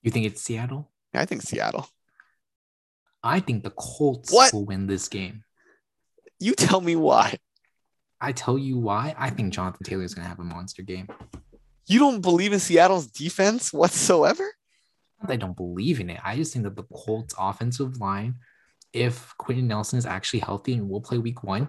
You 0.03 0.11
think 0.11 0.27
it's 0.27 0.43
Seattle? 0.43 0.91
I 1.15 1.25
think 1.25 1.43
Seattle. 1.43 1.89
I 3.23 3.41
think 3.41 3.65
the 3.65 3.71
Colts 3.71 4.31
what? 4.31 4.53
will 4.53 4.67
win 4.67 4.87
this 4.87 5.09
game. 5.09 5.43
You 6.39 6.53
tell 6.55 6.83
me 6.83 6.95
why. 6.97 7.39
I 8.21 8.33
tell 8.33 8.59
you 8.59 8.79
why. 8.79 9.15
I 9.19 9.31
think 9.31 9.53
Jonathan 9.53 9.85
Taylor 9.85 10.05
is 10.05 10.15
going 10.15 10.25
to 10.25 10.29
have 10.29 10.39
a 10.39 10.45
monster 10.45 10.83
game. 10.83 11.09
You 11.87 11.99
don't 12.01 12.21
believe 12.21 12.53
in 12.53 12.59
Seattle's 12.59 13.07
defense 13.07 13.73
whatsoever? 13.73 14.53
I 15.27 15.37
don't 15.37 15.57
believe 15.57 16.01
in 16.01 16.11
it. 16.11 16.21
I 16.25 16.37
just 16.37 16.53
think 16.53 16.65
that 16.65 16.77
the 16.77 16.85
Colts 16.85 17.35
offensive 17.39 18.01
line, 18.01 18.37
if 18.93 19.35
Quenton 19.39 19.69
Nelson 19.69 19.99
is 19.99 20.07
actually 20.07 20.41
healthy 20.41 20.75
and 20.75 20.89
will 20.89 21.01
play 21.01 21.19
week 21.19 21.43
one, 21.43 21.69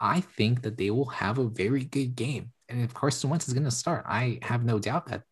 I 0.00 0.20
think 0.20 0.62
that 0.62 0.76
they 0.76 0.90
will 0.90 1.08
have 1.08 1.38
a 1.38 1.48
very 1.48 1.84
good 1.84 2.16
game. 2.16 2.52
And 2.68 2.82
if 2.82 2.94
Carson 2.94 3.30
Wentz 3.30 3.48
is 3.48 3.54
going 3.54 3.64
to 3.64 3.70
start, 3.70 4.04
I 4.08 4.38
have 4.42 4.64
no 4.64 4.78
doubt 4.78 5.06
that 5.06 5.22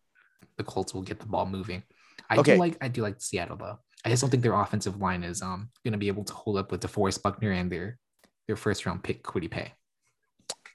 the 0.57 0.63
Colts 0.63 0.93
will 0.93 1.01
get 1.01 1.19
the 1.19 1.25
ball 1.25 1.45
moving. 1.45 1.83
I 2.29 2.37
okay. 2.37 2.53
do 2.53 2.59
like 2.59 2.77
I 2.81 2.87
do 2.87 3.01
like 3.01 3.21
Seattle 3.21 3.57
though. 3.57 3.79
I 4.03 4.09
just 4.09 4.21
don't 4.21 4.29
think 4.29 4.43
their 4.43 4.53
offensive 4.53 4.99
line 4.99 5.23
is 5.23 5.41
um 5.41 5.69
going 5.83 5.91
to 5.91 5.97
be 5.97 6.07
able 6.07 6.23
to 6.23 6.33
hold 6.33 6.57
up 6.57 6.71
with 6.71 6.81
DeForest 6.81 7.21
Buckner 7.21 7.51
and 7.51 7.71
their 7.71 7.99
their 8.47 8.55
first 8.55 8.85
round 8.85 9.03
pick 9.03 9.23
Kwity 9.23 9.49
Paye. 9.49 9.73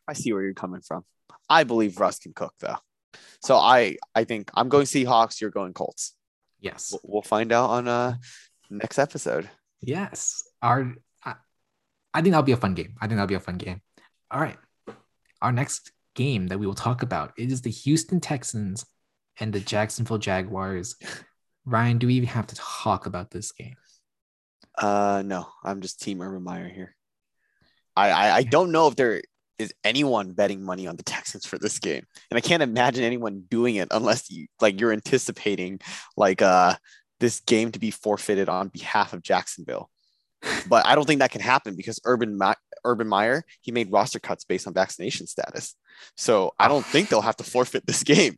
I 0.07 0.13
see 0.13 0.33
where 0.33 0.43
you're 0.43 0.55
coming 0.55 0.81
from. 0.81 1.05
I 1.49 1.65
believe 1.65 1.99
Russ 1.99 2.19
can 2.19 2.33
cook 2.33 2.55
though. 2.61 2.77
So 3.41 3.57
I 3.57 3.97
I 4.15 4.25
think 4.25 4.51
I'm 4.55 4.69
going 4.69 4.87
Seahawks. 4.87 5.41
You're 5.41 5.51
going 5.51 5.73
Colts. 5.73 6.15
Yes, 6.61 6.95
we'll, 7.03 7.23
find 7.23 7.53
out 7.53 7.71
on 7.71 7.89
uh 7.89 8.15
next 8.69 8.99
episode. 8.99 9.49
Yes, 9.81 10.43
our 10.61 10.95
I, 11.25 11.35
I 12.13 12.21
think 12.21 12.33
that'll 12.33 12.43
be 12.43 12.53
a 12.53 12.57
fun 12.57 12.75
game. 12.75 12.95
I 13.01 13.07
think 13.07 13.17
that'll 13.17 13.27
be 13.27 13.35
a 13.35 13.41
fun 13.41 13.57
game. 13.57 13.81
All 14.31 14.41
right, 14.41 14.59
our 15.41 15.53
next 15.53 15.93
game 16.15 16.49
that 16.49 16.59
we 16.59 16.67
will 16.67 16.75
talk 16.75 17.03
about 17.03 17.33
is 17.39 17.63
the 17.63 17.71
Houston 17.71 18.21
Texans 18.21 18.85
and 19.39 19.53
the 19.53 19.61
Jacksonville 19.61 20.19
Jaguars. 20.19 20.97
Ryan, 21.65 21.99
do 21.99 22.07
we 22.07 22.15
even 22.15 22.29
have 22.29 22.47
to 22.49 22.55
talk 22.57 23.07
about 23.07 23.31
this 23.31 23.53
game? 23.53 23.77
Uh, 24.77 25.23
no, 25.25 25.47
I'm 25.63 25.81
just 25.81 26.01
Team 26.01 26.21
Urban 26.21 26.43
Meyer 26.43 26.69
here. 26.69 26.97
I, 27.97 28.11
I, 28.11 28.37
I 28.37 28.43
don't 28.45 28.73
know 28.73 28.89
if 28.89 28.97
there 28.97 29.23
is 29.61 29.73
anyone 29.85 30.33
betting 30.33 30.63
money 30.65 30.87
on 30.87 30.97
the 30.97 31.03
Texans 31.03 31.45
for 31.47 31.59
this 31.59 31.79
game, 31.79 32.05
and 32.31 32.39
I 32.39 32.41
can't 32.41 32.63
imagine 32.63 33.05
anyone 33.05 33.45
doing 33.49 33.77
it 33.77 33.89
unless 33.91 34.31
you 34.31 34.47
like 34.61 34.81
you're 34.81 34.93
anticipating 34.93 35.81
like 36.17 36.43
uh 36.43 36.75
this 37.21 37.41
game 37.41 37.71
to 37.73 37.79
be 37.79 37.91
forfeited 37.91 38.49
on 38.49 38.69
behalf 38.69 39.13
of 39.13 39.23
Jacksonville. 39.23 39.91
but 40.69 40.87
I 40.87 40.95
don't 40.95 41.05
think 41.07 41.21
that 41.21 41.31
can 41.31 41.43
happen 41.43 41.77
because 41.77 42.01
Urban 42.05 42.39
Ma- 42.39 42.55
Urban 42.85 43.07
Meyer 43.07 43.45
he 43.61 43.73
made 43.73 43.93
roster 43.93 44.19
cuts 44.19 44.45
based 44.45 44.67
on 44.67 44.73
vaccination 44.75 45.27
status, 45.27 45.77
so 46.17 46.53
I 46.59 46.67
don't 46.69 46.85
think 46.85 47.09
they'll 47.09 47.21
have 47.21 47.37
to 47.37 47.45
forfeit 47.45 47.87
this 47.87 48.03
game. 48.03 48.37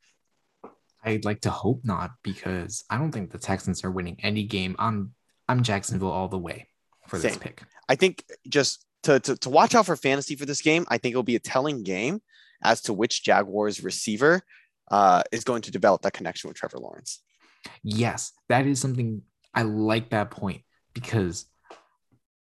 I'd 1.05 1.25
like 1.25 1.41
to 1.43 1.51
hope 1.51 1.81
not 1.85 2.11
because 2.23 2.85
I 2.91 2.99
don't 2.99 3.13
think 3.13 3.31
the 3.33 3.39
Texans 3.39 3.85
are 3.85 3.91
winning 3.91 4.19
any 4.23 4.45
game. 4.45 4.77
I'm 4.79 5.15
I'm 5.49 5.63
Jacksonville 5.63 6.11
all 6.11 6.29
the 6.29 6.39
way 6.39 6.69
for 7.09 7.19
Same. 7.19 7.31
this 7.31 7.39
pick. 7.39 7.63
I 7.89 7.95
think 7.97 8.25
just 8.49 8.85
to, 9.03 9.21
to, 9.21 9.37
to 9.37 9.51
watch 9.51 9.75
out 9.75 9.87
for 9.87 9.97
fantasy 9.97 10.37
for 10.37 10.47
this 10.47 10.63
game, 10.63 10.87
I 10.89 10.99
think 10.99 11.13
it'll 11.13 11.23
be 11.23 11.37
a 11.37 11.41
telling 11.41 11.83
game 11.83 12.21
as 12.63 12.81
to 12.83 12.93
which 12.93 13.25
Jaguars 13.25 13.83
receiver 13.83 14.43
uh, 14.91 15.23
is 15.33 15.45
going 15.45 15.63
to 15.63 15.71
develop 15.71 16.03
that 16.03 16.13
connection 16.13 16.49
with 16.49 16.57
Trevor 16.57 16.79
Lawrence. 16.79 17.23
Yes, 17.83 18.33
that 18.49 18.67
is 18.67 18.81
something 18.81 19.23
I 19.55 19.63
like 19.63 20.11
that 20.11 20.31
point 20.31 20.63
because 20.95 21.47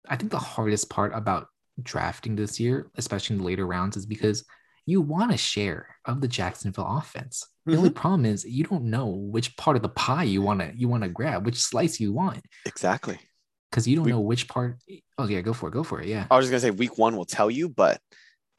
I 0.08 0.16
think 0.16 0.32
the 0.32 0.40
hardest 0.40 0.90
part 0.90 1.14
about 1.14 1.48
drafting 1.82 2.36
this 2.36 2.60
year, 2.60 2.90
especially 2.96 3.36
in 3.36 3.42
the 3.42 3.48
later 3.48 3.66
rounds, 3.66 3.98
is 3.98 4.06
because 4.06 4.46
you 4.86 5.02
want 5.02 5.34
a 5.34 5.38
share 5.38 5.96
of 6.06 6.22
the 6.22 6.28
Jacksonville 6.28 6.98
offense. 6.98 7.48
The 7.66 7.72
mm-hmm. 7.72 7.80
only 7.80 7.90
problem 7.90 8.26
is 8.26 8.46
you 8.46 8.64
don't 8.64 8.86
know 8.86 9.08
which 9.08 9.58
part 9.58 9.76
of 9.76 9.82
the 9.82 9.90
pie 9.90 10.24
you 10.24 10.42
want 10.42 10.60
to 10.60 10.72
you 10.76 10.88
want 10.88 11.04
to 11.04 11.10
grab, 11.10 11.46
which 11.46 11.58
slice 11.58 12.00
you 12.00 12.14
want. 12.14 12.46
Exactly. 12.66 13.20
Because 13.76 13.90
you 13.90 13.98
don't 13.98 14.06
we, 14.06 14.12
know 14.12 14.22
which 14.22 14.48
part. 14.48 14.78
Oh 15.18 15.28
yeah, 15.28 15.42
go 15.42 15.52
for 15.52 15.68
it. 15.68 15.74
Go 15.74 15.84
for 15.84 16.00
it. 16.00 16.08
Yeah. 16.08 16.28
I 16.32 16.38
was 16.38 16.46
just 16.46 16.52
gonna 16.52 16.62
say 16.62 16.72
week 16.72 16.98
one 16.98 17.18
will 17.18 17.26
tell 17.26 17.52
you, 17.52 17.68
but 17.68 18.00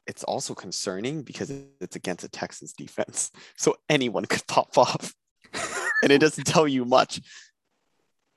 it's 0.05 0.23
also 0.23 0.53
concerning 0.53 1.23
because 1.23 1.51
it's 1.81 1.95
against 1.95 2.23
a 2.23 2.29
Texans 2.29 2.71
defense, 2.73 3.31
so 3.57 3.77
anyone 3.89 4.25
could 4.25 4.45
pop 4.47 4.77
off, 4.77 5.15
and 6.03 6.11
it 6.11 6.19
doesn't 6.19 6.43
tell 6.43 6.67
you 6.67 6.85
much. 6.85 7.19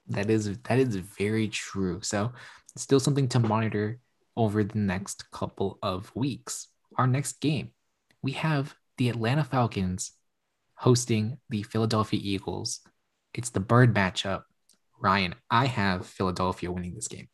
That 0.06 0.30
is 0.30 0.56
that 0.56 0.78
is 0.78 0.96
very 0.96 1.48
true. 1.48 2.00
So 2.00 2.32
it's 2.74 2.82
still 2.82 2.98
something 2.98 3.28
to 3.28 3.40
monitor 3.40 3.98
over 4.34 4.64
the 4.64 4.78
next 4.78 5.30
couple 5.32 5.78
of 5.82 6.10
weeks. 6.16 6.68
Our 6.96 7.06
next 7.06 7.42
game, 7.42 7.72
we 8.22 8.32
have 8.32 8.74
the 8.96 9.10
Atlanta 9.10 9.44
Falcons 9.44 10.12
hosting 10.76 11.40
the 11.50 11.62
Philadelphia 11.62 12.20
Eagles. 12.22 12.80
It's 13.34 13.50
the 13.50 13.60
bird 13.60 13.94
matchup. 13.94 14.44
Ryan, 15.00 15.34
I 15.50 15.66
have 15.66 16.06
Philadelphia 16.06 16.70
winning 16.70 16.94
this 16.94 17.08
game. 17.08 17.28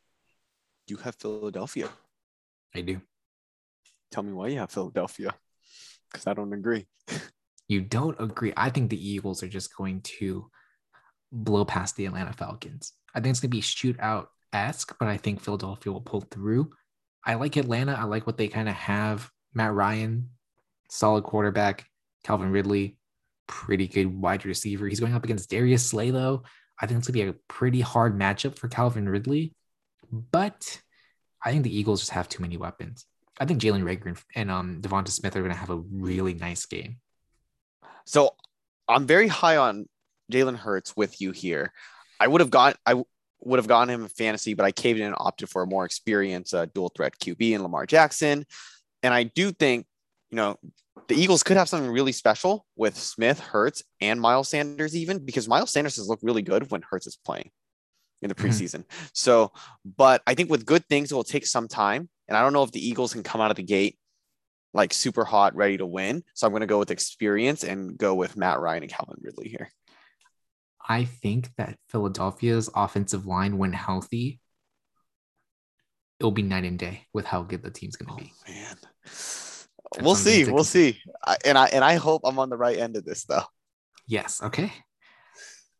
You 0.87 0.97
have 0.97 1.15
Philadelphia. 1.15 1.89
I 2.73 2.81
do. 2.81 3.01
Tell 4.11 4.23
me 4.23 4.31
why 4.31 4.47
you 4.47 4.59
have 4.59 4.71
Philadelphia. 4.71 5.33
Because 6.09 6.27
I 6.27 6.33
don't 6.33 6.53
agree. 6.53 6.87
you 7.67 7.81
don't 7.81 8.19
agree. 8.21 8.53
I 8.55 8.69
think 8.69 8.89
the 8.89 9.09
Eagles 9.09 9.43
are 9.43 9.49
just 9.49 9.75
going 9.75 10.01
to 10.19 10.49
blow 11.31 11.65
past 11.65 11.97
the 11.97 12.05
Atlanta 12.05 12.31
Falcons. 12.31 12.93
I 13.13 13.19
think 13.19 13.31
it's 13.31 13.41
going 13.41 13.51
to 13.51 13.57
be 13.57 13.61
shootout 13.61 14.27
esque, 14.53 14.95
but 14.97 15.09
I 15.09 15.17
think 15.17 15.41
Philadelphia 15.41 15.91
will 15.91 16.01
pull 16.01 16.21
through. 16.21 16.71
I 17.25 17.33
like 17.33 17.57
Atlanta. 17.57 17.93
I 17.93 18.05
like 18.05 18.25
what 18.25 18.37
they 18.37 18.47
kind 18.47 18.69
of 18.69 18.75
have. 18.75 19.29
Matt 19.53 19.73
Ryan, 19.73 20.29
solid 20.89 21.25
quarterback. 21.25 21.85
Calvin 22.23 22.51
Ridley, 22.51 22.97
pretty 23.47 23.87
good 23.87 24.05
wide 24.05 24.45
receiver. 24.45 24.87
He's 24.87 24.99
going 24.99 25.13
up 25.13 25.23
against 25.23 25.49
Darius 25.49 25.85
Slay, 25.85 26.11
though. 26.11 26.43
I 26.79 26.85
think 26.85 26.99
it's 26.99 27.07
gonna 27.07 27.23
be 27.25 27.29
a 27.29 27.33
pretty 27.47 27.81
hard 27.81 28.17
matchup 28.17 28.57
for 28.57 28.67
Calvin 28.67 29.09
Ridley, 29.09 29.53
but 30.11 30.81
I 31.43 31.51
think 31.51 31.63
the 31.63 31.77
Eagles 31.77 32.01
just 32.01 32.11
have 32.11 32.29
too 32.29 32.41
many 32.41 32.57
weapons. 32.57 33.05
I 33.39 33.45
think 33.45 33.61
Jalen 33.61 33.83
Reagor 33.83 34.21
and 34.35 34.51
um 34.51 34.81
Devonta 34.81 35.09
Smith 35.09 35.35
are 35.35 35.41
gonna 35.41 35.53
have 35.53 35.69
a 35.69 35.77
really 35.77 36.33
nice 36.33 36.65
game. 36.65 36.97
So 38.05 38.35
I'm 38.87 39.05
very 39.05 39.27
high 39.27 39.57
on 39.57 39.87
Jalen 40.31 40.55
Hurts 40.55 40.95
with 40.95 41.19
you 41.21 41.31
here. 41.31 41.73
I 42.19 42.27
would 42.27 42.41
have 42.41 42.49
got 42.49 42.77
I 42.85 43.03
would 43.41 43.59
have 43.59 43.67
gotten 43.67 43.93
him 43.93 44.03
in 44.03 44.09
fantasy, 44.09 44.53
but 44.53 44.65
I 44.65 44.71
caved 44.71 44.99
in 44.99 45.05
and 45.07 45.15
opted 45.17 45.49
for 45.49 45.61
a 45.61 45.67
more 45.67 45.85
experienced 45.85 46.53
uh, 46.53 46.65
dual 46.65 46.91
threat 46.95 47.13
QB 47.19 47.51
in 47.51 47.63
Lamar 47.63 47.85
Jackson. 47.85 48.45
And 49.03 49.13
I 49.13 49.23
do 49.23 49.51
think, 49.51 49.85
you 50.31 50.35
know, 50.35 50.57
the 51.07 51.15
Eagles 51.15 51.43
could 51.43 51.57
have 51.57 51.69
something 51.69 51.89
really 51.89 52.11
special 52.11 52.65
with 52.75 52.97
Smith, 52.97 53.39
Hurts, 53.39 53.83
and 54.01 54.19
Miles 54.19 54.49
Sanders, 54.49 54.95
even 54.95 55.23
because 55.23 55.47
Miles 55.47 55.71
Sanders 55.71 55.95
has 55.95 56.07
looked 56.07 56.23
really 56.23 56.41
good 56.41 56.69
when 56.71 56.83
Hurts 56.89 57.07
is 57.07 57.17
playing 57.23 57.51
in 58.21 58.29
the 58.29 58.35
Mhm. 58.35 58.49
preseason. 58.49 58.83
So, 59.13 59.51
but 59.85 60.21
I 60.27 60.33
think 60.33 60.49
with 60.49 60.65
good 60.65 60.85
things, 60.87 61.11
it 61.11 61.15
will 61.15 61.23
take 61.23 61.45
some 61.45 61.67
time. 61.67 62.09
And 62.27 62.35
I 62.35 62.41
don't 62.41 62.53
know 62.53 62.63
if 62.63 62.71
the 62.71 62.85
Eagles 62.85 63.13
can 63.13 63.23
come 63.23 63.41
out 63.41 63.51
of 63.51 63.57
the 63.57 63.63
gate 63.63 63.97
like 64.73 64.93
super 64.93 65.23
hot, 65.23 65.55
ready 65.55 65.77
to 65.77 65.85
win. 65.85 66.23
So 66.33 66.45
I'm 66.45 66.51
going 66.51 66.61
to 66.61 66.67
go 66.67 66.79
with 66.79 66.91
experience 66.91 67.63
and 67.63 67.97
go 67.97 68.13
with 68.13 68.35
Matt 68.35 68.59
Ryan 68.59 68.83
and 68.83 68.91
Calvin 68.91 69.17
Ridley 69.21 69.47
here. 69.47 69.71
I 70.87 71.05
think 71.05 71.49
that 71.57 71.79
Philadelphia's 71.89 72.69
offensive 72.75 73.25
line, 73.25 73.57
when 73.57 73.73
healthy, 73.73 74.39
it'll 76.19 76.31
be 76.31 76.43
night 76.43 76.65
and 76.65 76.77
day 76.77 77.07
with 77.13 77.25
how 77.25 77.43
good 77.43 77.63
the 77.63 77.71
team's 77.71 77.95
going 77.95 78.17
to 78.17 78.23
be. 78.23 78.33
Oh, 78.47 78.51
man. 78.51 78.77
We'll 80.01 80.15
see. 80.15 80.45
We'll 80.45 80.57
consider. 80.57 80.93
see. 80.93 81.01
I, 81.25 81.37
and 81.45 81.57
I 81.57 81.67
and 81.67 81.83
I 81.83 81.95
hope 81.95 82.21
I'm 82.23 82.39
on 82.39 82.49
the 82.49 82.57
right 82.57 82.77
end 82.77 82.95
of 82.95 83.05
this 83.05 83.25
though. 83.25 83.43
Yes. 84.07 84.41
Okay. 84.41 84.71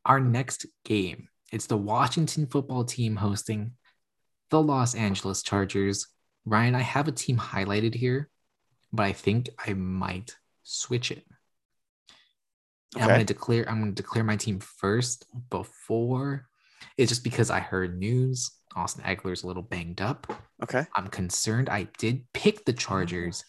Our 0.05 0.19
next 0.19 0.65
game. 0.85 1.29
It's 1.51 1.67
the 1.67 1.77
Washington 1.77 2.47
football 2.47 2.83
team 2.83 3.15
hosting 3.15 3.71
the 4.49 4.61
Los 4.61 4.95
Angeles 4.95 5.43
Chargers. 5.43 6.07
Ryan, 6.45 6.75
I 6.75 6.81
have 6.81 7.07
a 7.07 7.11
team 7.11 7.37
highlighted 7.37 7.93
here, 7.93 8.29
but 8.91 9.03
I 9.03 9.13
think 9.13 9.49
I 9.65 9.73
might 9.73 10.35
switch 10.63 11.11
it. 11.11 11.25
And 12.95 13.03
I'm 13.03 13.09
going 13.09 13.19
to 13.19 13.33
declare 13.33 13.69
I'm 13.69 13.79
going 13.79 13.95
to 13.95 14.01
declare 14.01 14.23
my 14.23 14.37
team 14.37 14.59
first 14.59 15.25
before 15.49 16.47
it's 16.97 17.09
just 17.09 17.23
because 17.23 17.49
I 17.49 17.59
heard 17.59 17.97
news. 17.97 18.51
Austin 18.75 19.03
Ekeler's 19.03 19.43
a 19.43 19.47
little 19.47 19.63
banged 19.63 20.01
up. 20.01 20.31
Okay. 20.63 20.85
I'm 20.95 21.07
concerned. 21.07 21.69
I 21.69 21.87
did 21.97 22.25
pick 22.33 22.65
the 22.65 22.73
Chargers, 22.73 23.43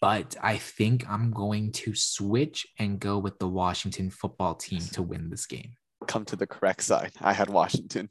but 0.00 0.36
I 0.42 0.58
think 0.58 1.08
I'm 1.08 1.30
going 1.30 1.72
to 1.72 1.94
switch 1.94 2.66
and 2.78 3.00
go 3.00 3.18
with 3.18 3.38
the 3.38 3.48
Washington 3.48 4.10
football 4.10 4.54
team 4.54 4.80
to 4.92 5.02
win 5.02 5.30
this 5.30 5.46
game. 5.46 5.72
Come 6.06 6.24
to 6.26 6.36
the 6.36 6.46
correct 6.46 6.82
side. 6.82 7.12
I 7.20 7.32
had 7.32 7.48
Washington. 7.48 8.10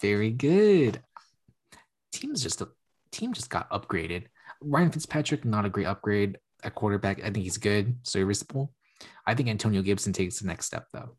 Very 0.00 0.30
good. 0.30 1.00
Team's 2.12 2.42
just 2.42 2.60
a 2.60 2.68
team 3.10 3.32
just 3.32 3.50
got 3.50 3.70
upgraded. 3.70 4.24
Ryan 4.60 4.90
Fitzpatrick, 4.90 5.44
not 5.44 5.64
a 5.64 5.70
great 5.70 5.86
upgrade 5.86 6.38
at 6.62 6.74
quarterback. 6.74 7.20
I 7.20 7.30
think 7.30 7.44
he's 7.44 7.58
good, 7.58 7.96
serviceable. 8.02 8.72
I 9.26 9.34
think 9.34 9.48
Antonio 9.48 9.82
Gibson 9.82 10.12
takes 10.12 10.38
the 10.38 10.46
next 10.46 10.66
step 10.66 10.86
though. 10.92 11.16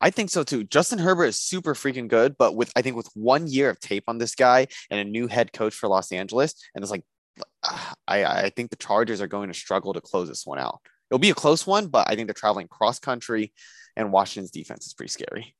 I 0.00 0.10
think 0.10 0.30
so 0.30 0.42
too. 0.42 0.64
Justin 0.64 0.98
Herbert 0.98 1.26
is 1.26 1.40
super 1.40 1.74
freaking 1.74 2.08
good, 2.08 2.36
but 2.38 2.54
with 2.54 2.72
I 2.74 2.82
think 2.82 2.96
with 2.96 3.08
one 3.14 3.46
year 3.46 3.70
of 3.70 3.80
tape 3.80 4.04
on 4.08 4.18
this 4.18 4.34
guy 4.34 4.66
and 4.90 5.00
a 5.00 5.04
new 5.04 5.26
head 5.26 5.52
coach 5.52 5.74
for 5.74 5.88
Los 5.88 6.10
Angeles, 6.12 6.54
and 6.74 6.82
it's 6.82 6.90
like 6.90 7.04
I 7.62 8.24
I 8.24 8.50
think 8.50 8.70
the 8.70 8.76
Chargers 8.76 9.20
are 9.20 9.26
going 9.26 9.48
to 9.48 9.54
struggle 9.54 9.92
to 9.92 10.00
close 10.00 10.28
this 10.28 10.46
one 10.46 10.58
out. 10.58 10.80
It'll 11.10 11.18
be 11.18 11.30
a 11.30 11.34
close 11.34 11.66
one, 11.66 11.88
but 11.88 12.08
I 12.08 12.14
think 12.14 12.28
they're 12.28 12.34
traveling 12.34 12.68
cross 12.68 12.98
country, 12.98 13.52
and 13.96 14.12
Washington's 14.12 14.50
defense 14.50 14.86
is 14.86 14.94
pretty 14.94 15.10
scary. 15.10 15.54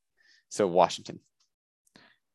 So 0.48 0.66
Washington. 0.66 1.20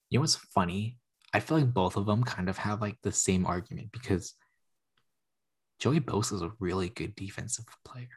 You 0.10 0.20
know 0.20 0.22
what's 0.22 0.36
funny? 0.36 0.98
I 1.34 1.40
feel 1.40 1.58
like 1.58 1.74
both 1.74 1.98
of 1.98 2.06
them 2.06 2.24
kind 2.24 2.50
of 2.50 2.58
have 2.58 2.82
like 2.82 2.98
the 3.04 3.12
same 3.12 3.46
argument 3.46 3.92
because 3.92 4.34
Joey 5.80 6.00
Bosa 6.00 6.34
is 6.34 6.42
a 6.42 6.52
really 6.60 6.90
good 6.90 7.16
defensive 7.16 7.66
player. 7.84 8.08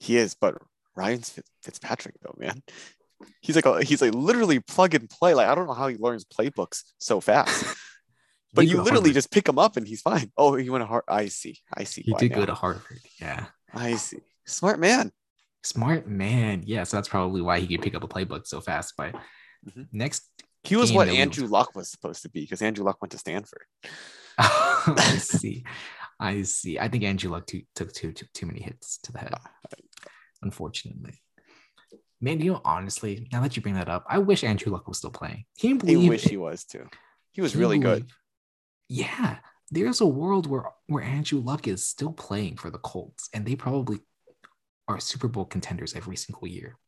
He 0.00 0.16
is, 0.16 0.34
but 0.34 0.58
Ryan 0.94 1.22
Fitzpatrick 1.62 2.16
though, 2.22 2.34
man. 2.38 2.62
He's 3.40 3.56
like 3.56 3.66
a, 3.66 3.82
he's 3.82 4.02
like 4.02 4.14
literally 4.14 4.60
plug 4.60 4.94
and 4.94 5.08
play. 5.08 5.34
Like 5.34 5.48
I 5.48 5.54
don't 5.54 5.66
know 5.66 5.74
how 5.74 5.88
he 5.88 5.96
learns 5.96 6.24
playbooks 6.24 6.82
so 6.98 7.20
fast. 7.20 7.64
But 8.54 8.66
you 8.66 8.80
literally 8.82 9.12
just 9.12 9.30
pick 9.30 9.48
him 9.48 9.58
up 9.58 9.76
and 9.76 9.86
he's 9.86 10.00
fine. 10.00 10.32
Oh, 10.36 10.54
he 10.54 10.70
went 10.70 10.82
to 10.82 10.86
Harvard. 10.86 11.04
I 11.08 11.26
see. 11.26 11.58
I 11.76 11.84
see. 11.84 12.02
he 12.02 12.14
did 12.14 12.30
now. 12.32 12.38
go 12.38 12.46
to 12.46 12.54
Harvard. 12.54 13.00
Yeah. 13.20 13.46
I 13.74 13.96
see. 13.96 14.18
Smart 14.46 14.78
man. 14.80 15.12
Smart 15.62 16.06
man. 16.08 16.62
Yeah, 16.64 16.84
so 16.84 16.96
that's 16.96 17.08
probably 17.08 17.42
why 17.42 17.60
he 17.60 17.66
could 17.66 17.82
pick 17.82 17.94
up 17.94 18.04
a 18.04 18.08
playbook 18.08 18.46
so 18.46 18.60
fast. 18.60 18.94
But 18.96 19.14
Mhm. 19.68 19.88
next, 19.92 20.22
He 20.64 20.76
was 20.76 20.92
what 20.92 21.06
that 21.06 21.12
we- 21.12 21.18
Andrew 21.18 21.46
Luck 21.46 21.74
was 21.74 21.90
supposed 21.90 22.22
to 22.22 22.30
be 22.30 22.40
because 22.42 22.62
Andrew 22.62 22.84
Luck 22.84 23.02
went 23.02 23.12
to 23.12 23.18
Stanford. 23.18 23.64
I 24.38 25.18
see. 25.20 25.64
I 26.20 26.42
see. 26.42 26.78
I 26.78 26.88
think 26.88 27.04
Andrew 27.04 27.30
Luck 27.30 27.46
too, 27.46 27.62
took 27.74 27.92
too, 27.92 28.12
too 28.12 28.26
too 28.32 28.46
many 28.46 28.62
hits 28.62 28.98
to 29.04 29.12
the 29.12 29.18
head, 29.18 29.34
unfortunately. 30.42 31.20
Man, 32.20 32.40
you 32.40 32.52
know, 32.52 32.60
honestly, 32.64 33.28
now 33.30 33.40
that 33.42 33.54
you 33.56 33.62
bring 33.62 33.74
that 33.76 33.88
up, 33.88 34.04
I 34.08 34.18
wish 34.18 34.42
Andrew 34.42 34.72
Luck 34.72 34.88
was 34.88 34.98
still 34.98 35.10
playing. 35.10 35.44
Can 35.60 35.78
you 35.86 36.04
I 36.06 36.08
wish 36.08 36.24
it? 36.26 36.30
he 36.30 36.36
was 36.36 36.64
too. 36.64 36.88
He 37.30 37.40
was 37.40 37.52
Can 37.52 37.60
really 37.60 37.78
good. 37.78 38.08
Yeah, 38.88 39.38
there's 39.70 40.00
a 40.00 40.06
world 40.06 40.46
where 40.46 40.64
where 40.86 41.04
Andrew 41.04 41.40
Luck 41.40 41.68
is 41.68 41.84
still 41.86 42.12
playing 42.12 42.56
for 42.56 42.70
the 42.70 42.78
Colts, 42.78 43.28
and 43.34 43.46
they 43.46 43.54
probably 43.54 44.00
are 44.86 44.98
Super 45.00 45.28
Bowl 45.28 45.44
contenders 45.44 45.94
every 45.94 46.16
single 46.16 46.48
year. 46.48 46.78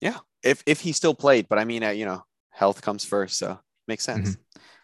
Yeah, 0.00 0.18
if 0.42 0.62
if 0.66 0.80
he 0.80 0.92
still 0.92 1.14
played, 1.14 1.48
but 1.48 1.58
I 1.58 1.64
mean, 1.64 1.84
uh, 1.84 1.90
you 1.90 2.04
know, 2.04 2.24
health 2.50 2.82
comes 2.82 3.04
first, 3.04 3.38
so 3.38 3.58
makes 3.86 4.04
sense. 4.04 4.36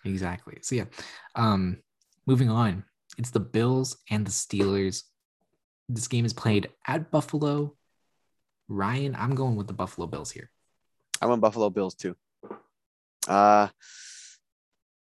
Exactly. 0.05 0.59
So 0.63 0.77
yeah, 0.77 0.85
um, 1.35 1.79
moving 2.27 2.49
on. 2.49 2.85
It's 3.19 3.31
the 3.31 3.41
Bills 3.41 3.97
and 4.11 4.27
the 4.27 4.31
Steelers. 4.31 5.03
This 5.89 6.07
game 6.07 6.25
is 6.25 6.33
played 6.33 6.69
at 6.87 7.11
Buffalo. 7.11 7.75
Ryan, 8.69 9.17
I'm 9.17 9.35
going 9.35 9.57
with 9.57 9.67
the 9.67 9.73
Buffalo 9.73 10.07
Bills 10.07 10.31
here. 10.31 10.51
I 11.21 11.27
went 11.27 11.41
Buffalo 11.41 11.71
Bills 11.71 11.95
too. 11.95 12.15
Uh 13.27 13.69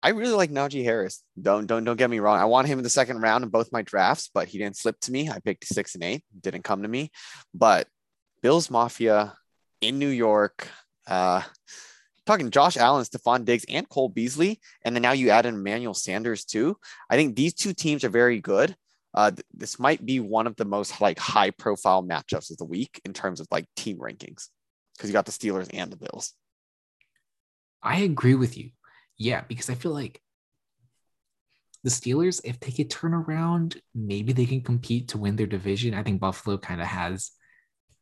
I 0.04 0.10
really 0.10 0.34
like 0.34 0.50
Najee 0.50 0.84
Harris. 0.84 1.22
Don't 1.40 1.66
don't 1.66 1.82
don't 1.82 1.96
get 1.96 2.10
me 2.10 2.18
wrong. 2.18 2.38
I 2.38 2.44
want 2.44 2.68
him 2.68 2.78
in 2.78 2.84
the 2.84 2.90
second 2.90 3.22
round 3.22 3.42
in 3.42 3.48
both 3.48 3.72
my 3.72 3.80
drafts, 3.80 4.28
but 4.32 4.48
he 4.48 4.58
didn't 4.58 4.76
slip 4.76 5.00
to 5.00 5.12
me. 5.12 5.30
I 5.30 5.38
picked 5.38 5.64
six 5.64 5.94
and 5.94 6.04
eight, 6.04 6.22
didn't 6.38 6.62
come 6.62 6.82
to 6.82 6.88
me. 6.88 7.10
But 7.54 7.88
Bills 8.42 8.70
Mafia 8.70 9.32
in 9.80 9.98
New 9.98 10.10
York, 10.10 10.68
uh 11.06 11.40
talking 12.26 12.50
Josh 12.50 12.76
Allen, 12.76 13.04
Stefon 13.04 13.46
Diggs, 13.46 13.64
and 13.66 13.88
Cole 13.88 14.10
Beasley, 14.10 14.60
and 14.84 14.94
then 14.94 15.02
now 15.02 15.12
you 15.12 15.30
add 15.30 15.46
in 15.46 15.54
Emmanuel 15.54 15.94
Sanders 15.94 16.44
too. 16.44 16.76
I 17.08 17.16
think 17.16 17.34
these 17.34 17.54
two 17.54 17.72
teams 17.72 18.04
are 18.04 18.10
very 18.10 18.40
good. 18.40 18.76
Uh, 19.14 19.30
th- 19.30 19.46
this 19.54 19.78
might 19.78 20.04
be 20.04 20.20
one 20.20 20.46
of 20.46 20.56
the 20.56 20.64
most 20.66 21.00
like 21.00 21.18
high 21.18 21.50
profile 21.50 22.02
matchups 22.02 22.50
of 22.50 22.58
the 22.58 22.64
week 22.66 23.00
in 23.06 23.14
terms 23.14 23.40
of 23.40 23.46
like 23.50 23.64
team 23.74 23.98
rankings 23.98 24.48
because 24.96 25.08
you 25.08 25.14
got 25.14 25.24
the 25.24 25.32
Steelers 25.32 25.70
and 25.72 25.90
the 25.90 25.96
Bills. 25.96 26.34
I 27.82 28.00
agree 28.00 28.34
with 28.34 28.58
you. 28.58 28.70
Yeah, 29.18 29.42
because 29.48 29.70
I 29.70 29.74
feel 29.74 29.92
like 29.92 30.20
the 31.82 31.90
Steelers, 31.90 32.40
if 32.44 32.58
they 32.60 32.70
could 32.70 32.90
turn 32.90 33.14
around, 33.14 33.80
maybe 33.94 34.32
they 34.32 34.46
can 34.46 34.62
compete 34.62 35.08
to 35.08 35.18
win 35.18 35.36
their 35.36 35.46
division. 35.46 35.94
I 35.94 36.02
think 36.02 36.20
Buffalo 36.20 36.56
kind 36.58 36.80
of 36.80 36.86
has 36.86 37.30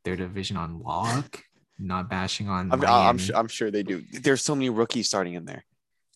their 0.04 0.16
division 0.16 0.56
on 0.56 0.80
lock. 0.80 1.42
Not 1.78 2.08
bashing 2.08 2.48
on. 2.48 2.70
I'm, 2.72 2.80
I'm, 2.84 2.88
Miami. 2.88 3.18
su- 3.18 3.34
I'm 3.34 3.48
sure 3.48 3.70
they 3.70 3.82
do. 3.82 4.04
There's 4.12 4.42
so 4.42 4.54
many 4.54 4.70
rookies 4.70 5.08
starting 5.08 5.34
in 5.34 5.44
there. 5.44 5.64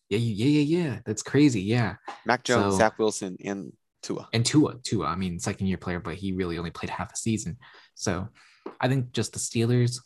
Yeah, 0.09 0.19
yeah, 0.19 0.61
yeah, 0.61 0.79
yeah. 0.85 0.99
That's 1.05 1.23
crazy. 1.23 1.63
Yeah. 1.63 1.97
Mac 2.25 2.45
Jones, 2.45 2.75
So- 2.75 2.79
Zach 2.79 2.99
Wilson, 2.99 3.37
and 3.45 3.73
Tua. 4.03 4.29
and 4.33 4.47
Tua, 4.47 4.77
Tua. 4.85 5.07
I 5.07 5.17
mean, 5.17 5.41
second 5.41 5.67
year 5.67 5.79
player, 5.79 5.99
but 5.99 6.15
he 6.15 6.33
really 6.33 6.59
only 6.59 6.71
played 6.71 6.91
half 6.91 7.13
a 7.13 7.17
season. 7.17 7.57
So 7.95 8.29
I 8.81 8.87
think 8.87 9.11
just 9.13 9.33
the 9.33 9.41
Steelers. 9.41 10.01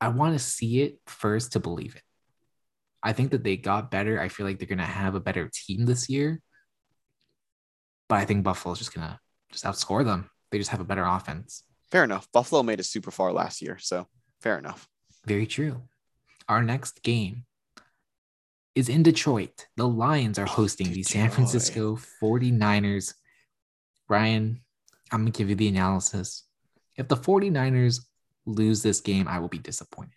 I 0.00 0.08
want 0.08 0.34
to 0.34 0.40
see 0.40 0.80
it 0.82 0.98
first 1.06 1.52
to 1.52 1.60
believe 1.60 1.94
it. 1.94 2.02
I 3.02 3.12
think 3.12 3.30
that 3.32 3.44
they 3.44 3.56
got 3.56 3.90
better. 3.90 4.20
I 4.20 4.28
feel 4.28 4.46
like 4.46 4.58
they're 4.58 4.68
gonna 4.68 4.84
have 4.84 5.14
a 5.14 5.20
better 5.20 5.50
team 5.52 5.86
this 5.86 6.08
year. 6.08 6.40
But 8.08 8.16
I 8.16 8.24
think 8.24 8.44
Buffalo's 8.44 8.78
just 8.78 8.94
gonna 8.94 9.18
just 9.50 9.64
outscore 9.64 10.04
them. 10.04 10.30
They 10.50 10.58
just 10.58 10.70
have 10.70 10.80
a 10.80 10.84
better 10.84 11.04
offense. 11.04 11.64
Fair 11.90 12.04
enough. 12.04 12.26
Buffalo 12.32 12.62
made 12.62 12.80
it 12.80 12.84
super 12.84 13.10
far 13.10 13.32
last 13.32 13.60
year, 13.60 13.78
so 13.78 14.06
fair 14.40 14.58
enough. 14.58 14.88
Very 15.26 15.46
true. 15.46 15.82
Our 16.48 16.62
next 16.62 17.02
game 17.02 17.44
is 18.74 18.88
in 18.88 19.02
Detroit. 19.02 19.66
The 19.76 19.86
Lions 19.86 20.38
are 20.38 20.46
oh, 20.46 20.50
hosting 20.50 20.92
the 20.92 21.02
San 21.02 21.30
Francisco 21.30 21.98
49ers. 22.22 23.14
Ryan, 24.08 24.60
I'm 25.10 25.20
going 25.20 25.32
to 25.32 25.38
give 25.38 25.50
you 25.50 25.54
the 25.54 25.68
analysis. 25.68 26.44
If 26.96 27.08
the 27.08 27.16
49ers 27.16 28.00
lose 28.46 28.82
this 28.82 29.00
game, 29.00 29.28
I 29.28 29.38
will 29.38 29.48
be 29.48 29.58
disappointed. 29.58 30.14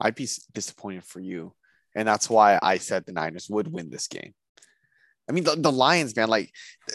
I'd 0.00 0.14
be 0.14 0.28
disappointed 0.52 1.04
for 1.04 1.20
you, 1.20 1.54
and 1.96 2.06
that's 2.06 2.30
why 2.30 2.58
I 2.62 2.78
said 2.78 3.04
the 3.04 3.12
Niners 3.12 3.48
would 3.50 3.66
win 3.72 3.90
this 3.90 4.06
game. 4.06 4.34
I 5.28 5.32
mean, 5.32 5.42
the, 5.42 5.56
the 5.56 5.72
Lions, 5.72 6.14
man. 6.14 6.28
Like 6.28 6.52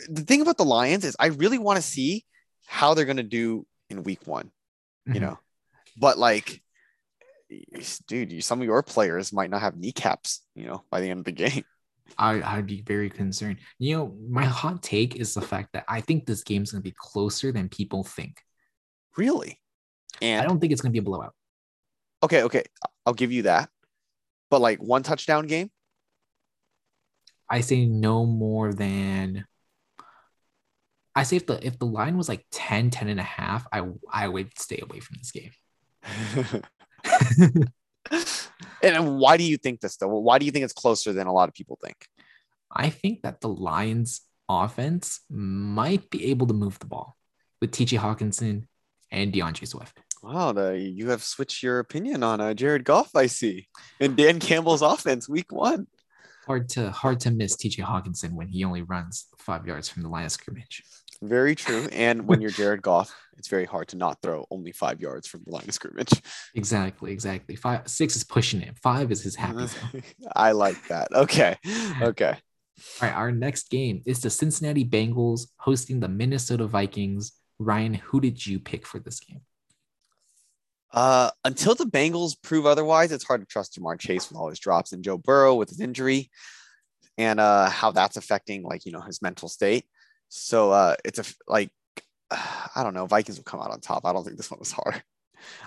the 0.08 0.22
thing 0.22 0.42
about 0.42 0.56
the 0.58 0.64
Lions 0.64 1.04
is, 1.04 1.18
I 1.20 1.28
really 1.28 1.58
want 1.58 1.76
to 1.78 1.82
see 1.82 2.24
how 2.66 2.94
they're 2.94 3.06
gonna 3.06 3.24
do 3.24 3.66
in 3.90 4.04
Week 4.04 4.22
One. 4.26 4.52
You 5.06 5.16
Mhm. 5.16 5.22
know, 5.22 5.40
but 5.98 6.18
like, 6.18 6.62
dude, 8.08 8.32
you, 8.32 8.42
some 8.42 8.62
of 8.62 8.66
your 8.66 8.84
players 8.84 9.34
might 9.34 9.50
not 9.50 9.62
have 9.62 9.76
kneecaps. 9.76 10.42
You 10.56 10.68
know, 10.68 10.84
by 10.90 11.02
the 11.02 11.10
end 11.10 11.20
of 11.20 11.26
the 11.26 11.32
game. 11.34 11.64
I, 12.18 12.42
I'd 12.42 12.68
be 12.68 12.82
very 12.82 13.10
concerned. 13.10 13.60
You 13.80 13.96
know, 13.96 14.18
my 14.30 14.44
hot 14.44 14.84
take 14.84 15.16
is 15.16 15.34
the 15.34 15.42
fact 15.42 15.70
that 15.74 15.86
I 15.88 16.02
think 16.02 16.26
this 16.26 16.44
game's 16.44 16.72
going 16.72 16.82
to 16.84 16.90
be 16.90 16.96
closer 16.98 17.54
than 17.54 17.70
people 17.70 18.04
think. 18.04 18.36
Really? 19.16 19.62
And 20.22 20.42
I 20.42 20.46
don't 20.46 20.60
think 20.60 20.74
it's 20.74 20.82
going 20.82 20.92
to 20.92 20.94
be 20.94 21.00
a 21.00 21.04
blowout. 21.04 21.34
okay, 22.22 22.44
okay, 22.44 22.64
I'll 23.06 23.14
give 23.14 23.32
you 23.32 23.44
that. 23.44 23.70
But 24.52 24.62
like 24.62 24.80
one 24.84 25.02
touchdown 25.02 25.48
game. 25.48 25.72
I 27.50 27.62
say 27.62 27.86
no 27.86 28.26
more 28.28 28.72
than 28.74 29.46
I 31.16 31.24
say 31.24 31.38
if 31.38 31.48
the 31.48 31.66
if 31.66 31.80
the 31.80 31.86
line 31.86 32.18
was 32.18 32.30
like 32.30 32.46
10, 32.52 32.92
10 32.92 33.10
and 33.10 33.20
a 33.20 33.24
half, 33.24 33.66
I 33.74 33.82
I 34.12 34.28
would 34.28 34.58
stay 34.60 34.80
away 34.82 35.00
from 35.00 35.18
this 35.18 35.32
game. 35.32 35.52
and 38.84 39.18
why 39.18 39.38
do 39.38 39.44
you 39.44 39.58
think 39.58 39.82
this 39.82 39.98
though? 39.98 40.08
Why 40.08 40.38
do 40.38 40.46
you 40.46 40.52
think 40.52 40.64
it's 40.64 40.74
closer 40.74 41.14
than 41.14 41.28
a 41.28 41.34
lot 41.34 41.50
of 41.50 41.56
people 41.56 41.80
think? 41.84 42.08
I 42.72 42.90
think 42.90 43.24
that 43.24 43.42
the 43.42 43.50
Lions 43.50 44.22
offense 44.48 45.22
might 45.30 46.10
be 46.10 46.32
able 46.32 46.48
to 46.48 46.54
move 46.54 46.80
the 46.80 46.86
ball 46.86 47.18
with 47.60 47.72
TJ 47.72 48.00
Hockenson 48.00 48.68
and 49.12 49.34
D'Andre 49.34 49.66
Swift. 49.66 50.00
Wow, 50.22 50.52
the, 50.52 50.78
you 50.78 51.10
have 51.10 51.24
switched 51.24 51.64
your 51.64 51.80
opinion 51.80 52.22
on 52.22 52.40
uh, 52.40 52.54
Jared 52.54 52.84
Goff, 52.84 53.16
I 53.16 53.26
see, 53.26 53.68
and 54.00 54.16
Dan 54.16 54.40
Campbell's 54.40 54.84
offense 54.84 55.28
week 55.28 55.52
one. 55.52 55.88
Hard 56.46 56.70
to 56.70 56.92
hard 56.92 57.20
to 57.22 57.32
miss 57.32 57.56
TJ 57.56 57.84
Hockenson 57.84 58.34
when 58.34 58.48
he 58.48 58.64
only 58.64 58.84
runs 58.84 59.28
five 59.40 59.66
yards 59.66 59.90
from 59.90 60.04
the 60.04 60.10
line 60.10 60.26
of 60.26 60.32
scrimmage. 60.32 60.84
Very 61.24 61.56
true. 61.56 61.88
And 61.92 62.28
when 62.28 62.42
you're 62.42 62.52
Jared 62.62 62.82
Goff, 62.82 63.16
it's 63.38 63.48
very 63.48 63.66
hard 63.66 63.88
to 63.90 63.98
not 63.98 64.22
throw 64.22 64.46
only 64.52 64.72
five 64.72 65.02
yards 65.02 65.28
from 65.28 65.42
the 65.46 65.52
line 65.52 65.68
of 65.68 65.74
scrimmage. 65.74 66.22
Exactly, 66.56 67.12
exactly. 67.12 67.56
Five 67.56 67.88
six 67.88 68.16
is 68.16 68.24
pushing 68.24 68.62
it. 68.62 68.78
Five 68.78 69.12
is 69.12 69.24
his 69.24 69.36
happy 69.36 69.68
zone. 69.68 70.04
I 70.36 70.52
like 70.52 70.88
that. 70.88 71.12
Okay. 71.14 71.58
Okay. 72.02 72.38
All 73.02 73.08
right, 73.08 73.16
our 73.16 73.32
next 73.32 73.70
game 73.70 74.02
is 74.06 74.22
the 74.22 74.30
Cincinnati 74.30 74.86
Bengals 74.86 75.48
hosting 75.58 76.00
the 76.00 76.08
Minnesota 76.08 76.66
Vikings. 76.66 77.34
Ryan, 77.60 77.94
who 77.94 78.20
did 78.20 78.46
you 78.46 78.60
pick 78.60 78.88
for 78.88 79.00
this 79.00 79.20
game? 79.20 79.42
Uh, 80.94 81.30
until 81.46 81.74
the 81.74 81.86
Bengals 81.86 82.36
prove 82.42 82.66
otherwise, 82.66 83.12
it's 83.12 83.24
hard 83.24 83.42
to 83.42 83.48
trust 83.48 83.80
Ja'Marr 83.80 84.00
Chase 84.00 84.30
with 84.30 84.38
all 84.38 84.50
his 84.50 84.60
drops 84.60 84.92
and 84.92 85.04
Joe 85.04 85.18
Burrow 85.18 85.56
with 85.56 85.70
his 85.70 85.80
injury 85.80 86.30
and 87.18 87.40
uh, 87.40 87.70
how 87.70 87.92
that's 87.92 88.18
affecting 88.18 88.64
like 88.64 88.86
you 88.86 88.92
know 88.92 89.02
his 89.02 89.22
mental 89.22 89.48
state. 89.48 89.86
So 90.30 90.72
uh, 90.72 90.96
it's 91.06 91.20
a 91.20 91.24
like 91.48 91.70
I 92.32 92.84
don't 92.84 92.94
know. 92.94 93.06
Vikings 93.06 93.38
will 93.38 93.44
come 93.44 93.62
out 93.62 93.72
on 93.72 93.80
top. 93.80 94.06
I 94.06 94.14
don't 94.14 94.24
think 94.24 94.38
this 94.38 94.52
one 94.52 94.60
was 94.60 94.72
hard. 94.72 95.02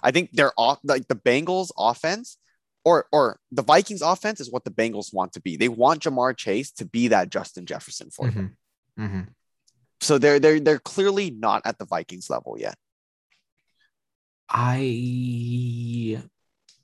I 0.03 0.11
think 0.11 0.31
they're 0.33 0.53
off 0.57 0.79
like 0.85 1.09
the 1.09 1.17
Bengals 1.17 1.71
offense 1.79 2.39
or 2.85 3.07
or 3.13 3.39
the 3.51 3.63
Vikings 3.63 4.03
offense 4.03 4.41
is 4.41 4.51
what 4.51 4.65
the 4.65 4.71
Bengals 4.71 5.13
want 5.13 5.33
to 5.33 5.41
be. 5.41 5.57
They 5.57 5.69
want 5.69 6.03
Ja'Marr 6.03 6.37
Chase 6.37 6.71
to 6.73 6.85
be 6.85 7.09
that 7.09 7.31
Justin 7.31 7.67
Jefferson 7.67 8.11
for 8.11 8.27
mm-hmm. 8.27 8.37
them. 8.37 8.57
Mm-hmm. 8.99 9.21
So 10.01 10.19
they're 10.19 10.39
they're 10.39 10.61
they're 10.61 10.79
clearly 10.79 11.31
not 11.31 11.63
at 11.65 11.79
the 11.79 11.87
Vikings 11.87 12.31
level 12.31 12.57
yet. 12.59 12.77
I 14.49 16.23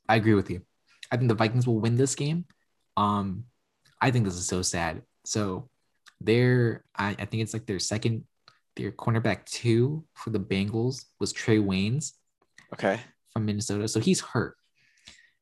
I 0.08 0.16
agree 0.16 0.34
with 0.34 0.50
you. 0.50 0.62
I 1.10 1.16
think 1.16 1.28
the 1.28 1.34
Vikings 1.34 1.66
will 1.66 1.80
win 1.80 1.96
this 1.96 2.14
game. 2.14 2.44
Um, 2.96 3.44
I 4.00 4.10
think 4.10 4.24
this 4.24 4.34
is 4.36 4.46
so 4.46 4.62
sad. 4.62 5.02
So 5.24 5.68
they're 6.20 6.84
I, 6.96 7.10
I 7.10 7.24
think 7.24 7.42
it's 7.42 7.52
like 7.52 7.66
their 7.66 7.78
second 7.78 8.24
their 8.76 8.92
cornerback 8.92 9.44
two 9.46 10.04
for 10.14 10.30
the 10.30 10.40
Bengals 10.40 11.04
was 11.18 11.32
Trae 11.32 11.64
Waynes. 11.64 12.12
Okay. 12.72 13.00
From 13.32 13.46
Minnesota. 13.46 13.88
So 13.88 14.00
he's 14.00 14.20
hurt. 14.20 14.56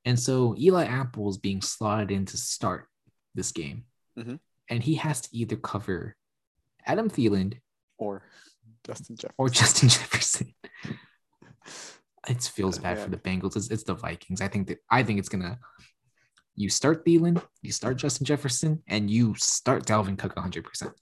And 0.04 0.18
so 0.18 0.54
Eli 0.58 0.84
Apple 0.84 1.28
is 1.28 1.38
being 1.38 1.60
slotted 1.60 2.10
in 2.10 2.24
to 2.26 2.36
start 2.36 2.88
this 3.34 3.52
game. 3.52 3.84
Mm-hmm. 4.18 4.36
And 4.70 4.82
he 4.82 4.94
has 4.96 5.20
to 5.22 5.28
either 5.36 5.56
cover 5.56 6.16
Adam 6.86 7.10
Thielen 7.10 7.58
or 7.98 8.22
Justin 8.84 9.16
Jefferson. 9.16 9.34
Or 9.38 9.48
Justin 9.48 9.88
Jefferson. 9.90 10.54
It 12.28 12.42
feels 12.42 12.78
bad 12.78 12.98
for 12.98 13.10
the 13.10 13.16
Bengals. 13.16 13.56
It's, 13.56 13.70
it's, 13.70 13.84
the 13.84 13.94
Vikings. 13.94 14.40
I 14.40 14.48
think 14.48 14.68
that 14.68 14.78
I 14.90 15.02
think 15.02 15.18
it's 15.18 15.28
gonna 15.28 15.58
you 16.56 16.68
start 16.68 17.04
Thielen, 17.04 17.40
you 17.62 17.72
start 17.72 17.96
Justin 17.96 18.26
Jefferson, 18.26 18.82
and 18.88 19.10
you 19.10 19.34
start 19.36 19.86
Dalvin 19.86 20.18
Cook 20.18 20.34
100 20.34 20.64
percent 20.64 20.92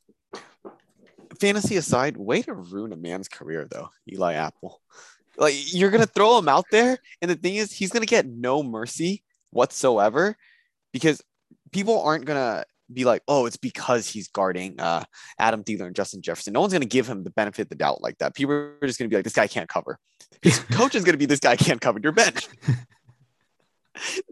Fantasy 1.41 1.77
aside, 1.77 2.17
way 2.17 2.43
to 2.43 2.55
ruin 2.55 2.93
a 2.93 2.97
man's 2.97 3.29
career 3.29 3.67
though, 3.71 3.91
Eli 4.11 4.35
Apple. 4.35 4.81
Like 5.39 5.55
you're 5.75 5.91
gonna 5.91 6.07
throw 6.07 6.39
him 6.39 6.49
out 6.49 6.67
there, 6.71 6.99
and 7.21 7.31
the 7.31 7.37
thing 7.37 7.57
is, 7.57 7.73
he's 7.73 7.91
gonna 7.91 8.07
get 8.07 8.27
no 8.27 8.63
mercy 8.63 9.23
whatsoever 9.51 10.37
because 10.93 11.23
people 11.73 12.03
aren't 12.03 12.25
gonna 12.25 12.65
be 12.93 13.05
like, 13.05 13.23
oh, 13.29 13.47
it's 13.47 13.57
because 13.57 14.09
he's 14.09 14.29
guarding 14.29 14.81
uh, 14.81 15.05
Adam 15.39 15.65
Thielen 15.65 15.87
and 15.87 15.97
Justin 15.97 16.23
Jefferson. 16.23 16.53
No 16.53 16.61
one's 16.61 16.73
gonna 16.73 16.85
give 16.85 17.09
him 17.09 17.25
the 17.25 17.31
benefit 17.31 17.63
of 17.63 17.69
the 17.69 17.75
doubt 17.75 18.03
like 18.03 18.19
that. 18.19 18.35
People 18.35 18.55
are 18.55 18.79
just 18.83 18.99
gonna 18.99 19.09
be 19.09 19.17
like, 19.17 19.25
this 19.25 19.33
guy 19.35 19.47
can't 19.47 19.69
cover. 19.69 19.99
His 20.43 20.59
coach 20.71 20.95
is 20.95 21.05
gonna 21.05 21.19
be 21.19 21.27
this 21.27 21.41
guy 21.41 21.57
can't 21.57 21.81
cover 21.81 21.99
your 22.03 22.13
bench. 22.13 22.49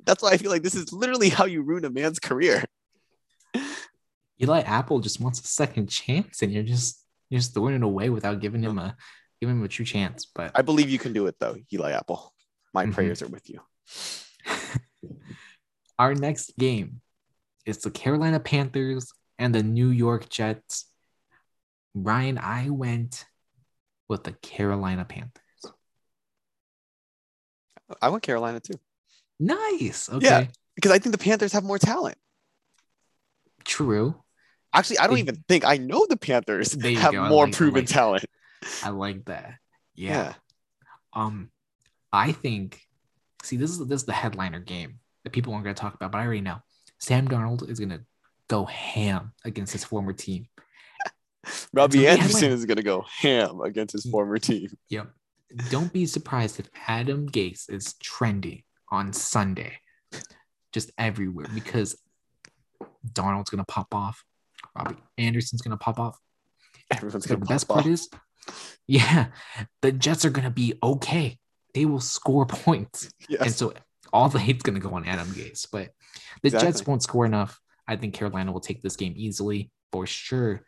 That's 0.05 0.23
why 0.23 0.31
I 0.31 0.37
feel 0.37 0.51
like 0.51 0.63
this 0.63 0.75
is 0.75 0.93
literally 0.93 1.31
how 1.31 1.47
you 1.47 1.63
ruin 1.63 1.85
a 1.85 1.91
man's 1.91 2.19
career. 2.19 2.65
Eli 4.43 4.61
Apple 4.61 5.01
just 5.01 5.21
wants 5.21 5.41
a 5.41 5.47
second 5.47 5.89
chance, 5.89 6.43
and 6.43 6.53
you're 6.53 6.63
just 6.63 7.03
you're 7.31 7.41
just 7.41 7.55
throwing 7.55 7.75
it 7.75 7.83
away 7.83 8.11
without 8.11 8.41
giving 8.41 8.63
him 8.63 8.79
a 8.79 8.97
giving 9.41 9.57
him 9.57 9.65
a 9.65 9.69
true 9.69 9.85
chance. 9.85 10.27
But 10.27 10.53
I 10.55 10.63
believe 10.63 10.91
you 10.91 10.99
can 10.99 11.13
do 11.13 11.27
it 11.27 11.37
though, 11.39 11.57
Eli 11.73 11.93
Apple. 11.93 12.33
My 12.73 12.85
mm-hmm. 12.85 12.93
prayers 12.93 13.23
are 13.23 13.29
with 13.29 13.49
you. 13.49 13.61
Our 15.99 16.15
next 16.15 16.57
game 16.59 17.01
is 17.67 17.79
the 17.79 17.91
Carolina 17.91 18.41
Panthers 18.41 19.13
and 19.39 19.55
the 19.55 19.63
New 19.63 19.89
York 19.89 20.29
Jets. 20.29 20.87
Ryan, 21.95 22.39
I 22.39 22.71
went 22.71 23.25
with 24.09 24.25
the 24.25 24.33
Carolina 24.33 25.05
Panthers. 25.05 25.41
I 28.01 28.09
went 28.09 28.23
Carolina 28.23 28.61
too. 28.61 28.79
Nice. 29.39 30.09
Okay. 30.11 30.27
Yeah, 30.27 30.47
because 30.75 30.93
I 30.93 30.99
think 30.99 31.13
the 31.13 31.23
Panthers 31.23 31.53
have 31.53 31.65
more 31.65 31.79
talent. 31.79 32.17
True. 33.65 34.15
Actually, 34.73 34.99
I 34.99 35.07
don't 35.07 35.15
they, 35.15 35.21
even 35.21 35.45
think 35.49 35.65
I 35.65 35.77
know 35.77 36.07
the 36.09 36.17
Panthers 36.17 36.73
have 36.73 37.13
go. 37.13 37.29
more 37.29 37.45
like, 37.45 37.55
proven 37.55 37.83
like 37.83 37.89
talent. 37.89 38.25
I 38.83 38.91
like 38.91 39.25
that. 39.27 39.55
Yeah. 39.95 40.11
yeah. 40.11 40.35
Um, 41.13 41.51
I 42.13 42.33
think. 42.33 42.81
See, 43.43 43.57
this 43.57 43.71
is 43.71 43.87
this 43.87 44.01
is 44.01 44.07
the 44.07 44.13
headliner 44.13 44.61
game 44.61 44.99
that 45.23 45.33
people 45.33 45.53
aren't 45.53 45.65
going 45.65 45.77
to 45.77 45.81
talk 45.81 45.95
about, 45.95 46.13
but 46.13 46.19
I 46.19 46.25
already 46.25 46.41
know. 46.41 46.59
Sam 46.99 47.29
Darnold 47.29 47.69
is 47.69 47.79
going 47.79 47.91
to 47.91 48.01
go 48.49 48.65
ham 48.65 49.33
against 49.45 49.73
his 49.73 49.85
former 49.85 50.13
team. 50.13 50.49
Robbie 51.73 52.07
Anderson 52.07 52.51
is 52.53 52.65
going 52.65 52.77
to 52.77 52.83
go 52.83 53.05
ham 53.19 53.61
against 53.61 53.93
his 53.93 54.07
former 54.07 54.39
team. 54.39 54.69
Yep. 54.89 55.11
Don't 55.71 55.93
be 55.93 56.07
surprised 56.07 56.59
if 56.59 56.69
Adam 56.89 57.29
Gase 57.29 57.71
is 57.71 57.95
trending 57.95 58.63
on 58.91 59.13
Sunday, 59.13 59.79
just 60.73 60.91
everywhere 60.99 61.47
because 61.55 61.97
Darnold's 63.13 63.51
going 63.51 63.65
to 63.65 63.73
pop 63.73 63.95
off. 63.95 64.25
Robbie 64.77 64.97
Anderson's 65.19 65.63
going 65.63 65.77
to 65.77 65.77
pop 65.77 66.01
off. 66.01 66.19
Everyone's 66.91 67.27
going 67.27 67.41
to 67.41 67.47
pop. 67.47 67.49
The 67.49 67.55
best 67.55 67.69
part 67.69 67.87
is, 67.87 68.09
yeah, 68.87 69.27
the 69.83 69.93
Jets 69.93 70.25
are 70.25 70.31
going 70.31 70.45
to 70.45 70.51
be 70.51 70.75
okay. 70.83 71.39
They 71.75 71.85
will 71.85 72.01
score 72.01 72.47
points. 72.47 73.11
Yes. 73.29 73.43
And 73.43 73.53
so 73.53 73.75
all 74.15 74.29
the 74.29 74.39
hate's 74.39 74.63
going 74.63 74.81
to 74.81 74.81
go 74.81 74.95
on 74.95 75.05
Adam 75.05 75.27
Gase. 75.29 75.67
But 75.71 75.91
the 76.43 76.49
exactly. 76.49 76.69
Jets 76.69 76.87
won't 76.87 77.03
score 77.03 77.27
enough. 77.27 77.61
I 77.87 77.97
think 77.97 78.15
Carolina 78.15 78.53
will 78.53 78.61
take 78.61 78.81
this 78.81 78.97
game 78.97 79.13
easily 79.17 79.71
for 79.93 80.07
sure. 80.07 80.63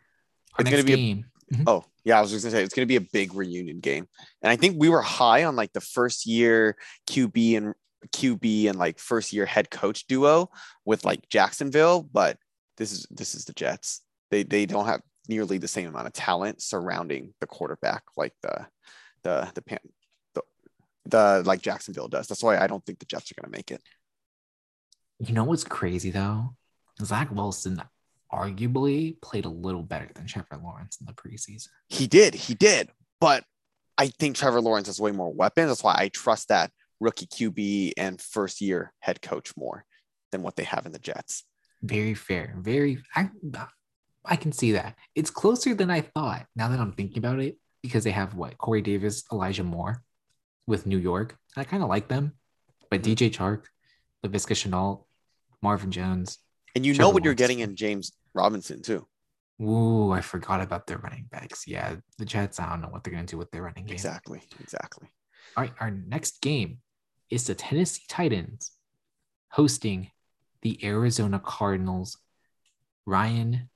Our 0.59 0.65
it's 0.65 0.69
to 0.69 0.83
be 0.83 0.95
game. 0.95 1.25
A, 1.51 1.55
mm-hmm. 1.55 1.63
Oh, 1.65 1.85
yeah, 2.03 2.19
I 2.19 2.21
was 2.21 2.31
just 2.31 2.43
going 2.43 2.51
to 2.51 2.57
say 2.57 2.63
it's 2.63 2.73
going 2.73 2.85
to 2.85 2.91
be 2.91 2.97
a 2.97 3.09
big 3.13 3.33
reunion 3.33 3.79
game. 3.79 4.07
And 4.41 4.51
I 4.51 4.57
think 4.57 4.75
we 4.77 4.89
were 4.89 5.01
high 5.01 5.45
on 5.45 5.55
like 5.55 5.71
the 5.71 5.81
first 5.81 6.25
year 6.25 6.75
QB 7.09 7.57
and 7.57 7.73
QB 8.09 8.69
and 8.69 8.77
like 8.77 8.99
first 8.99 9.33
year 9.33 9.45
head 9.45 9.71
coach 9.71 10.05
duo 10.07 10.49
with 10.85 11.05
like 11.05 11.27
Jacksonville, 11.29 12.03
but 12.03 12.37
this 12.75 12.91
is 12.91 13.07
this 13.09 13.33
is 13.33 13.45
the 13.45 13.53
Jets. 13.53 14.01
They 14.29 14.43
they 14.43 14.65
don't 14.65 14.85
have 14.85 15.01
nearly 15.29 15.57
the 15.57 15.67
same 15.67 15.87
amount 15.87 16.07
of 16.07 16.13
talent 16.13 16.61
surrounding 16.61 17.33
the 17.39 17.47
quarterback 17.47 18.03
like 18.15 18.33
the 18.41 18.67
the 19.23 19.49
the 19.55 19.61
pan 19.61 19.79
the, 21.09 21.43
like 21.45 21.61
Jacksonville 21.61 22.07
does. 22.07 22.27
That's 22.27 22.43
why 22.43 22.57
I 22.57 22.67
don't 22.67 22.85
think 22.85 22.99
the 22.99 23.05
Jets 23.05 23.31
are 23.31 23.41
going 23.41 23.51
to 23.51 23.57
make 23.57 23.71
it. 23.71 23.81
You 25.19 25.33
know 25.33 25.43
what's 25.43 25.63
crazy 25.63 26.11
though? 26.11 26.55
Zach 27.03 27.31
Wilson 27.31 27.81
arguably 28.31 29.19
played 29.21 29.45
a 29.45 29.49
little 29.49 29.83
better 29.83 30.09
than 30.13 30.27
Trevor 30.27 30.59
Lawrence 30.61 30.97
in 30.99 31.05
the 31.05 31.13
preseason. 31.13 31.69
He 31.87 32.07
did, 32.07 32.33
he 32.33 32.53
did, 32.53 32.89
but 33.19 33.43
I 33.97 34.07
think 34.07 34.35
Trevor 34.35 34.61
Lawrence 34.61 34.87
has 34.87 34.99
way 34.99 35.11
more 35.11 35.33
weapons. 35.33 35.69
That's 35.69 35.83
why 35.83 35.95
I 35.97 36.09
trust 36.09 36.49
that 36.49 36.71
rookie 36.99 37.27
QB 37.27 37.93
and 37.97 38.21
first 38.21 38.61
year 38.61 38.93
head 38.99 39.21
coach 39.21 39.53
more 39.57 39.85
than 40.31 40.43
what 40.43 40.55
they 40.55 40.63
have 40.63 40.85
in 40.85 40.91
the 40.91 40.99
Jets. 40.99 41.43
Very 41.81 42.13
fair. 42.13 42.55
Very, 42.59 42.99
I, 43.15 43.29
I 44.25 44.35
can 44.35 44.51
see 44.51 44.73
that. 44.73 44.95
It's 45.15 45.29
closer 45.29 45.73
than 45.73 45.89
I 45.89 46.01
thought 46.01 46.45
now 46.55 46.69
that 46.69 46.79
I'm 46.79 46.93
thinking 46.93 47.19
about 47.19 47.39
it 47.39 47.57
because 47.81 48.03
they 48.03 48.11
have 48.11 48.35
what 48.35 48.57
Corey 48.57 48.81
Davis, 48.81 49.23
Elijah 49.31 49.63
Moore 49.63 50.03
with 50.67 50.85
New 50.85 50.97
York. 50.97 51.37
I 51.55 51.63
kind 51.63 51.81
of 51.81 51.89
like 51.89 52.07
them, 52.07 52.33
but 52.91 53.01
mm-hmm. 53.01 53.13
DJ 53.13 53.31
Chark, 53.31 53.63
Laviska 54.25 54.53
Shenault, 54.53 55.05
Marvin 55.61 55.91
Jones. 55.91 56.37
And 56.75 56.85
you 56.85 56.93
know 56.93 57.09
what 57.09 57.23
you're 57.23 57.33
getting 57.33 57.59
in 57.59 57.75
James 57.75 58.11
Robinson 58.33 58.81
too. 58.81 59.07
Ooh, 59.59 60.11
I 60.11 60.21
forgot 60.21 60.61
about 60.61 60.85
their 60.85 60.99
running 60.99 61.25
backs. 61.31 61.67
Yeah, 61.67 61.95
the 62.19 62.25
Jets, 62.25 62.59
I 62.59 62.69
don't 62.69 62.81
know 62.81 62.89
what 62.89 63.03
they're 63.03 63.13
going 63.13 63.25
to 63.25 63.31
do 63.31 63.37
with 63.37 63.49
their 63.49 63.63
running 63.63 63.85
game. 63.85 63.93
Exactly. 63.93 64.41
Exactly. 64.59 65.07
All 65.55 65.63
right, 65.63 65.73
our 65.79 65.89
next 65.89 66.41
game 66.41 66.79
is 67.31 67.47
the 67.47 67.55
Tennessee 67.55 68.03
Titans 68.07 68.71
hosting 69.49 70.11
the 70.61 70.79
Arizona 70.85 71.41
Cardinals. 71.43 72.17
Ryan, 73.07 73.69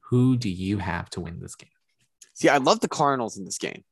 who 0.00 0.36
do 0.38 0.48
you 0.48 0.78
have 0.78 1.10
to 1.10 1.20
win 1.20 1.40
this 1.40 1.56
game? 1.56 1.70
See, 2.32 2.48
I 2.48 2.58
love 2.58 2.80
the 2.80 2.88
Cardinals 2.88 3.36
in 3.36 3.44
this 3.44 3.58
game. 3.58 3.84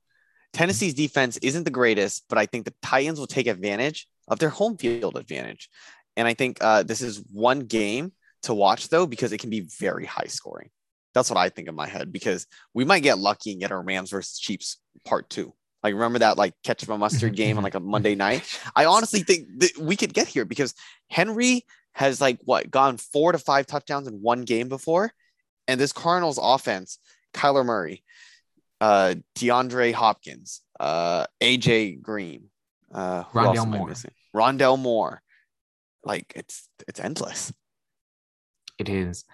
Tennessee's 0.54 0.94
defense 0.94 1.36
isn't 1.38 1.64
the 1.64 1.70
greatest, 1.70 2.24
but 2.28 2.38
I 2.38 2.46
think 2.46 2.64
the 2.64 2.74
Titans 2.80 3.18
will 3.18 3.26
take 3.26 3.48
advantage 3.48 4.06
of 4.28 4.38
their 4.38 4.48
home 4.48 4.78
field 4.78 5.18
advantage. 5.18 5.68
And 6.16 6.26
I 6.26 6.34
think 6.34 6.58
uh, 6.62 6.84
this 6.84 7.02
is 7.02 7.22
one 7.30 7.60
game 7.60 8.12
to 8.44 8.54
watch 8.54 8.88
though, 8.88 9.06
because 9.06 9.32
it 9.32 9.38
can 9.38 9.50
be 9.50 9.60
very 9.60 10.06
high 10.06 10.28
scoring. 10.28 10.70
That's 11.12 11.28
what 11.28 11.38
I 11.38 11.48
think 11.48 11.68
in 11.68 11.74
my 11.74 11.88
head 11.88 12.12
because 12.12 12.46
we 12.72 12.84
might 12.84 13.02
get 13.02 13.18
lucky 13.18 13.52
and 13.52 13.60
get 13.60 13.72
our 13.72 13.82
Rams 13.82 14.10
versus 14.10 14.38
Chiefs 14.38 14.78
part 15.04 15.28
two. 15.28 15.52
Like 15.82 15.94
remember 15.94 16.20
that 16.20 16.38
like 16.38 16.54
ketchup 16.62 16.88
and 16.88 17.00
mustard 17.00 17.36
game 17.36 17.58
on 17.58 17.64
like 17.64 17.74
a 17.74 17.80
Monday 17.80 18.14
night. 18.14 18.60
I 18.74 18.86
honestly 18.86 19.20
think 19.20 19.48
that 19.58 19.76
we 19.78 19.96
could 19.96 20.14
get 20.14 20.28
here 20.28 20.44
because 20.44 20.74
Henry 21.08 21.66
has 21.92 22.20
like 22.20 22.38
what 22.44 22.70
gone 22.70 22.96
four 22.96 23.32
to 23.32 23.38
five 23.38 23.66
touchdowns 23.66 24.08
in 24.08 24.22
one 24.22 24.42
game 24.42 24.68
before, 24.68 25.12
and 25.68 25.80
this 25.80 25.92
Cardinals 25.92 26.38
offense, 26.40 26.98
Kyler 27.32 27.64
Murray, 27.64 28.04
uh, 28.84 29.14
DeAndre 29.36 29.94
Hopkins, 29.94 30.60
uh, 30.78 31.26
AJ 31.42 32.02
Green, 32.02 32.50
uh, 32.92 33.24
Rondale 33.32 33.66
Moore, 33.66 33.94
Rondale 34.36 34.78
Moore, 34.78 35.22
like 36.04 36.32
it's 36.36 36.68
it's 36.86 37.00
endless. 37.00 37.52
It 38.78 38.90
is. 38.90 39.24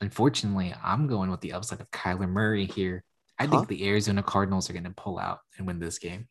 Unfortunately, 0.00 0.74
I'm 0.82 1.06
going 1.08 1.30
with 1.30 1.42
the 1.42 1.52
upside 1.52 1.80
of 1.80 1.90
Kyler 1.90 2.28
Murray 2.28 2.64
here. 2.64 3.04
I 3.38 3.46
think 3.46 3.68
the 3.68 3.86
Arizona 3.86 4.22
Cardinals 4.22 4.70
are 4.70 4.72
going 4.72 4.84
to 4.84 4.90
pull 4.90 5.18
out 5.18 5.40
and 5.58 5.66
win 5.66 5.80
this 5.80 5.98
game. 5.98 6.28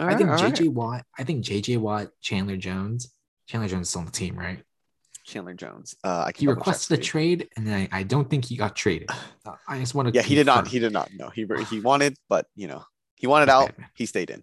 All 0.00 0.08
I 0.08 0.16
think 0.16 0.30
JJ 0.30 0.60
right. 0.60 0.72
Watt, 0.72 1.04
I 1.18 1.22
think 1.22 1.44
JJ 1.44 1.78
Watt, 1.78 2.08
Chandler 2.20 2.56
Jones, 2.56 3.12
Chandler 3.46 3.68
Jones 3.68 3.86
is 3.86 3.90
still 3.90 4.00
on 4.00 4.06
the 4.06 4.12
team, 4.12 4.36
right? 4.36 4.62
Chandler 5.26 5.54
Jones. 5.54 5.96
Uh, 6.04 6.30
he 6.34 6.46
requested 6.46 6.98
a 6.98 7.02
trade, 7.02 7.48
and 7.56 7.68
I, 7.72 7.88
I 7.92 8.02
don't 8.04 8.30
think 8.30 8.44
he 8.44 8.56
got 8.56 8.74
traded. 8.74 9.10
Uh, 9.46 9.54
I 9.68 9.78
just 9.78 9.94
want 9.94 10.08
to. 10.08 10.12
Yeah, 10.12 10.22
he 10.22 10.34
did 10.34 10.44
not. 10.44 10.66
He 10.66 10.80
did 10.80 10.92
not. 10.92 11.08
No, 11.16 11.28
he 11.28 11.46
he 11.70 11.78
wanted, 11.84 12.16
but 12.28 12.48
you 12.56 12.66
know, 12.66 12.82
he 13.14 13.28
wanted 13.28 13.48
out. 13.48 13.76
Bad, 13.76 13.86
he 13.94 14.04
stayed 14.04 14.28
in. 14.28 14.42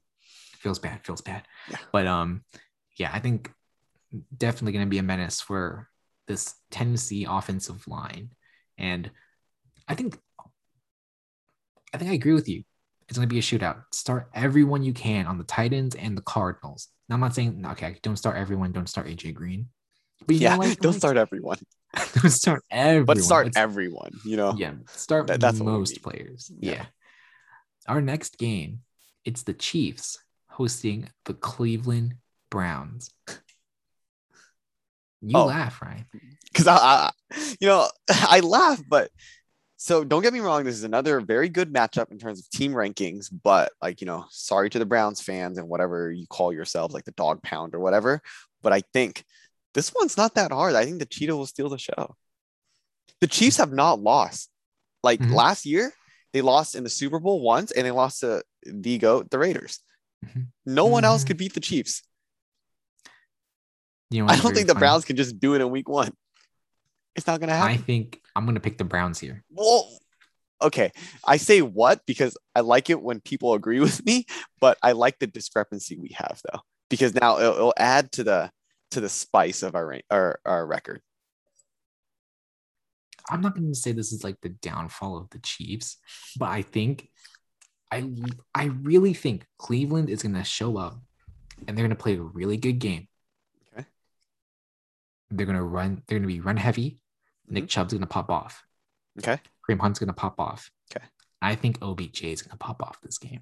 Feels 0.59 0.79
bad. 0.79 1.05
Feels 1.05 1.19
bad. 1.19 1.43
Yeah. 1.69 1.75
But 1.91 2.07
um, 2.07 2.45
yeah, 2.95 3.09
I 3.11 3.19
think 3.19 3.51
definitely 4.37 4.71
going 4.71 4.85
to 4.85 4.89
be 4.89 4.99
a 4.99 5.03
menace 5.03 5.41
for 5.41 5.89
this 6.25 6.55
Tennessee 6.71 7.27
offensive 7.29 7.85
line, 7.85 8.29
and 8.77 9.11
I 9.89 9.95
think 9.95 10.17
I 11.93 11.97
think 11.97 12.11
I 12.11 12.13
agree 12.13 12.33
with 12.33 12.47
you. 12.47 12.63
It's 13.09 13.17
going 13.17 13.27
to 13.27 13.33
be 13.33 13.39
a 13.39 13.41
shootout. 13.41 13.83
Start 13.91 14.29
everyone 14.33 14.83
you 14.83 14.93
can 14.93 15.27
on 15.27 15.37
the 15.37 15.43
Titans 15.43 15.95
and 15.95 16.17
the 16.17 16.21
Cardinals. 16.21 16.87
Now, 17.09 17.15
I'm 17.15 17.21
not 17.21 17.35
saying 17.35 17.61
okay, 17.71 17.97
don't 18.03 18.15
start 18.15 18.37
everyone. 18.37 18.71
Don't 18.71 18.87
start 18.87 19.07
AJ 19.07 19.33
Green. 19.33 19.67
But 20.25 20.35
yeah, 20.35 20.55
like, 20.55 20.79
don't 20.81 20.91
like, 20.91 20.99
start 20.99 21.17
everyone. 21.17 21.57
don't 21.95 22.29
start 22.29 22.63
everyone. 22.71 23.05
But 23.05 23.19
start 23.19 23.49
everyone. 23.55 24.11
You 24.25 24.37
know. 24.37 24.55
Yeah, 24.57 24.73
start 24.87 25.27
that, 25.27 25.39
that's 25.39 25.59
most 25.59 26.01
players. 26.01 26.51
Yeah. 26.59 26.71
yeah. 26.71 26.85
Our 27.87 28.01
next 28.01 28.37
game, 28.37 28.79
it's 29.25 29.43
the 29.43 29.53
Chiefs 29.53 30.17
hosting 30.47 31.09
the 31.25 31.33
Cleveland 31.33 32.15
Browns. 32.49 33.11
You 35.21 35.37
oh, 35.37 35.45
laugh, 35.45 35.81
right? 35.81 36.05
Because 36.51 36.67
I, 36.67 36.75
I, 36.75 37.11
you 37.59 37.67
know, 37.67 37.87
I 38.09 38.41
laugh, 38.41 38.81
but 38.87 39.09
so 39.77 40.03
don't 40.03 40.21
get 40.21 40.33
me 40.33 40.39
wrong, 40.39 40.63
this 40.63 40.75
is 40.75 40.83
another 40.83 41.19
very 41.19 41.49
good 41.49 41.73
matchup 41.73 42.11
in 42.11 42.19
terms 42.19 42.39
of 42.39 42.49
team 42.49 42.73
rankings, 42.73 43.29
but 43.43 43.71
like, 43.81 44.01
you 44.01 44.07
know, 44.07 44.25
sorry 44.29 44.69
to 44.69 44.79
the 44.79 44.85
Browns 44.85 45.21
fans 45.21 45.57
and 45.57 45.67
whatever 45.67 46.11
you 46.11 46.27
call 46.27 46.53
yourselves, 46.53 46.93
like 46.93 47.05
the 47.05 47.11
dog 47.11 47.41
pound 47.41 47.73
or 47.73 47.79
whatever. 47.79 48.21
But 48.61 48.71
I 48.71 48.81
think 48.93 49.25
this 49.73 49.93
one's 49.93 50.17
not 50.17 50.35
that 50.35 50.51
hard. 50.51 50.75
I 50.75 50.85
think 50.85 50.99
the 50.99 51.05
Cheetah 51.05 51.35
will 51.35 51.45
steal 51.45 51.69
the 51.69 51.77
show. 51.77 52.15
The 53.21 53.27
Chiefs 53.27 53.57
have 53.57 53.71
not 53.71 53.99
lost. 53.99 54.49
Like 55.03 55.19
mm-hmm. 55.19 55.33
last 55.33 55.65
year, 55.65 55.93
they 56.31 56.41
lost 56.41 56.75
in 56.75 56.83
the 56.83 56.89
Super 56.89 57.19
Bowl 57.19 57.41
once 57.41 57.71
and 57.71 57.85
they 57.85 57.91
lost 57.91 58.21
to 58.21 58.43
the 58.65 58.97
GOAT, 58.97 59.29
the 59.29 59.39
Raiders. 59.39 59.79
Mm-hmm. 60.25 60.41
No 60.65 60.85
one 60.85 61.03
else 61.03 61.21
mm-hmm. 61.21 61.27
could 61.27 61.37
beat 61.37 61.53
the 61.53 61.59
Chiefs. 61.59 62.03
You 64.09 64.23
know, 64.23 64.31
I 64.31 64.37
don't 64.39 64.53
think 64.53 64.67
the 64.67 64.73
funny. 64.73 64.81
Browns 64.81 65.05
can 65.05 65.15
just 65.15 65.39
do 65.39 65.55
it 65.55 65.61
in 65.61 65.69
week 65.71 65.89
one. 65.89 66.13
It's 67.15 67.27
not 67.27 67.39
gonna 67.39 67.55
happen. 67.55 67.73
I 67.73 67.77
think 67.77 68.21
I'm 68.35 68.45
gonna 68.45 68.59
pick 68.59 68.77
the 68.77 68.83
Browns 68.83 69.19
here. 69.19 69.43
Well, 69.49 69.89
okay. 70.61 70.91
I 71.25 71.37
say 71.37 71.61
what 71.61 72.01
because 72.05 72.37
I 72.55 72.61
like 72.61 72.89
it 72.89 73.01
when 73.01 73.19
people 73.21 73.53
agree 73.53 73.79
with 73.79 74.05
me, 74.05 74.25
but 74.59 74.77
I 74.83 74.91
like 74.91 75.19
the 75.19 75.27
discrepancy 75.27 75.97
we 75.97 76.15
have 76.15 76.41
though 76.51 76.59
because 76.89 77.15
now 77.15 77.39
it'll, 77.39 77.55
it'll 77.55 77.73
add 77.77 78.11
to 78.13 78.23
the 78.23 78.51
to 78.93 79.01
the 79.01 79.09
spice 79.09 79.63
of 79.63 79.75
our 79.75 79.99
our, 80.09 80.39
our 80.45 80.65
record. 80.65 81.01
I'm 83.29 83.41
not 83.41 83.55
going 83.55 83.69
to 83.69 83.75
say 83.75 83.93
this 83.93 84.11
is 84.11 84.23
like 84.23 84.41
the 84.41 84.49
downfall 84.49 85.17
of 85.17 85.29
the 85.29 85.39
Chiefs, 85.39 85.97
but 86.37 86.49
I 86.49 86.61
think 86.61 87.09
I 87.91 88.09
I 88.53 88.65
really 88.65 89.13
think 89.13 89.45
Cleveland 89.57 90.09
is 90.09 90.23
going 90.23 90.35
to 90.35 90.43
show 90.43 90.77
up 90.77 90.99
and 91.67 91.77
they're 91.77 91.85
going 91.85 91.95
to 91.95 92.03
play 92.03 92.15
a 92.17 92.21
really 92.21 92.57
good 92.57 92.79
game. 92.79 93.07
Okay. 93.73 93.85
They're 95.31 95.45
going 95.45 95.57
to 95.57 95.63
run. 95.63 96.03
They're 96.07 96.19
going 96.19 96.27
to 96.27 96.33
be 96.33 96.41
run 96.41 96.57
heavy. 96.57 96.99
Nick 97.47 97.63
mm-hmm. 97.63 97.67
Chubb's 97.67 97.93
gonna 97.93 98.07
pop 98.07 98.29
off. 98.29 98.63
Okay. 99.19 99.39
Kareem 99.67 99.79
Hunt's 99.79 99.99
gonna 99.99 100.13
pop 100.13 100.39
off. 100.39 100.69
Okay. 100.91 101.05
I 101.41 101.55
think 101.55 101.77
OBJ 101.81 102.23
is 102.23 102.41
gonna 102.41 102.57
pop 102.57 102.81
off 102.81 102.99
this 103.01 103.17
game. 103.17 103.41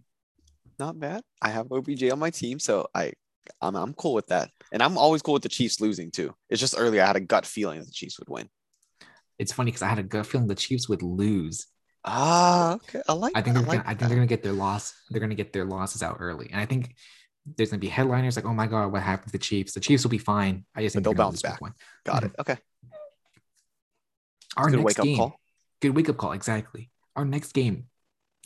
Not 0.79 0.99
bad. 0.99 1.21
I 1.41 1.49
have 1.49 1.71
OBJ 1.71 2.09
on 2.11 2.19
my 2.19 2.29
team, 2.29 2.59
so 2.59 2.87
I 2.95 3.13
I'm 3.61 3.75
I'm 3.75 3.93
cool 3.93 4.13
with 4.13 4.27
that. 4.27 4.49
And 4.71 4.81
I'm 4.81 4.97
always 4.97 5.21
cool 5.21 5.33
with 5.33 5.43
the 5.43 5.49
Chiefs 5.49 5.81
losing 5.81 6.11
too. 6.11 6.33
It's 6.49 6.59
just 6.59 6.75
earlier 6.77 7.03
I 7.03 7.07
had 7.07 7.15
a 7.15 7.21
gut 7.21 7.45
feeling 7.45 7.79
that 7.79 7.85
the 7.85 7.91
Chiefs 7.91 8.19
would 8.19 8.29
win. 8.29 8.49
It's 9.39 9.51
funny 9.51 9.71
because 9.71 9.81
I 9.81 9.87
had 9.87 9.99
a 9.99 10.03
gut 10.03 10.25
feeling 10.25 10.47
the 10.47 10.55
Chiefs 10.55 10.87
would 10.87 11.01
lose. 11.01 11.67
Ah, 12.03 12.75
okay. 12.75 13.01
I 13.07 13.13
like. 13.13 13.33
I 13.35 13.41
think 13.41 13.55
they're. 13.55 13.65
I, 13.65 13.67
like 13.67 13.79
gonna, 13.79 13.89
I 13.89 13.93
think 13.95 14.09
they're 14.09 14.17
gonna 14.17 14.27
get 14.27 14.43
their 14.43 14.53
loss. 14.53 14.93
They're 15.09 15.21
gonna 15.21 15.35
get 15.35 15.53
their 15.53 15.65
losses 15.65 16.01
out 16.01 16.17
early, 16.19 16.49
and 16.51 16.59
I 16.59 16.65
think 16.65 16.95
there's 17.45 17.69
gonna 17.69 17.79
be 17.79 17.87
headliners 17.87 18.35
like, 18.35 18.45
"Oh 18.45 18.53
my 18.53 18.67
God, 18.67 18.91
what 18.91 19.01
happened 19.03 19.27
to 19.27 19.37
the 19.37 19.43
Chiefs? 19.43 19.73
The 19.73 19.79
Chiefs 19.79 20.03
will 20.03 20.09
be 20.09 20.17
fine." 20.17 20.65
I 20.75 20.81
just 20.81 20.93
think 20.93 21.03
they'll 21.03 21.13
bounce 21.13 21.41
back. 21.41 21.61
One. 21.61 21.73
Got 22.05 22.23
mm-hmm. 22.23 22.25
it. 22.27 22.35
Okay. 22.39 22.57
Our 24.57 24.69
good 24.69 24.79
next 24.81 24.97
game, 24.97 25.17
call. 25.17 25.39
good 25.79 25.95
wake 25.95 26.09
up 26.09 26.17
call, 26.17 26.33
exactly. 26.33 26.89
Our 27.15 27.25
next 27.25 27.53
game 27.53 27.85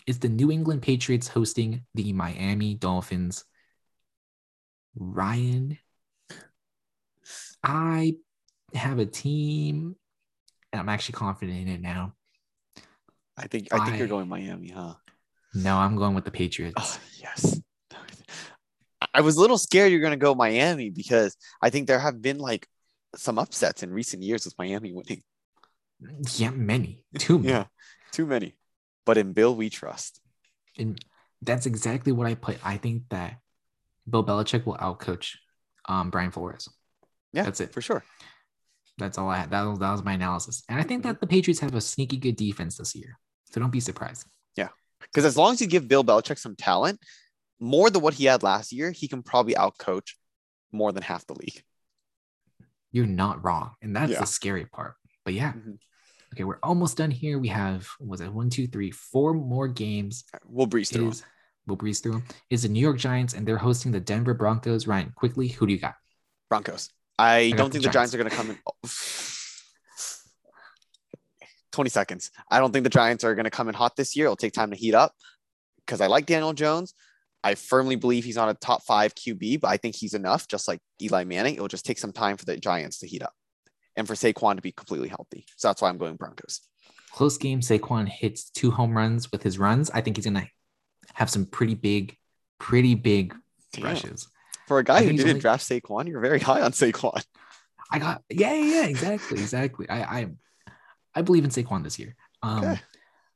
is 0.05 0.19
the 0.19 0.29
New 0.29 0.51
England 0.51 0.81
Patriots 0.81 1.27
hosting 1.27 1.85
the 1.95 2.13
Miami 2.13 2.75
Dolphins. 2.75 3.43
Ryan, 4.95 5.77
I 7.63 8.15
have 8.73 8.99
a 8.99 9.05
team, 9.05 9.95
and 10.71 10.79
I'm 10.79 10.89
actually 10.89 11.13
confident 11.13 11.59
in 11.59 11.67
it 11.67 11.81
now. 11.81 12.13
I 13.37 13.47
think 13.47 13.67
I 13.71 13.83
think 13.83 13.95
I, 13.95 13.97
you're 13.97 14.07
going 14.07 14.29
Miami, 14.29 14.69
huh? 14.69 14.93
No, 15.53 15.77
I'm 15.77 15.95
going 15.95 16.15
with 16.15 16.25
the 16.25 16.31
Patriots. 16.31 16.75
Oh, 16.77 16.99
yes. 17.21 17.59
I 19.13 19.21
was 19.21 19.37
a 19.37 19.41
little 19.41 19.57
scared 19.57 19.91
you're 19.91 20.01
going 20.01 20.11
to 20.11 20.17
go 20.17 20.35
Miami 20.35 20.89
because 20.89 21.37
I 21.61 21.69
think 21.69 21.87
there 21.87 21.99
have 21.99 22.21
been 22.21 22.37
like 22.37 22.67
some 23.15 23.39
upsets 23.39 23.83
in 23.83 23.91
recent 23.91 24.23
years 24.23 24.43
with 24.45 24.57
Miami 24.57 24.91
winning. 24.91 25.21
Yeah, 26.35 26.49
many. 26.51 27.03
Too 27.17 27.39
many. 27.39 27.49
yeah, 27.49 27.65
too 28.11 28.25
many. 28.25 28.57
But 29.05 29.17
in 29.17 29.31
Bill, 29.31 29.55
we 29.55 29.69
trust. 29.69 30.19
And 30.77 30.99
that's 31.41 31.65
exactly 31.65 32.11
what 32.11 32.27
I 32.27 32.35
put. 32.35 32.57
I 32.65 32.77
think 32.77 33.03
that 33.09 33.37
Bill 34.09 34.23
Belichick 34.23 34.65
will 34.65 34.77
outcoach 34.77 35.35
um, 35.87 36.09
Brian 36.09 36.31
Flores. 36.31 36.69
Yeah, 37.33 37.43
that's 37.43 37.61
it 37.61 37.73
for 37.73 37.81
sure. 37.81 38.03
That's 38.97 39.17
all 39.17 39.29
I 39.29 39.37
had. 39.37 39.51
That 39.51 39.63
was, 39.63 39.79
that 39.79 39.91
was 39.91 40.03
my 40.03 40.13
analysis. 40.13 40.63
And 40.69 40.79
I 40.79 40.83
think 40.83 41.03
that 41.03 41.19
the 41.19 41.27
Patriots 41.27 41.59
have 41.59 41.75
a 41.75 41.81
sneaky 41.81 42.17
good 42.17 42.37
defense 42.37 42.77
this 42.77 42.95
year. 42.95 43.17
So 43.51 43.59
don't 43.59 43.71
be 43.71 43.81
surprised. 43.81 44.25
Yeah. 44.55 44.69
Because 45.01 45.25
as 45.25 45.35
long 45.35 45.53
as 45.53 45.61
you 45.61 45.67
give 45.67 45.87
Bill 45.87 46.03
Belichick 46.03 46.39
some 46.39 46.55
talent, 46.55 46.99
more 47.59 47.89
than 47.89 48.01
what 48.01 48.13
he 48.13 48.25
had 48.25 48.41
last 48.41 48.71
year, 48.71 48.91
he 48.91 49.07
can 49.07 49.21
probably 49.21 49.53
outcoach 49.53 50.13
more 50.71 50.91
than 50.93 51.03
half 51.03 51.27
the 51.27 51.33
league. 51.33 51.61
You're 52.91 53.05
not 53.05 53.43
wrong. 53.43 53.71
And 53.81 53.95
that's 53.95 54.13
yeah. 54.13 54.21
the 54.21 54.25
scary 54.25 54.65
part. 54.65 54.95
But 55.25 55.33
yeah. 55.33 55.51
Mm-hmm. 55.51 55.73
Okay, 56.33 56.43
we're 56.43 56.59
almost 56.63 56.97
done 56.97 57.11
here. 57.11 57.39
We 57.39 57.49
have 57.49 57.87
was 57.99 58.21
it 58.21 58.31
one, 58.31 58.49
two, 58.49 58.67
three, 58.67 58.91
four 58.91 59.33
more 59.33 59.67
games. 59.67 60.25
We'll 60.45 60.67
breeze 60.67 60.89
through. 60.89 61.09
Is, 61.09 61.23
we'll 61.67 61.77
breeze 61.77 61.99
through 61.99 62.13
them. 62.13 62.23
Is 62.49 62.63
the 62.63 62.69
New 62.69 62.79
York 62.79 62.97
Giants 62.97 63.33
and 63.33 63.47
they're 63.47 63.57
hosting 63.57 63.91
the 63.91 63.99
Denver 63.99 64.33
Broncos. 64.33 64.87
Ryan, 64.87 65.11
quickly, 65.15 65.47
who 65.47 65.67
do 65.67 65.73
you 65.73 65.79
got? 65.79 65.95
Broncos. 66.49 66.89
I, 67.17 67.35
I 67.35 67.51
don't 67.51 67.71
think 67.71 67.83
the 67.83 67.89
Giants. 67.89 68.11
Giants 68.11 68.15
are 68.15 68.17
going 68.17 68.29
to 68.29 68.35
come 68.35 68.49
in. 68.51 68.57
Oh. 68.67 68.73
20 71.71 71.89
seconds. 71.89 72.31
I 72.49 72.59
don't 72.59 72.71
think 72.71 72.83
the 72.83 72.89
Giants 72.89 73.25
are 73.25 73.35
going 73.35 73.43
to 73.43 73.51
come 73.51 73.67
in 73.67 73.75
hot 73.75 73.97
this 73.97 74.15
year. 74.15 74.27
It'll 74.27 74.37
take 74.37 74.53
time 74.53 74.71
to 74.71 74.77
heat 74.77 74.93
up 74.93 75.13
because 75.85 75.99
I 75.99 76.07
like 76.07 76.25
Daniel 76.25 76.53
Jones. 76.53 76.93
I 77.43 77.55
firmly 77.55 77.95
believe 77.95 78.23
he's 78.23 78.37
on 78.37 78.49
a 78.49 78.53
top 78.55 78.83
five 78.83 79.13
QB, 79.13 79.61
but 79.61 79.67
I 79.67 79.77
think 79.77 79.95
he's 79.95 80.13
enough, 80.13 80.47
just 80.47 80.67
like 80.67 80.79
Eli 81.01 81.25
Manning. 81.25 81.55
It 81.55 81.61
will 81.61 81.67
just 81.67 81.85
take 81.85 81.99
some 81.99 82.11
time 82.11 82.37
for 82.37 82.45
the 82.45 82.57
Giants 82.57 82.99
to 82.99 83.07
heat 83.07 83.21
up 83.21 83.33
and 83.95 84.07
for 84.07 84.13
Saquon 84.13 84.55
to 84.55 84.61
be 84.61 84.71
completely 84.71 85.09
healthy. 85.09 85.45
So 85.57 85.67
that's 85.67 85.81
why 85.81 85.89
I'm 85.89 85.97
going 85.97 86.15
Broncos. 86.15 86.61
Close 87.11 87.37
game. 87.37 87.61
Saquon 87.61 88.07
hits 88.07 88.49
two 88.49 88.71
home 88.71 88.97
runs 88.97 89.31
with 89.31 89.43
his 89.43 89.59
runs. 89.59 89.89
I 89.91 90.01
think 90.01 90.17
he's 90.17 90.25
gonna 90.25 90.47
have 91.15 91.29
some 91.29 91.45
pretty 91.45 91.75
big, 91.75 92.15
pretty 92.59 92.95
big 92.95 93.33
Damn. 93.73 93.85
rushes. 93.85 94.27
For 94.67 94.79
a 94.79 94.83
guy 94.83 95.03
who 95.03 95.11
didn't 95.11 95.27
only... 95.27 95.39
draft 95.39 95.67
Saquon, 95.67 96.07
you're 96.07 96.21
very 96.21 96.39
high 96.41 96.61
on 96.61 96.71
Saquon. 96.71 97.23
I 97.91 97.99
got 97.99 98.23
yeah, 98.29 98.53
yeah, 98.53 98.81
yeah 98.81 98.85
exactly, 98.85 99.39
exactly. 99.39 99.89
I 99.89 100.01
I 100.01 100.27
I 101.15 101.21
believe 101.21 101.43
in 101.43 101.49
Saquon 101.49 101.83
this 101.83 101.99
year. 101.99 102.15
Um, 102.41 102.63
okay. 102.63 102.81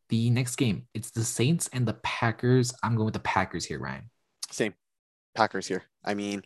the 0.10 0.30
next 0.30 0.56
game, 0.56 0.88
it's 0.94 1.12
the 1.12 1.24
Saints 1.24 1.70
and 1.72 1.88
the 1.88 1.94
Packers. 2.04 2.74
I'm 2.84 2.96
going 2.96 3.06
with 3.06 3.14
the 3.14 3.20
Packers 3.20 3.66
here, 3.66 3.80
Ryan. 3.80 4.10
Same. 4.52 4.74
Packers 5.36 5.68
here. 5.68 5.84
I 6.04 6.16
mean, 6.16 6.44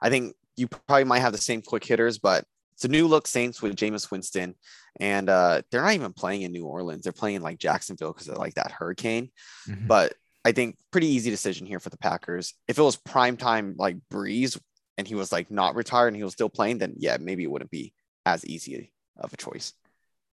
I 0.00 0.10
think 0.10 0.34
you 0.56 0.68
probably 0.68 1.04
might 1.04 1.20
have 1.20 1.32
the 1.32 1.38
same 1.38 1.62
quick 1.62 1.84
hitters, 1.84 2.18
but 2.18 2.44
it's 2.74 2.84
a 2.84 2.88
new 2.88 3.06
look 3.06 3.26
Saints 3.26 3.60
with 3.60 3.76
Jameis 3.76 4.10
Winston. 4.10 4.54
And 4.98 5.28
uh, 5.28 5.62
they're 5.70 5.82
not 5.82 5.92
even 5.92 6.12
playing 6.12 6.42
in 6.42 6.52
New 6.52 6.64
Orleans. 6.64 7.02
They're 7.02 7.12
playing 7.12 7.42
like 7.42 7.58
Jacksonville 7.58 8.12
because 8.12 8.28
of 8.28 8.38
like 8.38 8.54
that 8.54 8.72
hurricane. 8.72 9.30
Mm-hmm. 9.68 9.86
But 9.86 10.14
I 10.44 10.52
think 10.52 10.78
pretty 10.90 11.08
easy 11.08 11.30
decision 11.30 11.66
here 11.66 11.80
for 11.80 11.90
the 11.90 11.98
Packers. 11.98 12.54
If 12.66 12.78
it 12.78 12.82
was 12.82 12.96
prime 12.96 13.36
time 13.36 13.74
like 13.78 13.96
Brees 14.12 14.58
and 14.96 15.06
he 15.06 15.14
was 15.14 15.32
like 15.32 15.50
not 15.50 15.74
retired 15.74 16.08
and 16.08 16.16
he 16.16 16.24
was 16.24 16.32
still 16.32 16.48
playing, 16.48 16.78
then 16.78 16.94
yeah, 16.96 17.18
maybe 17.20 17.44
it 17.44 17.50
wouldn't 17.50 17.70
be 17.70 17.92
as 18.24 18.44
easy 18.44 18.92
of 19.18 19.32
a 19.32 19.36
choice. 19.36 19.74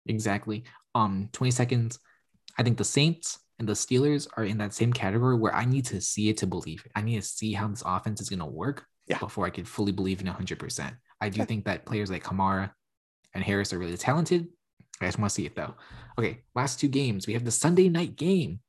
Exactly. 0.07 0.64
Um, 0.94 1.28
20 1.32 1.50
seconds. 1.53 1.98
I 2.59 2.62
think 2.62 2.78
the 2.78 2.84
Saints 2.84 3.38
and 3.59 3.68
the 3.68 3.72
Steelers 3.74 4.26
are 4.36 4.44
in 4.44 4.59
that 4.59 4.74
same 4.74 4.92
category 4.92 5.36
where 5.36 5.55
I 5.55 5.64
need 5.64 5.84
to 5.86 6.00
see 6.00 6.28
it 6.28 6.38
to 6.38 6.46
believe 6.46 6.82
it. 6.84 6.92
I 6.94 7.03
need 7.03 7.16
to 7.16 7.22
see 7.22 7.53
how 7.53 7.68
this 7.68 7.82
offense 7.86 8.20
is 8.20 8.28
going 8.28 8.40
to 8.40 8.46
work 8.46 8.84
yeah. 9.07 9.18
before 9.18 9.46
I 9.46 9.50
can 9.50 9.64
fully 9.64 9.92
believe 9.92 10.20
in 10.20 10.26
100%. 10.26 10.96
I 11.20 11.28
do 11.28 11.44
think 11.44 11.64
that 11.66 11.86
players 11.86 12.11
like 12.11 12.24
Kamara 12.24 12.72
and 13.34 13.44
Harris 13.44 13.72
are 13.72 13.78
really 13.78 13.96
talented. 13.96 14.48
I 15.00 15.07
just 15.07 15.18
want 15.18 15.30
to 15.30 15.34
see 15.34 15.46
it 15.46 15.55
though. 15.55 15.74
Okay, 16.18 16.42
last 16.55 16.80
two 16.80 16.88
games. 16.88 17.26
We 17.26 17.32
have 17.34 17.44
the 17.44 17.50
Sunday 17.50 17.88
night 17.88 18.16
game. 18.16 18.61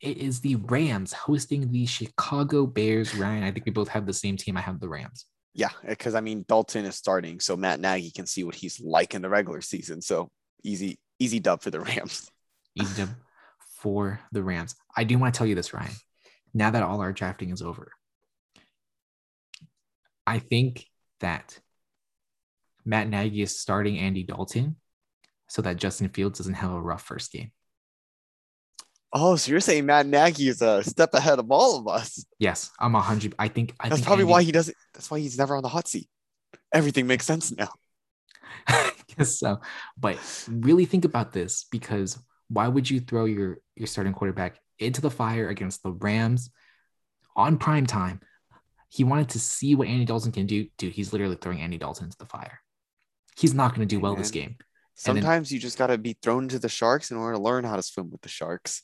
It 0.00 0.16
is 0.16 0.40
the 0.40 0.56
Rams 0.56 1.12
hosting 1.12 1.70
the 1.70 1.84
Chicago 1.86 2.66
Bears. 2.66 3.14
Ryan, 3.14 3.44
I 3.44 3.50
think 3.50 3.66
we 3.66 3.72
both 3.72 3.88
have 3.88 4.06
the 4.06 4.14
same 4.14 4.36
team. 4.36 4.56
I 4.56 4.62
have 4.62 4.80
the 4.80 4.88
Rams. 4.88 5.26
Yeah, 5.52 5.70
because 5.86 6.14
I 6.14 6.20
mean 6.20 6.44
Dalton 6.48 6.84
is 6.84 6.96
starting, 6.96 7.40
so 7.40 7.56
Matt 7.56 7.80
Nagy 7.80 8.10
can 8.10 8.26
see 8.26 8.44
what 8.44 8.54
he's 8.54 8.80
like 8.80 9.14
in 9.14 9.22
the 9.22 9.28
regular 9.28 9.60
season. 9.60 10.00
So 10.00 10.30
easy, 10.62 10.98
easy 11.18 11.40
dub 11.40 11.62
for 11.62 11.70
the 11.70 11.80
Rams. 11.80 12.30
Easy 12.80 13.02
dub 13.02 13.10
for 13.78 14.20
the 14.32 14.42
Rams. 14.42 14.74
I 14.96 15.04
do 15.04 15.18
want 15.18 15.34
to 15.34 15.38
tell 15.38 15.46
you 15.46 15.54
this, 15.54 15.74
Ryan. 15.74 15.92
Now 16.54 16.70
that 16.70 16.82
all 16.82 17.00
our 17.00 17.12
drafting 17.12 17.50
is 17.50 17.62
over, 17.62 17.92
I 20.26 20.38
think 20.38 20.86
that 21.20 21.58
Matt 22.84 23.08
Nagy 23.08 23.42
is 23.42 23.58
starting 23.58 23.98
Andy 23.98 24.22
Dalton 24.22 24.76
so 25.48 25.62
that 25.62 25.76
Justin 25.76 26.08
Fields 26.08 26.38
doesn't 26.38 26.54
have 26.54 26.70
a 26.70 26.80
rough 26.80 27.02
first 27.02 27.32
game. 27.32 27.50
Oh, 29.12 29.36
so 29.36 29.50
you're 29.50 29.60
saying 29.60 29.86
Matt 29.86 30.06
Nagy 30.06 30.48
is 30.48 30.62
a 30.62 30.84
step 30.84 31.14
ahead 31.14 31.38
of 31.38 31.50
all 31.50 31.80
of 31.80 31.88
us? 31.88 32.24
Yes, 32.38 32.70
I'm 32.78 32.94
a 32.94 33.00
hundred. 33.00 33.34
I 33.38 33.48
think 33.48 33.74
I 33.80 33.84
think 33.84 33.90
that's 33.90 33.94
think 33.94 34.06
probably 34.06 34.22
Andy, 34.22 34.32
why 34.32 34.42
he 34.42 34.52
doesn't. 34.52 34.76
That's 34.94 35.10
why 35.10 35.18
he's 35.18 35.36
never 35.36 35.56
on 35.56 35.62
the 35.62 35.68
hot 35.68 35.88
seat. 35.88 36.08
Everything 36.72 37.06
makes 37.06 37.26
sense 37.26 37.50
now. 37.50 37.70
I 38.68 38.92
guess 39.16 39.38
so, 39.38 39.60
but 39.98 40.18
really 40.48 40.84
think 40.84 41.04
about 41.04 41.32
this 41.32 41.66
because 41.72 42.18
why 42.48 42.68
would 42.68 42.88
you 42.88 43.00
throw 43.00 43.24
your 43.24 43.58
your 43.74 43.88
starting 43.88 44.12
quarterback 44.12 44.58
into 44.78 45.00
the 45.00 45.10
fire 45.10 45.48
against 45.48 45.82
the 45.82 45.92
Rams 45.92 46.50
on 47.34 47.58
prime 47.58 47.86
time? 47.86 48.20
He 48.90 49.02
wanted 49.04 49.30
to 49.30 49.40
see 49.40 49.74
what 49.74 49.88
Andy 49.88 50.04
Dalton 50.04 50.32
can 50.32 50.46
do. 50.46 50.66
Dude, 50.78 50.92
he's 50.92 51.12
literally 51.12 51.36
throwing 51.40 51.60
Andy 51.60 51.78
Dalton 51.78 52.06
into 52.06 52.18
the 52.18 52.26
fire. 52.26 52.60
He's 53.36 53.54
not 53.54 53.74
going 53.74 53.86
to 53.86 53.92
do 53.92 54.00
well 54.00 54.14
this 54.16 54.32
game. 54.32 54.56
Sometimes 55.00 55.48
then, 55.48 55.54
you 55.54 55.60
just 55.60 55.78
got 55.78 55.86
to 55.86 55.96
be 55.96 56.14
thrown 56.20 56.46
to 56.48 56.58
the 56.58 56.68
sharks 56.68 57.10
in 57.10 57.16
order 57.16 57.36
to 57.36 57.42
learn 57.42 57.64
how 57.64 57.74
to 57.74 57.82
swim 57.82 58.10
with 58.10 58.20
the 58.20 58.28
sharks. 58.28 58.82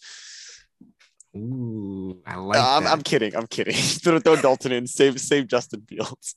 Ooh, 1.37 2.23
I 2.27 2.37
like. 2.37 2.59
Uh, 2.59 2.77
I'm, 2.79 2.87
I'm, 2.87 3.03
kidding. 3.03 3.37
I'm 3.37 3.47
kidding. 3.47 3.75
throw, 3.77 4.19
throw 4.19 4.37
Dalton 4.37 4.73
in. 4.73 4.87
Save 4.87 5.21
save 5.21 5.47
Justin 5.47 5.83
Fields. 5.87 6.37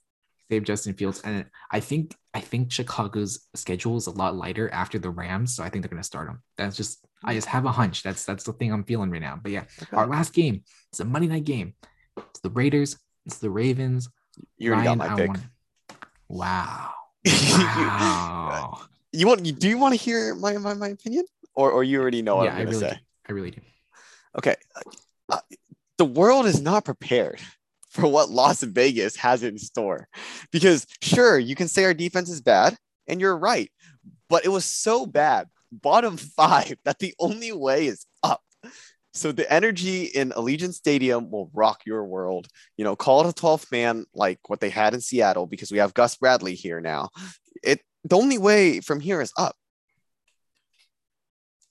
Save 0.51 0.65
Justin 0.65 0.95
Fields, 0.95 1.21
and 1.23 1.45
I 1.71 1.79
think 1.79 2.13
I 2.33 2.41
think 2.41 2.73
Chicago's 2.73 3.47
schedule 3.55 3.95
is 3.95 4.07
a 4.07 4.11
lot 4.11 4.35
lighter 4.35 4.69
after 4.73 4.99
the 4.99 5.11
Rams, 5.11 5.55
so 5.55 5.63
I 5.63 5.69
think 5.69 5.83
they're 5.83 5.89
going 5.89 6.01
to 6.01 6.05
start 6.05 6.27
them. 6.27 6.43
That's 6.57 6.75
just 6.75 7.05
I 7.23 7.33
just 7.33 7.47
have 7.47 7.63
a 7.63 7.71
hunch. 7.71 8.03
That's 8.03 8.25
that's 8.25 8.43
the 8.43 8.51
thing 8.51 8.73
I'm 8.73 8.83
feeling 8.83 9.11
right 9.11 9.21
now. 9.21 9.39
But 9.41 9.53
yeah, 9.53 9.63
okay. 9.81 9.95
our 9.95 10.07
last 10.07 10.33
game. 10.33 10.63
It's 10.91 10.99
a 10.99 11.05
Monday 11.05 11.29
night 11.29 11.45
game. 11.45 11.75
It's 12.17 12.41
the 12.41 12.49
Raiders. 12.49 12.97
It's 13.25 13.37
the 13.37 13.49
Ravens. 13.49 14.09
You 14.57 14.73
already 14.73 14.87
Ryan, 14.87 14.97
got 14.97 15.09
my 15.09 15.15
pick. 15.15 15.27
Want... 15.29 15.43
Wow. 16.27 16.91
Wow 17.25 18.89
you 19.11 19.27
want 19.27 19.45
you 19.45 19.51
do 19.51 19.67
you 19.67 19.77
want 19.77 19.93
to 19.93 19.99
hear 19.99 20.35
my 20.35 20.57
my, 20.57 20.73
my 20.73 20.89
opinion 20.89 21.25
or 21.55 21.71
or 21.71 21.83
you 21.83 21.99
already 21.99 22.21
know 22.21 22.37
what 22.37 22.45
yeah, 22.45 22.51
I'm 22.51 22.57
gonna 22.65 22.69
really 22.69 22.79
say? 22.79 22.93
Do. 22.93 22.99
I 23.27 23.31
really 23.33 23.51
do. 23.51 23.61
Okay, 24.37 24.55
uh, 25.29 25.39
the 25.97 26.05
world 26.05 26.45
is 26.45 26.61
not 26.61 26.85
prepared 26.85 27.39
for 27.89 28.07
what 28.07 28.29
Las 28.29 28.61
Vegas 28.61 29.15
has 29.17 29.43
in 29.43 29.57
store, 29.57 30.07
because 30.51 30.85
sure 31.01 31.39
you 31.39 31.55
can 31.55 31.67
say 31.67 31.83
our 31.83 31.93
defense 31.93 32.29
is 32.29 32.41
bad, 32.41 32.77
and 33.07 33.19
you're 33.19 33.37
right, 33.37 33.71
but 34.29 34.45
it 34.45 34.49
was 34.49 34.65
so 34.65 35.05
bad, 35.05 35.47
bottom 35.71 36.17
five, 36.17 36.75
that 36.85 36.99
the 36.99 37.13
only 37.19 37.51
way 37.51 37.87
is 37.87 38.05
up. 38.23 38.41
So 39.13 39.31
the 39.31 39.51
energy 39.51 40.03
in 40.03 40.29
Allegiant 40.31 40.73
Stadium 40.73 41.31
will 41.31 41.49
rock 41.53 41.81
your 41.85 42.05
world. 42.05 42.47
You 42.77 42.85
know, 42.85 42.95
call 42.95 43.21
it 43.21 43.29
a 43.29 43.33
12th 43.41 43.71
man 43.71 44.05
like 44.13 44.39
what 44.47 44.59
they 44.59 44.69
had 44.69 44.93
in 44.93 45.01
Seattle 45.01 45.47
because 45.47 45.71
we 45.71 45.79
have 45.79 45.95
Gus 45.95 46.15
Bradley 46.15 46.53
here 46.53 46.79
now. 46.79 47.09
It 47.63 47.81
the 48.03 48.17
only 48.17 48.37
way 48.37 48.79
from 48.79 48.99
here 48.99 49.21
is 49.21 49.31
up. 49.37 49.55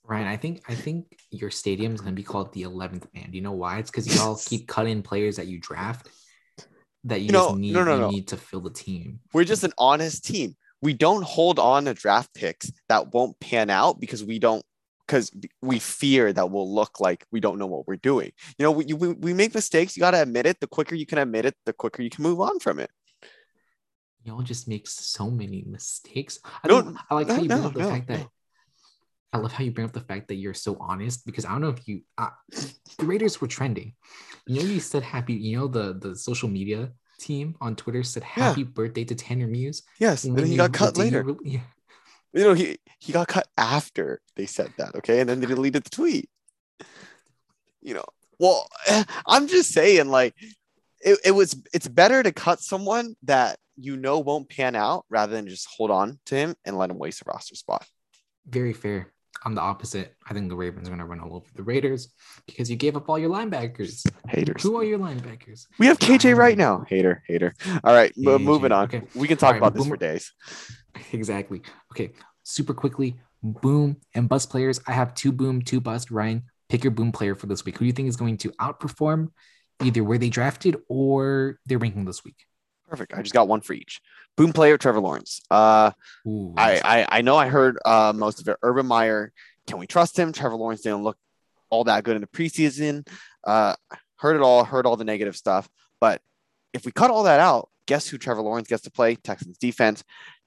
Ryan, 0.03 0.27
I 0.27 0.37
think 0.37 0.63
I 0.67 0.73
think 0.73 1.19
your 1.29 1.51
stadium 1.51 1.93
is 1.93 2.01
gonna 2.01 2.13
be 2.13 2.23
called 2.23 2.51
the 2.53 2.63
eleventh 2.63 3.07
man. 3.13 3.29
Do 3.29 3.37
you 3.37 3.43
know 3.43 3.51
why? 3.51 3.77
It's 3.77 3.91
because 3.91 4.13
you 4.13 4.19
all 4.21 4.35
keep 4.45 4.67
cutting 4.67 5.03
players 5.03 5.35
that 5.35 5.47
you 5.47 5.59
draft 5.59 6.09
that 7.05 7.21
you, 7.21 7.27
you 7.27 7.31
know, 7.31 7.53
need, 7.53 7.73
no, 7.73 7.83
no, 7.83 7.97
no. 7.97 8.09
need 8.09 8.27
to 8.29 8.37
fill 8.37 8.61
the 8.61 8.71
team. 8.71 9.19
We're 9.33 9.43
just 9.43 9.63
an 9.63 9.73
honest 9.77 10.25
team. 10.25 10.55
We 10.81 10.93
don't 10.93 11.23
hold 11.23 11.59
on 11.59 11.85
to 11.85 11.93
draft 11.93 12.33
picks 12.33 12.71
that 12.87 13.13
won't 13.13 13.39
pan 13.39 13.69
out 13.69 13.99
because 13.99 14.23
we 14.23 14.39
don't 14.39 14.63
because 15.05 15.31
we 15.61 15.79
fear 15.79 16.31
that 16.31 16.51
we'll 16.51 16.73
look 16.73 16.99
like 16.99 17.25
we 17.31 17.39
don't 17.39 17.57
know 17.57 17.65
what 17.65 17.87
we're 17.87 17.95
doing. 17.95 18.31
You 18.57 18.63
know, 18.63 18.71
we, 18.71 18.85
we, 18.93 19.13
we 19.13 19.33
make 19.33 19.55
mistakes. 19.55 19.97
You 19.97 20.01
got 20.01 20.11
to 20.11 20.21
admit 20.21 20.45
it. 20.45 20.59
The 20.59 20.67
quicker 20.67 20.95
you 20.95 21.05
can 21.05 21.17
admit 21.17 21.45
it, 21.45 21.55
the 21.65 21.73
quicker 21.73 22.03
you 22.03 22.09
can 22.09 22.23
move 22.23 22.39
on 22.39 22.59
from 22.59 22.79
it 22.79 22.91
y'all 24.29 24.41
just 24.41 24.67
make 24.67 24.87
so 24.87 25.29
many 25.29 25.63
mistakes. 25.67 26.39
I 26.63 26.67
don't. 26.67 26.97
I 27.09 27.15
like 27.15 27.27
no, 27.27 27.35
how 27.35 27.41
you 27.41 27.47
bring 27.47 27.61
no, 27.61 27.67
up 27.67 27.73
the 27.73 27.79
no, 27.79 27.89
fact 27.89 28.07
that. 28.07 28.27
I 29.31 29.37
love 29.37 29.51
how 29.51 29.63
you 29.63 29.71
bring 29.71 29.85
up 29.85 29.93
the 29.93 30.01
fact 30.01 30.27
that 30.29 30.35
you're 30.35 30.55
so 30.55 30.77
honest 30.79 31.25
because 31.25 31.45
I 31.45 31.49
don't 31.49 31.61
know 31.61 31.69
if 31.69 31.87
you 31.87 32.01
uh, 32.17 32.29
the 32.97 33.05
Raiders 33.05 33.41
were 33.41 33.47
trending. 33.47 33.93
You 34.47 34.61
know, 34.61 34.69
you 34.69 34.79
said 34.79 35.03
happy. 35.03 35.33
You 35.33 35.57
know, 35.57 35.67
the 35.67 35.97
the 35.99 36.15
social 36.15 36.49
media 36.49 36.91
team 37.19 37.55
on 37.59 37.75
Twitter 37.75 38.03
said 38.03 38.23
happy 38.23 38.61
yeah. 38.61 38.67
birthday 38.67 39.03
to 39.03 39.15
Tanner 39.15 39.47
Muse. 39.47 39.83
Yes, 39.99 40.23
and 40.23 40.37
then 40.37 40.45
he 40.45 40.57
got 40.57 40.73
cut 40.73 40.97
later. 40.97 41.23
Really, 41.23 41.39
yeah. 41.43 41.61
You 42.33 42.43
know, 42.43 42.53
he 42.53 42.77
he 42.99 43.11
got 43.11 43.27
cut 43.27 43.47
after 43.57 44.21
they 44.35 44.45
said 44.45 44.71
that. 44.77 44.95
Okay, 44.95 45.19
and 45.19 45.29
then 45.29 45.39
they 45.39 45.47
deleted 45.47 45.83
the 45.83 45.89
tweet. 45.89 46.29
You 47.81 47.95
know, 47.95 48.05
well, 48.39 48.67
I'm 49.27 49.47
just 49.47 49.71
saying, 49.71 50.07
like, 50.07 50.33
it, 51.01 51.19
it 51.25 51.31
was 51.31 51.61
it's 51.73 51.87
better 51.87 52.23
to 52.23 52.31
cut 52.31 52.59
someone 52.59 53.15
that 53.23 53.57
you 53.75 53.95
know 53.95 54.19
won't 54.19 54.49
pan 54.49 54.75
out 54.75 55.05
rather 55.09 55.33
than 55.33 55.47
just 55.47 55.67
hold 55.77 55.91
on 55.91 56.19
to 56.27 56.35
him 56.35 56.55
and 56.65 56.77
let 56.77 56.89
him 56.89 56.97
waste 56.97 57.21
a 57.21 57.25
roster 57.27 57.55
spot. 57.55 57.85
Very 58.47 58.73
fair. 58.73 59.11
I'm 59.45 59.55
the 59.55 59.61
opposite. 59.61 60.15
I 60.29 60.33
think 60.33 60.49
the 60.49 60.55
Ravens 60.55 60.87
are 60.87 60.91
going 60.91 60.99
to 60.99 61.05
run 61.05 61.21
all 61.21 61.35
over 61.35 61.47
the 61.55 61.63
Raiders 61.63 62.09
because 62.45 62.69
you 62.69 62.75
gave 62.75 62.97
up 62.97 63.07
all 63.07 63.17
your 63.17 63.29
linebackers. 63.29 64.05
Haters. 64.27 64.61
Who 64.61 64.77
are 64.77 64.83
your 64.83 64.99
linebackers? 64.99 65.65
We 65.77 65.85
have 65.85 65.97
KJ 65.97 66.35
right 66.35 66.57
now. 66.57 66.83
Hater, 66.89 67.23
hater. 67.25 67.53
All 67.83 67.93
right, 67.93 68.13
KJ. 68.15 68.41
moving 68.41 68.71
on. 68.73 68.85
Okay. 68.85 69.03
We 69.15 69.27
can 69.27 69.37
talk 69.37 69.51
right, 69.51 69.57
about 69.57 69.73
this 69.73 69.87
for 69.87 69.97
days. 69.97 70.31
Exactly. 71.13 71.61
Okay, 71.93 72.11
super 72.43 72.73
quickly. 72.73 73.21
Boom 73.41 73.97
and 74.15 74.27
bust 74.27 74.49
players. 74.49 74.81
I 74.85 74.91
have 74.91 75.13
two 75.13 75.31
boom, 75.31 75.61
two 75.61 75.79
bust. 75.79 76.11
Ryan, 76.11 76.43
pick 76.67 76.83
your 76.83 76.91
boom 76.91 77.11
player 77.11 77.35
for 77.35 77.45
this 77.45 77.63
week. 77.63 77.77
Who 77.77 77.79
do 77.79 77.85
you 77.85 77.93
think 77.93 78.09
is 78.09 78.17
going 78.17 78.37
to 78.37 78.49
outperform 78.53 79.29
either 79.83 80.03
where 80.03 80.17
they 80.17 80.29
drafted 80.29 80.77
or 80.87 81.59
their 81.65 81.77
ranking 81.77 82.05
this 82.05 82.23
week? 82.23 82.35
Perfect. 82.89 83.13
I 83.13 83.21
just 83.21 83.33
got 83.33 83.47
one 83.47 83.61
for 83.61 83.73
each. 83.73 84.01
Boom 84.35 84.51
player 84.53 84.77
Trevor 84.77 84.99
Lawrence. 84.99 85.41
Uh, 85.51 85.91
Ooh, 86.27 86.53
I, 86.57 86.81
I 86.83 87.19
I 87.19 87.21
know 87.21 87.35
I 87.35 87.47
heard 87.47 87.77
uh, 87.85 88.13
most 88.15 88.41
of 88.41 88.47
it. 88.47 88.57
Urban 88.63 88.85
Meyer. 88.85 89.31
Can 89.67 89.77
we 89.77 89.85
trust 89.85 90.17
him? 90.17 90.31
Trevor 90.31 90.55
Lawrence 90.55 90.81
didn't 90.81 91.03
look 91.03 91.17
all 91.69 91.83
that 91.83 92.03
good 92.03 92.15
in 92.15 92.21
the 92.21 92.27
preseason. 92.27 93.07
Uh, 93.45 93.75
heard 94.15 94.35
it 94.35 94.41
all. 94.41 94.63
Heard 94.63 94.85
all 94.85 94.97
the 94.97 95.03
negative 95.03 95.35
stuff. 95.35 95.69
But 96.01 96.21
if 96.73 96.85
we 96.85 96.91
cut 96.91 97.11
all 97.11 97.23
that 97.23 97.39
out, 97.39 97.69
guess 97.85 98.07
who 98.07 98.17
Trevor 98.17 98.41
Lawrence 98.41 98.67
gets 98.67 98.83
to 98.83 98.91
play? 98.91 99.15
Texans 99.15 99.57
defense. 99.57 100.03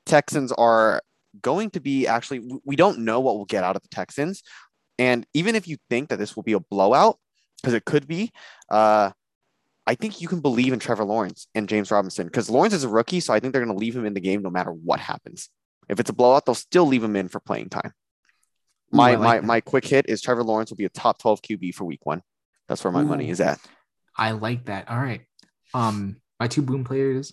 Texans 0.06 0.50
are 0.52 1.02
going 1.40 1.70
to 1.70 1.80
be 1.80 2.06
actually. 2.06 2.40
We 2.64 2.76
don't 2.76 3.00
know 3.00 3.20
what 3.20 3.36
we'll 3.36 3.44
get 3.44 3.62
out 3.62 3.76
of 3.76 3.82
the 3.82 3.88
Texans. 3.88 4.42
And 4.98 5.26
even 5.34 5.54
if 5.54 5.68
you 5.68 5.76
think 5.88 6.08
that 6.08 6.18
this 6.18 6.34
will 6.34 6.42
be 6.42 6.52
a 6.52 6.60
blowout, 6.60 7.18
because 7.62 7.74
it 7.74 7.84
could 7.84 8.06
be, 8.06 8.32
uh, 8.70 9.10
I 9.86 9.94
think 9.96 10.20
you 10.20 10.28
can 10.28 10.40
believe 10.40 10.72
in 10.72 10.78
Trevor 10.78 11.04
Lawrence 11.04 11.48
and 11.54 11.68
James 11.68 11.90
Robinson 11.90 12.26
because 12.26 12.48
Lawrence 12.48 12.74
is 12.74 12.84
a 12.84 12.88
rookie, 12.88 13.20
so 13.20 13.34
I 13.34 13.40
think 13.40 13.52
they're 13.52 13.64
going 13.64 13.76
to 13.76 13.80
leave 13.80 13.96
him 13.96 14.04
in 14.06 14.14
the 14.14 14.20
game 14.20 14.42
no 14.42 14.50
matter 14.50 14.70
what 14.70 15.00
happens. 15.00 15.48
If 15.88 15.98
it's 15.98 16.10
a 16.10 16.12
blowout, 16.12 16.46
they'll 16.46 16.54
still 16.54 16.86
leave 16.86 17.02
him 17.02 17.16
in 17.16 17.28
for 17.28 17.40
playing 17.40 17.68
time. 17.70 17.92
My 18.92 19.14
Ooh, 19.14 19.16
like 19.16 19.20
my 19.20 19.34
that. 19.40 19.44
my 19.44 19.60
quick 19.60 19.84
hit 19.86 20.06
is 20.08 20.20
Trevor 20.22 20.44
Lawrence 20.44 20.70
will 20.70 20.76
be 20.76 20.84
a 20.84 20.88
top 20.90 21.18
12 21.18 21.42
QB 21.42 21.74
for 21.74 21.84
week 21.84 22.04
one. 22.04 22.22
That's 22.68 22.84
where 22.84 22.92
my 22.92 23.00
Ooh, 23.02 23.06
money 23.06 23.28
is 23.30 23.40
at. 23.40 23.58
I 24.16 24.32
like 24.32 24.66
that. 24.66 24.88
All 24.88 24.98
right. 24.98 25.22
Um, 25.74 26.16
my 26.38 26.46
two 26.46 26.62
boom 26.62 26.84
players, 26.84 27.32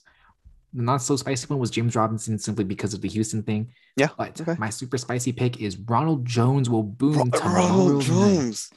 The 0.74 0.82
not 0.82 1.02
so 1.02 1.16
spicy 1.18 1.46
one 1.48 1.60
was 1.60 1.70
James 1.70 1.96
Robinson 1.96 2.40
simply 2.40 2.64
because 2.64 2.94
of 2.94 3.02
the 3.02 3.10
Houston 3.10 3.44
thing. 3.44 3.74
Yeah. 3.98 4.10
But 4.18 4.40
okay. 4.42 4.56
my 4.58 4.70
super 4.70 4.98
spicy 4.98 5.34
pick 5.34 5.62
is 5.62 5.78
Ronald 5.78 6.26
Jones 6.26 6.70
will 6.70 6.84
boom 6.84 7.18
Ro- 7.18 7.26
tomorrow 7.26 7.56
Ronald 7.68 8.02
Jones. 8.04 8.70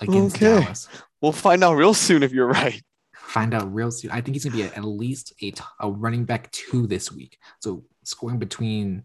against 0.00 0.36
Okay. 0.36 0.60
Dallas. 0.60 0.88
We'll 1.22 1.32
find 1.32 1.62
out 1.64 1.74
real 1.74 1.94
soon 1.94 2.22
if 2.22 2.32
you're 2.32 2.48
right. 2.62 2.82
Find 3.26 3.54
out 3.54 3.74
real 3.74 3.90
soon. 3.90 4.10
I 4.12 4.20
think 4.20 4.34
he's 4.34 4.44
gonna 4.44 4.56
be 4.56 4.62
at, 4.62 4.84
least 4.84 5.32
a, 5.42 5.50
t- 5.50 5.64
a 5.80 5.90
running 5.90 6.24
back 6.24 6.50
two 6.52 6.86
this 6.86 7.10
week. 7.10 7.38
So 7.60 7.84
scoring 8.04 8.38
between 8.38 9.02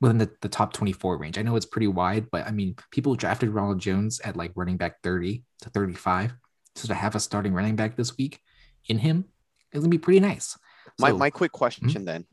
within 0.00 0.18
the, 0.18 0.30
the 0.40 0.48
top 0.48 0.72
24 0.72 1.18
range. 1.18 1.38
I 1.38 1.42
know 1.42 1.56
it's 1.56 1.66
pretty 1.66 1.86
wide, 1.86 2.30
but 2.30 2.46
I 2.46 2.50
mean 2.50 2.76
people 2.90 3.14
drafted 3.14 3.50
Ronald 3.50 3.78
Jones 3.78 4.20
at 4.20 4.36
like 4.36 4.52
running 4.54 4.78
back 4.78 5.02
30 5.02 5.44
to 5.62 5.70
35. 5.70 6.34
So 6.76 6.88
to 6.88 6.94
have 6.94 7.14
a 7.14 7.20
starting 7.20 7.52
running 7.52 7.76
back 7.76 7.96
this 7.96 8.16
week 8.16 8.40
in 8.86 8.98
him 8.98 9.26
is 9.72 9.80
gonna 9.80 9.90
be 9.90 9.98
pretty 9.98 10.20
nice. 10.20 10.58
My, 10.98 11.10
So- 11.10 11.18
my 11.18 11.30
quick 11.30 11.52
question 11.52 11.88
mm-hmm. 11.88 12.04
then, 12.04 12.26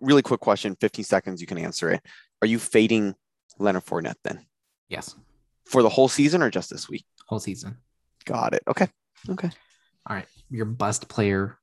really 0.00 0.22
quick 0.22 0.40
question, 0.40 0.76
15 0.78 1.04
seconds, 1.04 1.40
you 1.40 1.46
can 1.46 1.58
answer 1.58 1.90
it. 1.90 2.02
Are 2.42 2.46
you 2.46 2.58
fading 2.58 3.14
Leonard 3.58 3.86
Fournette 3.86 4.16
then 4.24 4.44
yes, 4.90 5.14
for 5.64 5.82
the 5.82 5.88
whole 5.88 6.08
season 6.08 6.42
or 6.42 6.50
just 6.50 6.68
this 6.68 6.86
week? 6.88 7.06
whole 7.26 7.40
season. 7.40 7.78
Got 8.24 8.54
it. 8.54 8.62
Okay. 8.68 8.88
Okay. 9.28 9.50
All 10.08 10.14
right, 10.14 10.26
your 10.50 10.66
bust 10.66 11.08
player, 11.08 11.58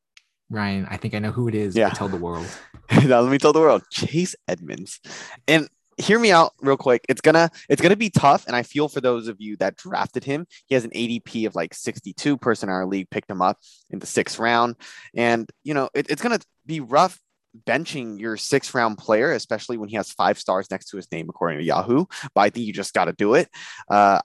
Ryan. 0.50 0.86
I 0.90 0.98
think 0.98 1.14
I 1.14 1.20
know 1.20 1.32
who 1.32 1.48
it 1.48 1.56
is. 1.56 1.76
Yeah. 1.76 1.90
Tell 1.90 2.10
the 2.10 2.18
world. 2.18 2.48
now 2.92 3.22
let 3.22 3.32
me 3.32 3.38
tell 3.38 3.54
the 3.54 3.60
world 3.60 3.84
Chase 3.90 4.36
Edmonds. 4.48 5.00
And 5.48 5.70
hear 5.98 6.20
me 6.20 6.32
out 6.32 6.54
real 6.62 6.78
quick. 6.78 7.06
It's 7.08 7.22
gonna 7.22 7.50
it's 7.70 7.82
gonna 7.82 7.96
be 7.96 8.10
tough. 8.10 8.46
And 8.48 8.56
I 8.56 8.64
feel 8.64 8.90
for 8.90 9.00
those 9.00 9.28
of 9.28 9.40
you 9.40 9.56
that 9.58 9.78
drafted 9.78 10.24
him. 10.24 10.46
He 10.66 10.76
has 10.76 10.84
an 10.84 10.92
ADP 10.92 11.48
of 11.48 11.56
like 11.56 11.74
62 11.74 12.38
person 12.38 12.70
in 12.70 12.74
our 12.74 12.86
league 12.86 13.10
picked 13.10 13.30
him 13.30 13.42
up 13.42 13.60
in 13.90 14.00
the 14.00 14.06
sixth 14.06 14.40
round. 14.40 14.76
And 15.16 15.50
you 15.64 15.74
know, 15.74 15.90
it, 15.94 16.10
it's 16.10 16.22
gonna 16.22 16.40
be 16.66 16.80
rough 16.80 17.20
benching 17.66 18.20
your 18.20 18.36
sixth 18.36 18.74
round 18.74 18.98
player, 18.98 19.32
especially 19.32 19.78
when 19.78 19.88
he 19.88 19.96
has 19.96 20.12
five 20.12 20.40
stars 20.40 20.70
next 20.72 20.90
to 20.90 20.98
his 20.98 21.10
name, 21.12 21.30
according 21.30 21.60
to 21.60 21.64
Yahoo. 21.64 22.06
But 22.34 22.42
I 22.42 22.50
think 22.50 22.66
you 22.66 22.74
just 22.74 22.94
gotta 22.94 23.14
do 23.14 23.36
it. 23.36 23.50
Uh 23.90 24.20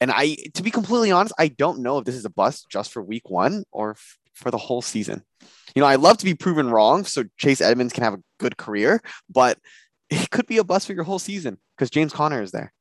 and 0.00 0.10
I, 0.10 0.36
to 0.54 0.62
be 0.62 0.70
completely 0.70 1.10
honest, 1.10 1.34
I 1.38 1.48
don't 1.48 1.80
know 1.80 1.98
if 1.98 2.04
this 2.04 2.14
is 2.14 2.24
a 2.24 2.30
bust 2.30 2.66
just 2.70 2.92
for 2.92 3.02
week 3.02 3.28
one 3.30 3.64
or 3.70 3.92
f- 3.92 4.18
for 4.34 4.50
the 4.50 4.58
whole 4.58 4.82
season. 4.82 5.22
You 5.74 5.80
know, 5.82 5.86
I 5.86 5.96
love 5.96 6.18
to 6.18 6.24
be 6.24 6.34
proven 6.34 6.70
wrong 6.70 7.04
so 7.04 7.24
Chase 7.36 7.60
Edmonds 7.60 7.92
can 7.92 8.02
have 8.04 8.14
a 8.14 8.22
good 8.38 8.56
career, 8.56 9.00
but 9.28 9.58
it 10.10 10.30
could 10.30 10.46
be 10.46 10.58
a 10.58 10.64
bust 10.64 10.86
for 10.86 10.92
your 10.94 11.04
whole 11.04 11.18
season 11.18 11.58
because 11.76 11.90
James 11.90 12.12
Conner 12.12 12.42
is 12.42 12.50
there. 12.50 12.72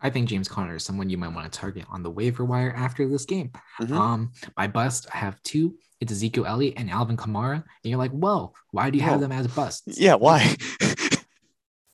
I 0.00 0.10
think 0.10 0.28
James 0.28 0.48
Conner 0.48 0.74
is 0.76 0.84
someone 0.84 1.08
you 1.08 1.16
might 1.16 1.32
want 1.34 1.50
to 1.50 1.58
target 1.58 1.86
on 1.88 2.02
the 2.02 2.10
waiver 2.10 2.44
wire 2.44 2.74
after 2.76 3.08
this 3.08 3.24
game. 3.24 3.52
Mhm. 3.80 3.92
Um, 3.96 4.32
my 4.56 4.66
bust, 4.66 5.06
I 5.14 5.16
have 5.18 5.42
two. 5.42 5.78
It's 6.00 6.12
Ezekiel 6.12 6.44
Elliott 6.44 6.74
and 6.76 6.90
Alvin 6.90 7.16
Kamara. 7.16 7.54
And 7.54 7.64
you're 7.84 7.96
like, 7.98 8.10
well, 8.12 8.54
why 8.70 8.90
do 8.90 8.98
you 8.98 9.04
have 9.04 9.20
them 9.20 9.32
as 9.32 9.46
busts? 9.46 9.98
Yeah, 9.98 10.14
why? 10.16 10.56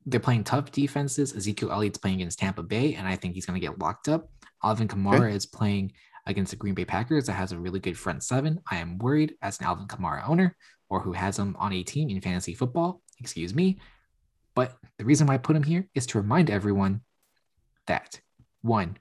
They're 0.07 0.21
playing 0.21 0.45
tough 0.45 0.73
defenses. 0.73 1.37
Ezekiel 1.37 1.71
Elliott's 1.71 1.99
playing 1.99 2.17
against 2.17 2.39
Tampa 2.39 2.63
Bay, 2.63 2.95
and 2.95 3.07
I 3.07 3.17
think 3.17 3.35
he's 3.35 3.47
going 3.47 3.61
to 3.61 3.67
get 3.67 3.79
locked 3.79 4.09
up. 4.09 4.31
Alvin 4.63 4.89
Kamara 4.89 5.33
is 5.33 5.47
playing 5.47 5.93
against 6.27 6.51
the 6.51 6.57
Green 6.57 6.75
Bay 6.75 6.85
Packers 6.85 7.27
that 7.27 7.33
has 7.33 7.53
a 7.53 7.59
really 7.59 7.81
good 7.81 7.99
front 7.99 8.23
seven. 8.23 8.61
I 8.71 8.77
am 8.77 8.99
worried 8.99 9.35
as 9.43 9.59
an 9.59 9.67
Alvin 9.67 9.87
Kamara 9.87 10.29
owner 10.29 10.57
or 10.89 11.01
who 11.01 11.13
has 11.13 11.39
him 11.39 11.57
on 11.59 11.73
a 11.73 11.83
team 11.83 12.11
in 12.11 12.21
fantasy 12.21 12.55
football. 12.55 13.01
Excuse 13.19 13.55
me. 13.55 13.79
But 14.55 14.77
the 14.99 15.05
reason 15.05 15.27
why 15.27 15.35
I 15.35 15.39
put 15.39 15.57
him 15.57 15.63
here 15.63 15.89
is 15.95 16.07
to 16.07 16.19
remind 16.19 16.51
everyone 16.51 17.03
that 17.87 18.21
one, 18.63 18.99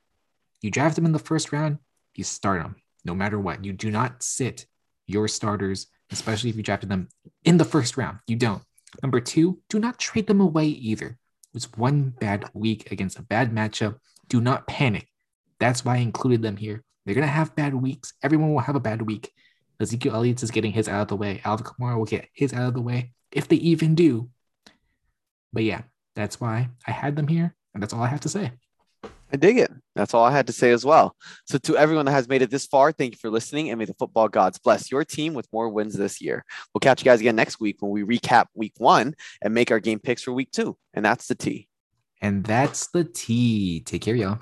you 0.62 0.72
draft 0.72 0.98
him 0.98 1.06
in 1.06 1.12
the 1.12 1.20
first 1.20 1.52
round, 1.52 1.80
you 2.16 2.24
start 2.24 2.62
him 2.62 2.76
no 3.04 3.16
matter 3.16 3.40
what. 3.40 3.66
You 3.66 3.74
do 3.74 3.92
not 3.92 4.24
sit 4.24 4.66
your 5.08 5.28
starters, 5.28 5.88
especially 6.12 6.50
if 6.50 6.56
you 6.56 6.64
drafted 6.64 6.90
them 6.90 7.10
in 7.44 7.58
the 7.58 7.66
first 7.66 7.98
round. 7.98 8.20
You 8.28 8.36
don't. 8.36 8.62
Number 9.02 9.20
two, 9.20 9.60
do 9.70 9.80
not 9.80 10.00
trade 10.00 10.28
them 10.28 10.42
away 10.42 10.68
either. 10.68 11.08
It 11.08 11.54
was 11.54 11.72
one 11.74 12.14
bad 12.20 12.46
week 12.54 12.92
against 12.92 13.20
a 13.20 13.24
bad 13.24 13.52
matchup. 13.52 13.98
Do 14.28 14.42
not 14.42 14.68
panic. 14.68 15.08
That's 15.60 15.84
why 15.84 15.96
I 15.96 16.00
included 16.00 16.42
them 16.42 16.58
here. 16.58 16.84
They're 17.06 17.16
going 17.16 17.28
to 17.28 17.32
have 17.32 17.56
bad 17.56 17.74
weeks. 17.74 18.14
Everyone 18.22 18.54
will 18.54 18.60
have 18.60 18.76
a 18.76 18.80
bad 18.80 19.02
week. 19.02 19.32
Ezekiel 19.80 20.16
Elliott 20.16 20.44
is 20.44 20.52
getting 20.52 20.72
his 20.72 20.88
out 20.88 21.02
of 21.02 21.08
the 21.08 21.16
way. 21.16 21.42
Alvin 21.46 21.66
Kamara 21.66 21.98
will 21.98 22.06
get 22.06 22.30
his 22.34 22.54
out 22.54 22.68
of 22.68 22.74
the 22.74 22.82
way 22.82 23.14
if 23.32 23.48
they 23.48 23.56
even 23.58 23.96
do. 23.96 24.30
But 25.54 25.64
yeah, 25.64 25.84
that's 26.16 26.40
why 26.40 26.70
I 26.86 26.92
had 26.92 27.16
them 27.16 27.28
here. 27.28 27.56
And 27.74 27.82
that's 27.82 27.94
all 27.94 28.04
I 28.04 28.08
have 28.08 28.22
to 28.22 28.30
say. 28.30 28.52
I 29.32 29.38
dig 29.38 29.58
it. 29.58 29.72
That's 29.96 30.14
all 30.14 30.24
I 30.24 30.32
had 30.32 30.48
to 30.48 30.54
say 30.54 30.72
as 30.72 30.84
well. 30.84 31.16
So, 31.46 31.58
to 31.60 31.78
everyone 31.78 32.06
that 32.06 32.14
has 32.14 32.28
made 32.28 32.42
it 32.42 32.50
this 32.50 32.66
far, 32.66 32.92
thank 32.92 33.14
you 33.14 33.18
for 33.18 33.30
listening 33.30 33.70
and 33.70 33.78
may 33.78 33.86
the 33.86 33.94
football 33.94 34.28
gods 34.28 34.58
bless 34.58 34.92
your 34.92 35.06
team 35.06 35.34
with 35.34 35.48
more 35.54 35.70
wins 35.70 35.96
this 35.96 36.20
year. 36.22 36.44
We'll 36.74 36.80
catch 36.80 37.02
you 37.02 37.06
guys 37.06 37.20
again 37.20 37.36
next 37.36 37.60
week 37.60 37.78
when 37.80 37.92
we 37.92 38.04
recap 38.04 38.46
week 38.56 38.74
one 38.78 39.16
and 39.42 39.54
make 39.54 39.72
our 39.72 39.80
game 39.80 40.00
picks 40.00 40.24
for 40.24 40.34
week 40.34 40.52
two. 40.52 40.78
And 40.94 41.06
that's 41.06 41.28
the 41.28 41.36
T. 41.36 41.68
And 42.22 42.44
that's 42.44 42.88
the 42.88 43.04
T. 43.04 43.82
Take 43.82 44.02
care, 44.02 44.16
y'all. 44.16 44.40